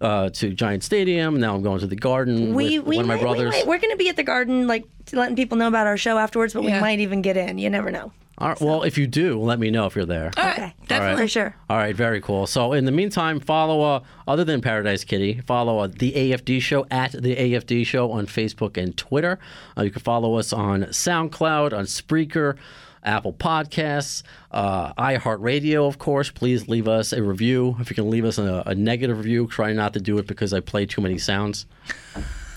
[0.00, 1.38] uh, to Giant Stadium.
[1.40, 3.52] Now I'm going to the Garden We, with we one of my might, brothers.
[3.54, 5.96] We might, we're going to be at the garden, like letting people know about our
[5.96, 7.58] show afterwards, but we might even get in.
[7.58, 8.12] You never know.
[8.38, 10.30] All right, well, if you do, let me know if you're there.
[10.36, 10.74] all right, Okay.
[10.88, 11.26] definitely.
[11.28, 11.56] Sure.
[11.70, 12.46] All right, very cool.
[12.46, 16.86] So in the meantime, follow uh, other than Paradise Kitty, follow uh, the AFD Show
[16.90, 19.38] at the AFD Show on Facebook and Twitter.
[19.78, 22.56] Uh, you can follow us on SoundCloud, on Spreaker.
[23.02, 26.28] Apple Podcasts, uh, iHeartRadio, of course.
[26.28, 27.76] Please leave us a review.
[27.78, 30.52] If you can leave us a, a negative review, try not to do it because
[30.52, 31.66] I play too many sounds.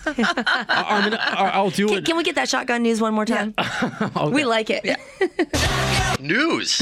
[0.05, 2.05] I, I'm gonna, I- I'll do Can, it.
[2.05, 3.53] can we get that shotgun news one more time?
[4.31, 4.85] We like it.
[6.19, 6.81] News.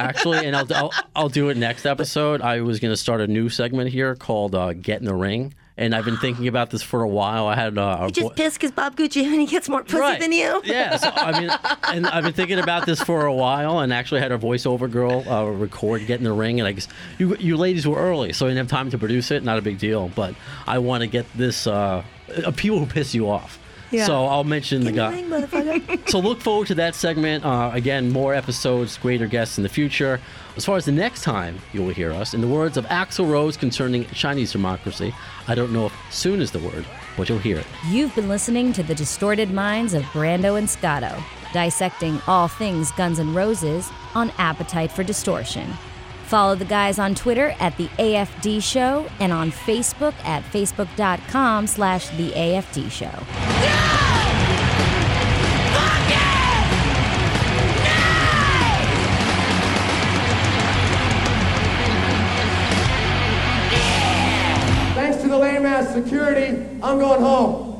[0.00, 2.40] Actually, and I'll, I'll I'll do it next episode.
[2.40, 5.54] I was going to start a new segment here called uh, "Get in the Ring,"
[5.78, 7.46] and I've been thinking about this for a while.
[7.46, 10.20] I had uh, a Just pissed because Bob Gucci and he gets more pussy Right.
[10.20, 10.60] than you.
[10.64, 11.50] Yeah, so, I mean,
[11.84, 15.26] and I've been thinking about this for a while, and actually had a voiceover girl
[15.28, 16.88] uh, record "Get in the Ring," and I guess
[17.18, 19.42] you you ladies were early, so I didn't have time to produce it.
[19.44, 20.34] Not a big deal, but
[20.66, 22.02] I want to get this uh,
[22.44, 23.58] uh, people who piss you off.
[23.90, 24.06] Yeah.
[24.06, 25.24] So I'll mention the guy.
[26.08, 27.44] So look forward to that segment.
[27.44, 30.20] Uh, again, more episodes, greater guests in the future.
[30.56, 33.30] As far as the next time you will hear us, in the words of Axl
[33.30, 35.14] Rose concerning Chinese democracy,
[35.46, 36.86] I don't know if soon is the word,
[37.16, 37.66] but you'll hear it.
[37.88, 43.18] You've been listening to the distorted minds of Brando and Scotto, dissecting all things Guns
[43.20, 45.70] N' Roses on Appetite for Distortion.
[46.28, 52.10] Follow the guys on Twitter at the AFD Show and on Facebook at facebook.com slash
[52.18, 53.08] the AFD Show.
[64.94, 67.77] Thanks to the lame ass security, I'm going home.